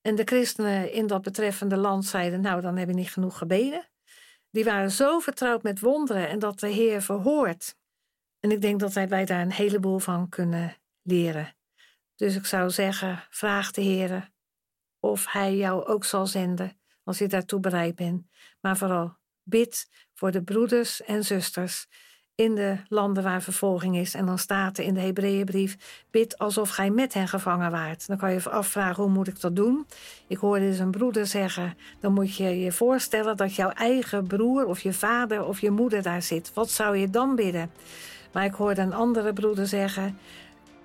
En 0.00 0.14
de 0.14 0.24
christenen 0.24 0.92
in 0.92 1.06
dat 1.06 1.22
betreffende 1.22 1.76
land 1.76 2.04
zeiden: 2.04 2.40
Nou, 2.40 2.60
dan 2.60 2.76
heb 2.76 2.88
je 2.88 2.94
niet 2.94 3.12
genoeg 3.12 3.38
gebeden. 3.38 3.88
Die 4.50 4.64
waren 4.64 4.90
zo 4.90 5.18
vertrouwd 5.18 5.62
met 5.62 5.80
wonderen 5.80 6.28
en 6.28 6.38
dat 6.38 6.60
de 6.60 6.68
Heer 6.68 7.02
verhoort. 7.02 7.74
En 8.40 8.50
ik 8.50 8.60
denk 8.60 8.80
dat 8.80 8.92
wij 8.92 9.24
daar 9.24 9.40
een 9.40 9.52
heleboel 9.52 9.98
van 9.98 10.28
kunnen 10.28 10.76
leren. 11.02 11.56
Dus 12.16 12.36
ik 12.36 12.46
zou 12.46 12.70
zeggen: 12.70 13.26
vraag 13.30 13.70
de 13.70 13.82
Heer 13.82 14.30
of 14.98 15.26
Hij 15.32 15.56
jou 15.56 15.84
ook 15.84 16.04
zal 16.04 16.26
zenden 16.26 16.80
als 17.04 17.18
je 17.18 17.28
daartoe 17.28 17.60
bereid 17.60 17.94
bent. 17.94 18.26
Maar 18.60 18.76
vooral 18.76 19.16
bid 19.42 19.88
voor 20.14 20.30
de 20.30 20.42
broeders 20.42 21.02
en 21.02 21.24
zusters 21.24 21.86
in 22.40 22.54
de 22.54 22.76
landen 22.88 23.22
waar 23.22 23.42
vervolging 23.42 23.96
is. 23.96 24.14
En 24.14 24.26
dan 24.26 24.38
staat 24.38 24.78
er 24.78 24.84
in 24.84 24.94
de 24.94 25.00
Hebreeënbrief: 25.00 25.76
bid 26.10 26.38
alsof 26.38 26.70
gij 26.70 26.90
met 26.90 27.14
hen 27.14 27.28
gevangen 27.28 27.70
waart. 27.70 28.06
Dan 28.06 28.16
kan 28.16 28.32
je 28.32 28.40
je 28.44 28.50
afvragen: 28.50 29.02
hoe 29.02 29.12
moet 29.12 29.28
ik 29.28 29.40
dat 29.40 29.56
doen? 29.56 29.86
Ik 30.26 30.36
hoorde 30.36 30.66
dus 30.66 30.78
een 30.78 30.90
broeder 30.90 31.26
zeggen: 31.26 31.76
dan 32.00 32.12
moet 32.12 32.36
je 32.36 32.60
je 32.60 32.72
voorstellen 32.72 33.36
dat 33.36 33.54
jouw 33.54 33.70
eigen 33.70 34.26
broer 34.26 34.66
of 34.66 34.80
je 34.80 34.92
vader 34.92 35.44
of 35.44 35.60
je 35.60 35.70
moeder 35.70 36.02
daar 36.02 36.22
zit. 36.22 36.50
Wat 36.54 36.70
zou 36.70 36.96
je 36.96 37.10
dan 37.10 37.34
bidden? 37.34 37.70
Maar 38.32 38.44
ik 38.44 38.54
hoorde 38.54 38.80
een 38.80 38.94
andere 38.94 39.32
broeder 39.32 39.66
zeggen: 39.66 40.18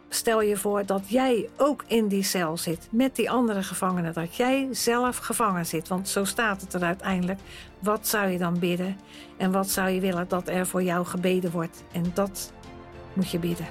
stel 0.09 0.41
je 0.41 0.57
voor 0.57 0.85
dat 0.85 1.01
jij 1.07 1.49
ook 1.57 1.83
in 1.87 2.07
die 2.07 2.23
cel 2.23 2.57
zit 2.57 2.87
met 2.91 3.15
die 3.15 3.29
andere 3.29 3.63
gevangenen. 3.63 4.13
Dat 4.13 4.35
jij 4.35 4.67
zelf 4.71 5.17
gevangen 5.17 5.65
zit. 5.65 5.87
Want 5.87 6.09
zo 6.09 6.23
staat 6.23 6.61
het 6.61 6.73
er 6.73 6.83
uiteindelijk. 6.83 7.39
Wat 7.79 8.07
zou 8.07 8.27
je 8.27 8.37
dan 8.37 8.59
bidden? 8.59 8.99
En 9.37 9.51
wat 9.51 9.69
zou 9.69 9.89
je 9.89 9.99
willen 9.99 10.27
dat 10.27 10.47
er 10.47 10.67
voor 10.67 10.83
jou 10.83 11.05
gebeden 11.05 11.51
wordt? 11.51 11.83
En 11.91 12.11
dat 12.13 12.51
moet 13.13 13.31
je 13.31 13.39
bidden. 13.39 13.67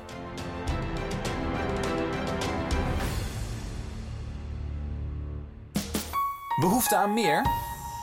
Behoefte 6.61 6.97
aan 6.97 7.15
meer? 7.15 7.47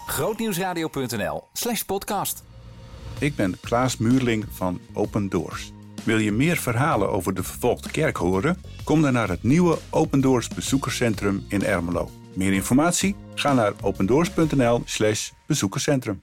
Grootnieuwsradio.nl/slash 0.05 1.81
podcast. 1.81 2.43
Ik 3.19 3.35
ben 3.35 3.59
Klaas 3.59 3.97
Muurling 3.97 4.45
van 4.49 4.79
Open 4.93 5.29
Doors. 5.29 5.71
Wil 6.03 6.17
je 6.17 6.31
meer 6.31 6.57
verhalen 6.57 7.09
over 7.09 7.33
de 7.33 7.43
vervolgde 7.43 7.91
kerk 7.91 8.17
horen? 8.17 8.57
Kom 8.83 9.01
dan 9.01 9.13
naar 9.13 9.29
het 9.29 9.43
nieuwe 9.43 9.77
Open 9.89 10.21
Doors 10.21 10.47
bezoekerscentrum 10.47 11.45
in 11.47 11.63
Ermelo. 11.63 12.09
Meer 12.35 12.53
informatie? 12.53 13.15
Ga 13.35 13.53
naar 13.53 13.73
opendoors.nl/bezoekerscentrum. 13.81 16.21